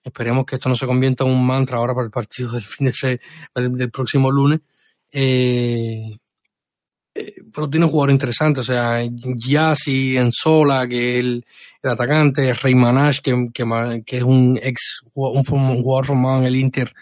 Esperemos 0.03 0.45
que 0.45 0.55
esto 0.55 0.69
no 0.69 0.75
se 0.75 0.85
convierta 0.85 1.23
en 1.23 1.31
un 1.31 1.45
mantra 1.45 1.77
ahora 1.77 1.93
para 1.93 2.05
el 2.05 2.11
partido 2.11 2.51
del 2.51 2.63
fin 2.63 2.85
de 2.85 2.91
ese, 2.91 3.19
del, 3.55 3.91
próximo 3.91 4.29
lunes. 4.31 4.59
Eh, 5.11 6.11
eh, 7.15 7.35
pero 7.53 7.69
tiene 7.69 7.85
un 7.85 7.91
jugador 7.91 8.11
interesante, 8.11 8.61
o 8.61 8.63
sea, 8.63 8.99
Yassi, 9.03 10.17
Enzola, 10.17 10.87
que 10.87 11.19
es 11.19 11.23
el, 11.23 11.45
atacante, 11.83 12.53
Rey 12.53 12.73
Manash, 12.73 13.19
que, 13.19 13.49
que, 13.53 14.17
es 14.17 14.23
un 14.23 14.59
ex 14.61 15.01
un, 15.13 15.43
jugador 15.43 16.05
formado 16.05 16.39
en 16.39 16.45
el 16.47 16.55
Inter. 16.55 16.93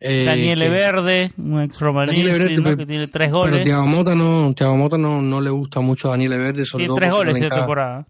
Eh, 0.00 0.24
Daniel 0.24 0.60
Verde, 0.70 1.32
un 1.38 1.60
ex 1.62 1.80
romanista 1.80 2.76
que 2.76 2.86
tiene 2.86 3.08
tres 3.08 3.32
goles. 3.32 3.52
Pero 3.52 3.64
Thiago 3.64 3.86
Mota 3.86 4.14
no, 4.14 4.54
Thiago 4.54 4.76
Mota 4.76 4.96
no, 4.96 5.20
no 5.20 5.40
le 5.40 5.50
gusta 5.50 5.80
mucho 5.80 6.08
a 6.08 6.12
Daniel 6.12 6.38
Verde. 6.38 6.62
tiene 6.64 6.94
tres 6.94 7.10
goles 7.10 7.40
esta 7.40 7.56
temporada. 7.56 8.06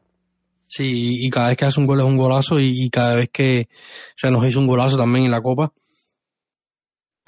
Sí, 0.66 1.24
y 1.24 1.30
cada 1.30 1.48
vez 1.48 1.56
que 1.56 1.64
hace 1.64 1.80
un 1.80 1.86
gol 1.86 2.00
es 2.00 2.04
un 2.04 2.18
golazo 2.18 2.60
y, 2.60 2.90
cada 2.90 3.16
vez 3.16 3.30
que 3.32 3.68
se 4.14 4.30
nos 4.30 4.46
hizo 4.46 4.58
un 4.58 4.66
golazo 4.66 4.98
también 4.98 5.24
en 5.24 5.30
la 5.30 5.40
Copa. 5.40 5.72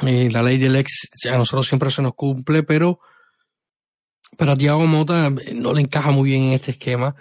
Eh, 0.07 0.29
la 0.31 0.43
ley 0.43 0.59
del 0.59 0.77
ex 0.77 1.09
a 1.31 1.39
nosotros 1.39 1.67
siempre 1.67 1.91
se 1.91 2.03
nos 2.03 2.15
cumple, 2.15 2.63
pero 2.63 3.01
pero 4.37 4.53
a 4.53 4.57
Thiago 4.57 4.87
Mota 4.87 5.27
eh, 5.27 5.55
no 5.55 5.73
le 5.73 5.83
encaja 5.83 6.11
muy 6.11 6.31
bien 6.31 6.45
en 6.45 6.53
este 6.53 6.73
esquema 6.73 7.15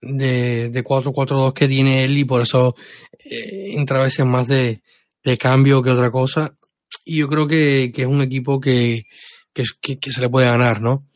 de, 0.00 0.70
de 0.70 0.84
4-4-2 0.84 1.52
que 1.52 1.68
tiene 1.68 2.04
él 2.04 2.18
y 2.18 2.24
por 2.24 2.42
eso 2.42 2.74
eh, 3.18 3.72
entra 3.74 4.00
a 4.00 4.04
veces 4.04 4.26
más 4.26 4.48
de, 4.48 4.82
de, 5.22 5.38
cambio 5.38 5.82
que 5.82 5.90
otra 5.90 6.10
cosa. 6.10 6.56
Y 7.04 7.18
yo 7.18 7.28
creo 7.28 7.46
que, 7.46 7.92
que 7.94 8.02
es 8.02 8.08
un 8.08 8.22
equipo 8.22 8.60
que, 8.60 9.06
que, 9.52 9.98
que, 9.98 10.10
se 10.10 10.20
le 10.20 10.28
puede 10.28 10.46
ganar, 10.46 10.80
¿no? 10.80 11.06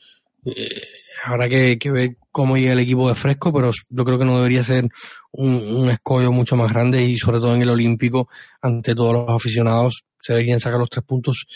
Eh, 0.45 0.83
habrá 1.25 1.49
que, 1.49 1.79
que, 1.79 1.91
ver 1.91 2.17
cómo 2.31 2.57
llega 2.57 2.73
el 2.73 2.81
equipo 2.81 3.09
de 3.09 3.15
fresco, 3.15 3.53
pero 3.53 3.71
yo 3.89 4.05
creo 4.05 4.19
que 4.19 4.25
no 4.25 4.37
debería 4.37 4.63
ser 4.63 4.89
un, 5.33 5.55
un 5.55 5.91
escollo 5.91 6.31
mucho 6.31 6.57
más 6.57 6.73
grande 6.73 7.03
y 7.03 7.17
sobre 7.17 7.39
todo 7.39 7.55
en 7.55 7.63
el 7.63 7.71
Olímpico, 7.71 8.29
ante 8.61 8.95
todos 8.95 9.13
los 9.13 9.31
aficionados, 9.31 10.05
se 10.21 10.33
deberían 10.33 10.61
sacar 10.61 10.79
los 10.79 10.91
tres 10.91 11.05
puntos 11.05 11.47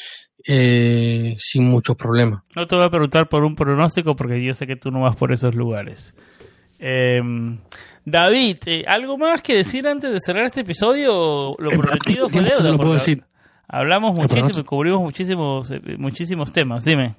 eh, 0.46 1.36
sin 1.38 1.68
muchos 1.68 1.96
problemas. 1.96 2.42
No 2.56 2.66
te 2.66 2.74
voy 2.74 2.84
a 2.84 2.90
preguntar 2.90 3.28
por 3.28 3.44
un 3.44 3.54
pronóstico 3.54 4.16
porque 4.16 4.42
yo 4.42 4.54
sé 4.54 4.66
que 4.66 4.76
tú 4.76 4.90
no 4.90 5.02
vas 5.02 5.16
por 5.16 5.32
esos 5.32 5.54
lugares. 5.54 6.14
Em, 6.78 7.58
David, 8.04 8.56
eh, 8.66 8.84
¿algo 8.88 9.16
más 9.16 9.42
que 9.42 9.54
decir 9.54 9.86
antes 9.86 10.10
de 10.10 10.18
cerrar 10.20 10.46
este 10.46 10.62
episodio? 10.62 11.54
Lo 11.58 11.70
prometido 11.70 12.28
fue 12.30 12.42
deuda. 12.42 12.76
puedo 12.76 12.94
decir. 12.94 13.22
Hablamos 13.72 14.14
muchísimo, 14.14 14.64
cubrimos 14.66 15.00
muchísimos, 15.00 15.70
eh, 15.70 15.80
muchísimos 15.96 16.52
temas. 16.52 16.84
Dime. 16.84 17.14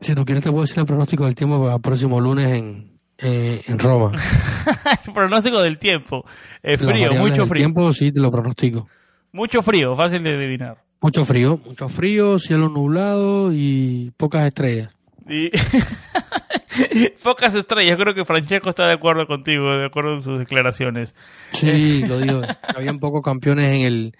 Si 0.00 0.14
tú 0.14 0.24
quieres 0.24 0.44
te 0.44 0.50
puedo 0.50 0.62
decir 0.62 0.78
el 0.78 0.86
pronóstico 0.86 1.24
del 1.24 1.34
tiempo 1.34 1.60
para 1.60 1.74
el 1.74 1.80
próximo 1.80 2.20
lunes 2.20 2.46
en, 2.46 2.92
en 3.18 3.78
Roma. 3.78 4.12
el 5.06 5.12
pronóstico 5.12 5.60
del 5.60 5.78
tiempo. 5.78 6.24
frío, 6.62 7.12
mucho 7.14 7.44
frío. 7.44 7.62
tiempo 7.62 7.92
sí 7.92 8.12
te 8.12 8.20
lo 8.20 8.30
pronostico. 8.30 8.86
Mucho 9.32 9.62
frío, 9.62 9.96
fácil 9.96 10.22
de 10.22 10.36
adivinar. 10.36 10.78
Mucho 11.00 11.24
frío, 11.24 11.60
mucho 11.66 11.88
frío, 11.88 12.38
cielo 12.38 12.68
nublado 12.68 13.52
y 13.52 14.12
pocas 14.16 14.46
estrellas. 14.46 14.90
Y... 15.28 15.50
pocas 17.24 17.52
estrellas, 17.56 17.98
creo 17.98 18.14
que 18.14 18.24
Francesco 18.24 18.68
está 18.68 18.86
de 18.86 18.92
acuerdo 18.92 19.26
contigo, 19.26 19.76
de 19.76 19.86
acuerdo 19.86 20.14
en 20.14 20.22
sus 20.22 20.38
declaraciones. 20.38 21.16
Sí, 21.50 22.04
lo 22.06 22.20
digo. 22.20 22.42
Habían 22.76 23.00
pocos 23.00 23.22
campeones 23.22 23.74
en 23.74 23.80
el... 23.80 24.16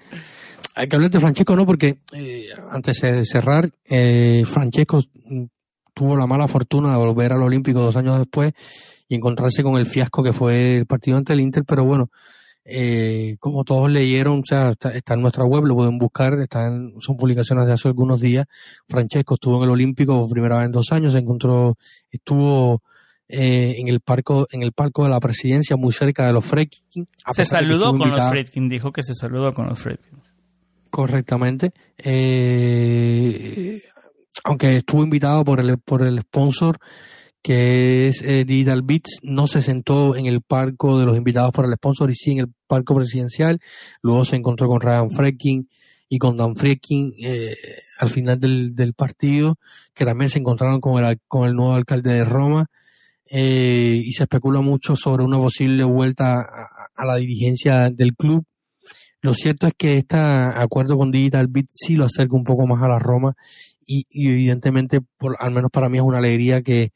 Hay 0.74 0.88
que 0.88 0.96
hablar 0.96 1.10
de 1.10 1.20
Francesco, 1.20 1.56
¿no? 1.56 1.66
Porque 1.66 1.98
eh, 2.12 2.48
antes 2.70 3.00
de 3.00 3.24
cerrar, 3.24 3.70
eh, 3.84 4.44
Francesco 4.46 5.02
tuvo 5.92 6.16
la 6.16 6.26
mala 6.26 6.48
fortuna 6.48 6.92
de 6.92 6.98
volver 6.98 7.32
al 7.32 7.42
Olímpico 7.42 7.80
dos 7.80 7.96
años 7.96 8.18
después 8.18 8.52
y 9.08 9.16
encontrarse 9.16 9.62
con 9.62 9.76
el 9.76 9.86
fiasco 9.86 10.22
que 10.22 10.32
fue 10.32 10.76
el 10.76 10.86
partido 10.86 11.16
ante 11.16 11.32
el 11.32 11.40
Inter, 11.40 11.64
pero 11.66 11.84
bueno, 11.84 12.10
eh, 12.64 13.36
como 13.40 13.64
todos 13.64 13.90
leyeron, 13.90 14.40
o 14.40 14.42
sea, 14.44 14.70
está, 14.70 15.14
en 15.14 15.20
nuestra 15.20 15.44
web, 15.44 15.64
lo 15.64 15.74
pueden 15.74 15.98
buscar, 15.98 16.38
están, 16.38 16.92
son 17.00 17.16
publicaciones 17.16 17.66
de 17.66 17.72
hace 17.72 17.88
algunos 17.88 18.20
días. 18.20 18.46
Francesco 18.88 19.34
estuvo 19.34 19.56
en 19.56 19.64
el 19.64 19.70
Olímpico 19.70 20.18
por 20.20 20.30
primera 20.30 20.58
vez 20.58 20.66
en 20.66 20.72
dos 20.72 20.92
años, 20.92 21.12
se 21.12 21.18
encontró, 21.18 21.76
estuvo 22.10 22.82
eh, 23.28 23.74
en 23.78 23.88
el 23.88 24.00
parco, 24.00 24.46
en 24.52 24.62
el 24.62 24.72
palco 24.72 25.02
de 25.04 25.10
la 25.10 25.18
presidencia, 25.18 25.76
muy 25.76 25.92
cerca 25.92 26.26
de 26.26 26.32
los 26.32 26.44
Fredkin. 26.44 27.08
Se 27.32 27.44
saludó 27.44 27.96
con 27.96 28.10
los 28.10 28.30
Fredkin, 28.30 28.68
dijo 28.68 28.92
que 28.92 29.02
se 29.02 29.14
saludó 29.14 29.52
con 29.52 29.66
los 29.66 29.78
Fredkin. 29.78 30.19
Correctamente. 30.90 31.72
Eh, 31.98 33.82
aunque 34.44 34.76
estuvo 34.76 35.02
invitado 35.02 35.44
por 35.44 35.60
el, 35.60 35.78
por 35.78 36.02
el 36.02 36.20
sponsor 36.20 36.78
que 37.42 38.08
es 38.08 38.22
eh, 38.22 38.44
Digital 38.44 38.82
Beats, 38.82 39.20
no 39.22 39.46
se 39.46 39.62
sentó 39.62 40.14
en 40.14 40.26
el 40.26 40.42
palco 40.42 40.98
de 40.98 41.06
los 41.06 41.16
invitados 41.16 41.52
por 41.52 41.64
el 41.64 41.74
sponsor 41.74 42.10
y 42.10 42.14
sí 42.14 42.32
en 42.32 42.40
el 42.40 42.48
palco 42.66 42.94
presidencial. 42.94 43.60
Luego 44.02 44.24
se 44.24 44.36
encontró 44.36 44.68
con 44.68 44.80
Ryan 44.80 45.10
Freking 45.10 45.66
y 46.08 46.18
con 46.18 46.36
Dan 46.36 46.54
Freking 46.56 47.14
eh, 47.22 47.54
al 47.98 48.08
final 48.08 48.38
del, 48.38 48.74
del, 48.74 48.92
partido, 48.94 49.56
que 49.94 50.04
también 50.04 50.28
se 50.28 50.38
encontraron 50.38 50.80
con 50.80 51.02
el, 51.02 51.18
con 51.28 51.48
el 51.48 51.54
nuevo 51.54 51.72
alcalde 51.72 52.12
de 52.12 52.24
Roma. 52.24 52.66
Eh, 53.32 54.02
y 54.04 54.12
se 54.12 54.24
especula 54.24 54.60
mucho 54.60 54.96
sobre 54.96 55.22
una 55.22 55.38
posible 55.38 55.84
vuelta 55.84 56.40
a, 56.40 57.06
la 57.06 57.16
dirigencia 57.16 57.88
del 57.88 58.16
club. 58.16 58.44
Lo 59.22 59.34
cierto 59.34 59.66
es 59.66 59.74
que 59.76 59.98
este 59.98 60.16
acuerdo 60.18 60.96
con 60.96 61.10
Digital 61.10 61.46
Beats 61.48 61.70
sí 61.72 61.96
lo 61.96 62.06
acerca 62.06 62.34
un 62.34 62.44
poco 62.44 62.66
más 62.66 62.82
a 62.82 62.88
la 62.88 62.98
Roma 62.98 63.34
y, 63.86 64.06
y 64.10 64.28
evidentemente, 64.28 65.00
por, 65.18 65.36
al 65.38 65.50
menos 65.50 65.70
para 65.70 65.88
mí 65.88 65.98
es 65.98 66.04
una 66.04 66.18
alegría 66.18 66.62
que, 66.62 66.92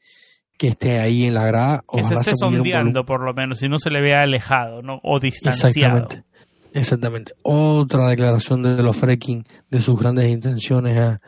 que 0.57 0.67
esté 0.69 0.99
ahí 0.99 1.25
en 1.25 1.33
la 1.33 1.45
grada. 1.45 1.83
Que 1.91 2.03
se 2.03 2.13
esté 2.13 2.31
sondeando, 2.35 3.05
por 3.05 3.23
lo 3.23 3.33
menos, 3.33 3.59
si 3.59 3.69
no 3.69 3.79
se 3.79 3.89
le 3.89 4.01
vea 4.01 4.21
alejado 4.21 4.81
¿no? 4.81 4.99
o 5.03 5.19
distanciado. 5.19 6.07
Exactamente. 6.73 7.33
Otra 7.43 8.09
declaración 8.09 8.61
de 8.61 8.81
los 8.83 8.97
Freking 8.97 9.43
de 9.69 9.79
sus 9.79 9.97
grandes 9.99 10.29
intenciones 10.29 11.19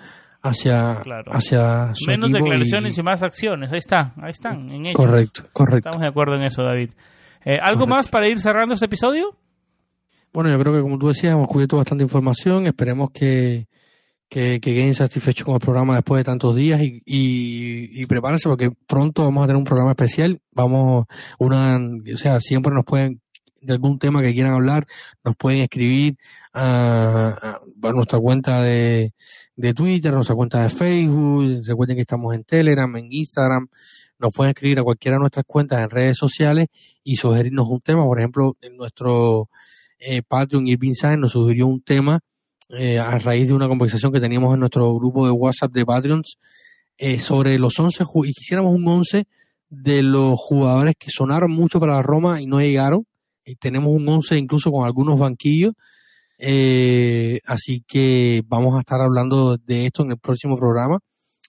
hacia, 0.41 1.01
hacia 1.27 1.93
Menos 2.05 2.31
declaraciones 2.31 2.97
y... 2.97 3.03
más 3.03 3.23
acciones. 3.23 3.71
Ahí 3.71 3.79
está, 3.79 4.13
ahí 4.21 4.31
están, 4.31 4.69
en 4.69 4.93
Correcto, 4.93 5.45
correcto. 5.53 5.89
Estamos 5.89 6.01
de 6.01 6.07
acuerdo 6.07 6.35
en 6.35 6.43
eso, 6.43 6.63
David. 6.63 6.91
Eh, 7.45 7.59
¿Algo 7.61 7.87
más 7.87 8.09
para 8.09 8.27
ir 8.27 8.39
cerrando 8.39 8.73
este 8.73 8.87
episodio? 8.87 9.37
Bueno, 10.37 10.51
yo 10.51 10.59
creo 10.59 10.75
que 10.75 10.81
como 10.81 10.99
tú 10.99 11.07
decías, 11.07 11.33
hemos 11.33 11.47
cubierto 11.47 11.77
bastante 11.77 12.03
información. 12.03 12.67
Esperemos 12.67 13.09
que, 13.09 13.67
que, 14.29 14.59
que 14.61 14.75
queden 14.75 14.93
satisfechos 14.93 15.43
con 15.43 15.55
el 15.55 15.59
programa 15.59 15.95
después 15.95 16.19
de 16.19 16.25
tantos 16.25 16.55
días 16.55 16.79
y, 16.79 17.01
y, 17.07 18.03
y, 18.03 18.05
prepárense 18.05 18.47
porque 18.47 18.69
pronto 18.85 19.23
vamos 19.23 19.43
a 19.43 19.47
tener 19.47 19.57
un 19.57 19.63
programa 19.63 19.93
especial. 19.93 20.39
Vamos, 20.51 21.07
una, 21.39 21.79
o 22.13 22.17
sea, 22.17 22.39
siempre 22.39 22.71
nos 22.71 22.85
pueden, 22.85 23.19
de 23.61 23.73
algún 23.73 23.97
tema 23.97 24.21
que 24.21 24.31
quieran 24.31 24.53
hablar, 24.53 24.85
nos 25.23 25.35
pueden 25.35 25.61
escribir 25.61 26.17
a, 26.53 27.59
a, 27.81 27.91
nuestra 27.91 28.19
cuenta 28.19 28.61
de, 28.61 29.13
de 29.55 29.73
Twitter, 29.73 30.13
nuestra 30.13 30.35
cuenta 30.35 30.61
de 30.61 30.69
Facebook. 30.69 31.63
Recuerden 31.65 31.95
que 31.95 32.01
estamos 32.01 32.35
en 32.35 32.43
Telegram, 32.43 32.95
en 32.95 33.11
Instagram. 33.11 33.69
Nos 34.19 34.31
pueden 34.35 34.51
escribir 34.51 34.77
a 34.77 34.83
cualquiera 34.83 35.17
de 35.17 35.21
nuestras 35.21 35.45
cuentas 35.47 35.81
en 35.81 35.89
redes 35.89 36.15
sociales 36.15 36.67
y 37.03 37.15
sugerirnos 37.15 37.67
un 37.67 37.81
tema. 37.81 38.05
Por 38.05 38.19
ejemplo, 38.19 38.55
en 38.61 38.77
nuestro 38.77 39.49
eh, 39.99 40.21
Patreon, 40.21 40.67
Irving 40.67 40.93
Sáenz 40.93 41.19
nos 41.19 41.31
sugirió 41.31 41.67
un 41.67 41.81
tema 41.81 42.19
eh, 42.69 42.99
a 42.99 43.17
raíz 43.17 43.47
de 43.47 43.53
una 43.53 43.67
conversación 43.67 44.11
que 44.11 44.19
teníamos 44.19 44.53
en 44.53 44.59
nuestro 44.59 44.93
grupo 44.95 45.25
de 45.25 45.31
WhatsApp 45.31 45.71
de 45.71 45.85
Patreons 45.85 46.37
eh, 46.97 47.19
sobre 47.19 47.57
los 47.57 47.79
11 47.79 48.03
y 48.25 48.33
quisiéramos 48.33 48.73
un 48.73 48.87
11 48.87 49.25
de 49.69 50.03
los 50.03 50.37
jugadores 50.37 50.95
que 50.99 51.09
sonaron 51.09 51.51
mucho 51.51 51.79
para 51.79 51.95
la 51.95 52.01
Roma 52.01 52.41
y 52.41 52.45
no 52.45 52.59
llegaron. 52.59 53.05
y 53.45 53.55
tenemos 53.55 53.89
un 53.91 54.07
11 54.07 54.37
incluso 54.37 54.71
con 54.71 54.85
algunos 54.85 55.17
banquillos 55.17 55.73
Eh, 56.39 57.39
así 57.45 57.83
que 57.87 58.43
vamos 58.47 58.75
a 58.75 58.79
estar 58.81 59.01
hablando 59.01 59.57
de 59.57 59.87
esto 59.87 60.03
en 60.03 60.11
el 60.11 60.19
próximo 60.19 60.55
programa, 60.55 60.99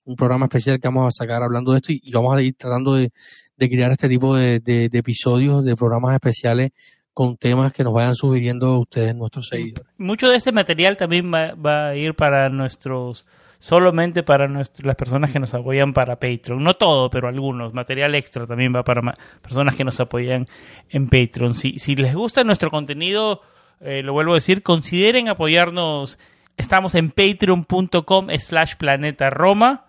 un 0.05 0.17
programa 0.17 0.47
especial 0.47 0.81
que 0.81 0.89
vamos 0.89 1.09
a 1.09 1.11
sacar 1.11 1.43
hablando 1.43 1.73
de 1.73 1.79
esto 1.79 1.93
y, 1.93 2.11
vamos 2.13 2.35
a 2.37 2.43
ir 2.43 2.55
tratando 2.57 2.95
de, 2.95 3.11
crear 3.59 3.93
este 3.93 4.09
tipo 4.09 4.35
de, 4.37 4.61
de, 4.61 4.89
episodios, 4.93 5.65
de 5.65 5.77
programas 5.77 6.15
especiales 6.15 6.71
con 7.19 7.37
temas 7.37 7.73
que 7.73 7.83
nos 7.83 7.93
vayan 7.93 8.15
sugiriendo 8.15 8.79
ustedes, 8.79 9.13
nuestros 9.13 9.49
seguidores. 9.49 9.93
Mucho 9.99 10.29
de 10.29 10.37
este 10.37 10.53
material 10.53 10.97
también 10.97 11.33
va, 11.35 11.53
va 11.55 11.89
a 11.89 11.97
ir 11.97 12.15
para 12.15 12.49
nuestros 12.49 13.27
solamente 13.59 14.23
para 14.23 14.47
las 14.47 14.69
personas 14.97 15.33
que 15.33 15.41
nos 15.41 15.53
apoyan 15.53 15.93
para 15.93 16.21
Patreon. 16.21 16.63
No 16.63 16.75
todo, 16.75 17.11
pero 17.11 17.27
algunos. 17.27 17.75
Material 17.75 18.15
extra 18.15 18.47
también 18.47 18.73
va 18.73 18.85
para 18.85 19.03
personas 19.43 19.75
que 19.75 19.83
nos 19.83 19.99
apoyan 19.99 20.47
en 20.91 21.09
Patreon. 21.09 21.57
Si, 21.57 21.81
si 21.81 21.97
les 21.97 22.15
gusta 22.15 22.45
nuestro 22.45 22.71
contenido, 22.71 23.43
eh, 23.81 24.05
lo 24.05 24.13
vuelvo 24.13 24.31
a 24.31 24.37
decir, 24.37 24.63
consideren 24.63 25.29
apoyarnos. 25.29 26.21
Estamos 26.57 26.95
en 26.95 27.11
patreon.com 27.11 28.29
slash 28.39 28.77
planeta 28.77 29.29
Roma. 29.31 29.88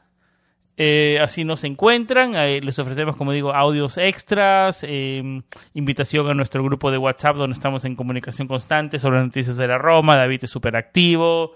Eh, 0.81 1.19
así 1.21 1.43
nos 1.43 1.65
encuentran. 1.65 2.31
les 2.31 2.79
ofrecemos, 2.79 3.17
como 3.17 3.33
digo, 3.33 3.53
audios 3.53 3.97
extras, 3.97 4.85
em, 4.87 5.41
invitación 5.73 6.29
a 6.29 6.33
nuestro 6.33 6.63
grupo 6.63 6.89
de 6.89 6.97
WhatsApp 6.97 7.35
donde 7.35 7.53
estamos 7.53 7.83
en 7.83 7.97
comunicación 7.97 8.47
constante 8.47 8.97
sobre 8.97 9.19
noticias 9.19 9.57
de 9.57 9.67
la 9.67 9.77
Roma. 9.77 10.15
David 10.15 10.45
es 10.45 10.49
súper 10.49 10.77
activo. 10.77 11.51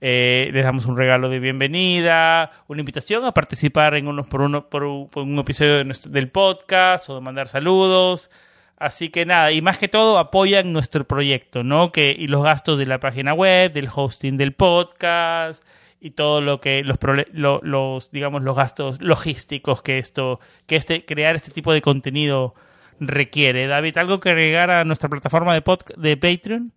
Eh, 0.00 0.50
les 0.52 0.64
damos 0.64 0.86
un 0.86 0.96
regalo 0.96 1.28
de 1.28 1.38
bienvenida, 1.38 2.50
una 2.66 2.80
invitación 2.80 3.24
a 3.24 3.32
participar 3.32 3.94
en 3.94 4.08
unos 4.08 4.26
por 4.26 4.40
uno 4.40 4.68
por 4.68 4.82
un, 4.82 5.38
episodio 5.38 5.84
del 5.84 6.30
podcast 6.32 7.08
o 7.10 7.14
de 7.14 7.20
mandar 7.20 7.46
saludos. 7.46 8.28
Así 8.76 9.08
que 9.08 9.24
nada, 9.24 9.52
y 9.52 9.62
más 9.62 9.78
que 9.78 9.86
todo 9.86 10.18
apoyan 10.18 10.72
nuestro 10.72 11.04
proyecto, 11.06 11.62
¿no? 11.62 11.92
Que, 11.92 12.14
y 12.18 12.26
los 12.26 12.42
gastos 12.42 12.76
de 12.78 12.86
la 12.86 12.98
página 12.98 13.34
web, 13.34 13.72
del 13.72 13.88
hosting 13.94 14.36
del 14.36 14.52
podcast 14.52 15.64
y 16.04 16.10
todo 16.10 16.42
lo 16.42 16.60
que 16.60 16.84
los, 16.84 16.98
los 17.32 18.10
digamos 18.10 18.42
los 18.42 18.54
gastos 18.54 19.00
logísticos 19.00 19.80
que 19.80 19.96
esto 19.96 20.38
que 20.66 20.76
este 20.76 21.06
crear 21.06 21.34
este 21.34 21.50
tipo 21.50 21.72
de 21.72 21.80
contenido 21.80 22.54
requiere. 23.00 23.66
David, 23.66 23.96
algo 23.96 24.20
que 24.20 24.28
agregar 24.28 24.70
a 24.70 24.84
nuestra 24.84 25.08
plataforma 25.08 25.54
de 25.54 25.62
de 25.96 26.16
Patreon? 26.18 26.72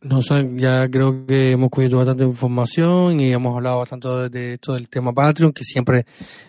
No 0.00 0.22
sé, 0.22 0.48
ya 0.54 0.88
creo 0.88 1.26
que 1.26 1.50
hemos 1.50 1.70
cubierto 1.70 1.96
bastante 1.96 2.22
información 2.22 3.18
y 3.18 3.32
hemos 3.32 3.56
hablado 3.56 3.78
bastante 3.78 4.08
de, 4.30 4.54
esto 4.54 4.74
del 4.74 4.88
tema 4.88 5.12
Patreon, 5.12 5.52
que 5.52 5.64
siempre 5.64 6.06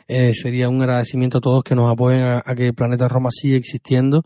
eh, 0.07 0.35
sería 0.35 0.69
un 0.69 0.79
agradecimiento 0.83 1.39
a 1.39 1.41
todos 1.41 1.63
que 1.63 1.73
nos 1.73 1.91
apoyen 1.91 2.21
a, 2.45 2.55
que 2.55 2.73
Planeta 2.73 3.07
Roma 3.07 3.29
siga 3.31 3.57
existiendo 3.57 4.23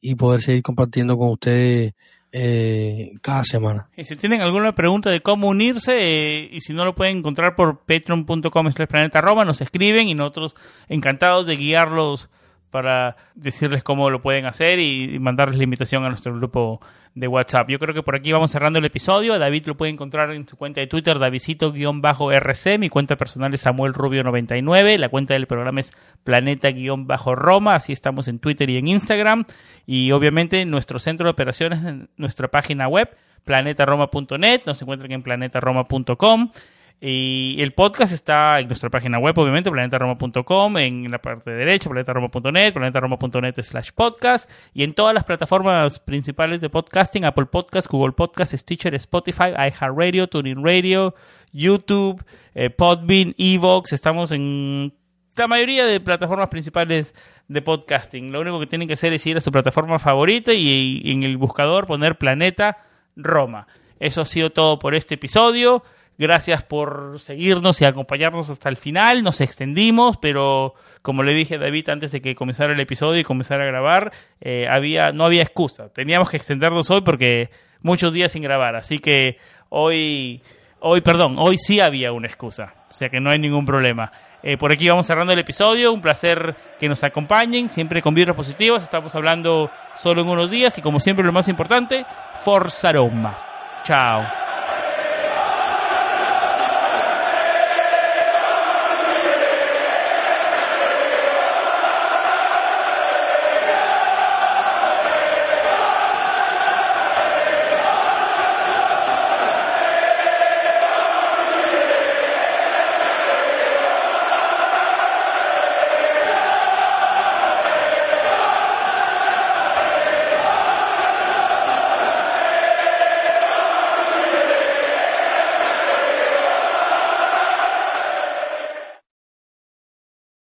y 0.00 0.16
poder 0.16 0.42
seguir 0.42 0.64
compartiendo 0.64 1.16
con 1.16 1.30
ustedes 1.30 1.94
eh, 2.36 3.12
cada 3.22 3.44
semana. 3.44 3.88
Y 3.96 4.04
si 4.04 4.16
tienen 4.16 4.42
alguna 4.42 4.74
pregunta 4.74 5.08
de 5.08 5.20
cómo 5.20 5.46
unirse 5.48 5.92
eh, 5.96 6.48
y 6.50 6.60
si 6.62 6.72
no 6.72 6.84
lo 6.84 6.96
pueden 6.96 7.18
encontrar 7.18 7.54
por 7.54 7.84
patreon.com 7.84 8.66
planeta 8.88 9.20
nos 9.44 9.60
escriben 9.60 10.08
y 10.08 10.14
nosotros 10.14 10.56
encantados 10.88 11.46
de 11.46 11.54
guiarlos 11.54 12.28
para 12.74 13.14
decirles 13.36 13.84
cómo 13.84 14.10
lo 14.10 14.20
pueden 14.20 14.46
hacer 14.46 14.80
y 14.80 15.20
mandarles 15.20 15.58
la 15.58 15.62
invitación 15.62 16.04
a 16.04 16.08
nuestro 16.08 16.34
grupo 16.34 16.80
de 17.14 17.28
WhatsApp. 17.28 17.68
Yo 17.68 17.78
creo 17.78 17.94
que 17.94 18.02
por 18.02 18.16
aquí 18.16 18.32
vamos 18.32 18.50
cerrando 18.50 18.80
el 18.80 18.84
episodio. 18.84 19.38
David 19.38 19.66
lo 19.66 19.76
puede 19.76 19.92
encontrar 19.92 20.32
en 20.32 20.48
su 20.48 20.56
cuenta 20.56 20.80
de 20.80 20.88
Twitter, 20.88 21.20
Davidito-RC. 21.20 22.80
Mi 22.80 22.88
cuenta 22.88 23.14
personal 23.14 23.54
es 23.54 23.60
Samuel 23.60 23.92
Rubio99. 23.92 24.98
La 24.98 25.08
cuenta 25.08 25.34
del 25.34 25.46
programa 25.46 25.78
es 25.78 25.92
Planeta-Roma. 26.24 27.76
Así 27.76 27.92
estamos 27.92 28.26
en 28.26 28.40
Twitter 28.40 28.68
y 28.68 28.78
en 28.78 28.88
Instagram. 28.88 29.44
Y 29.86 30.10
obviamente 30.10 30.64
nuestro 30.64 30.98
centro 30.98 31.26
de 31.26 31.30
operaciones 31.30 31.84
en 31.84 32.08
nuestra 32.16 32.48
página 32.48 32.88
web, 32.88 33.08
planetaroma.net. 33.44 34.62
Nos 34.66 34.82
encuentran 34.82 35.12
en 35.12 35.22
planetaroma.com. 35.22 36.50
Y 37.00 37.56
el 37.58 37.72
podcast 37.72 38.12
está 38.12 38.60
en 38.60 38.66
nuestra 38.66 38.88
página 38.88 39.18
web, 39.18 39.38
obviamente, 39.38 39.70
planetaroma.com, 39.70 40.78
en 40.78 41.10
la 41.10 41.18
parte 41.18 41.50
derecha, 41.50 41.90
planetaroma.net, 41.90 42.72
planetaroma.net 42.72 43.60
slash 43.60 43.90
podcast, 43.94 44.50
y 44.72 44.84
en 44.84 44.94
todas 44.94 45.12
las 45.12 45.24
plataformas 45.24 45.98
principales 45.98 46.60
de 46.62 46.70
podcasting, 46.70 47.24
Apple 47.26 47.46
Podcast, 47.46 47.88
Google 47.88 48.12
Podcast, 48.12 48.54
Stitcher, 48.54 48.94
Spotify, 48.94 49.50
iHeartRadio, 49.50 50.28
TuneIn 50.28 50.64
Radio, 50.64 51.14
YouTube, 51.52 52.24
eh, 52.54 52.70
Podbean, 52.70 53.34
Evox, 53.36 53.92
estamos 53.92 54.32
en 54.32 54.94
la 55.36 55.48
mayoría 55.48 55.84
de 55.84 56.00
plataformas 56.00 56.48
principales 56.48 57.14
de 57.48 57.60
podcasting. 57.60 58.32
Lo 58.32 58.40
único 58.40 58.60
que 58.60 58.66
tienen 58.66 58.88
que 58.88 58.94
hacer 58.94 59.12
es 59.12 59.26
ir 59.26 59.36
a 59.36 59.40
su 59.40 59.50
plataforma 59.50 59.98
favorita 59.98 60.52
y 60.52 61.02
en 61.04 61.22
el 61.24 61.36
buscador 61.36 61.86
poner 61.86 62.16
Planeta 62.16 62.78
Roma. 63.16 63.66
Eso 63.98 64.20
ha 64.20 64.24
sido 64.24 64.50
todo 64.50 64.78
por 64.78 64.94
este 64.94 65.14
episodio. 65.14 65.82
Gracias 66.16 66.62
por 66.62 67.18
seguirnos 67.18 67.80
y 67.80 67.84
acompañarnos 67.84 68.48
hasta 68.48 68.68
el 68.68 68.76
final. 68.76 69.24
Nos 69.24 69.40
extendimos, 69.40 70.16
pero 70.16 70.74
como 71.02 71.24
le 71.24 71.34
dije 71.34 71.56
a 71.56 71.58
David 71.58 71.88
antes 71.88 72.12
de 72.12 72.20
que 72.20 72.36
comenzara 72.36 72.72
el 72.72 72.80
episodio 72.80 73.20
y 73.20 73.24
comenzara 73.24 73.64
a 73.64 73.66
grabar, 73.66 74.12
eh, 74.40 74.68
había, 74.70 75.10
no 75.10 75.24
había 75.24 75.42
excusa. 75.42 75.92
Teníamos 75.92 76.30
que 76.30 76.36
extendernos 76.36 76.90
hoy 76.90 77.00
porque 77.00 77.50
muchos 77.82 78.12
días 78.12 78.30
sin 78.30 78.44
grabar. 78.44 78.76
Así 78.76 79.00
que 79.00 79.38
hoy, 79.70 80.40
hoy, 80.78 81.00
perdón, 81.00 81.34
hoy 81.38 81.58
sí 81.58 81.80
había 81.80 82.12
una 82.12 82.28
excusa. 82.28 82.74
O 82.88 82.92
sea 82.92 83.08
que 83.08 83.18
no 83.18 83.30
hay 83.30 83.40
ningún 83.40 83.66
problema. 83.66 84.12
Eh, 84.44 84.56
por 84.56 84.70
aquí 84.70 84.88
vamos 84.88 85.06
cerrando 85.06 85.32
el 85.32 85.38
episodio. 85.40 85.92
Un 85.92 86.00
placer 86.00 86.54
que 86.78 86.88
nos 86.88 87.02
acompañen, 87.02 87.68
siempre 87.68 88.02
con 88.02 88.14
vibras 88.14 88.36
positivas. 88.36 88.84
Estamos 88.84 89.14
hablando 89.16 89.68
solo 89.96 90.22
en 90.22 90.28
unos 90.28 90.50
días 90.50 90.78
y 90.78 90.82
como 90.82 91.00
siempre 91.00 91.24
lo 91.24 91.32
más 91.32 91.48
importante, 91.48 92.06
Forza 92.42 92.92
Roma. 92.92 93.36
Chao. 93.84 94.53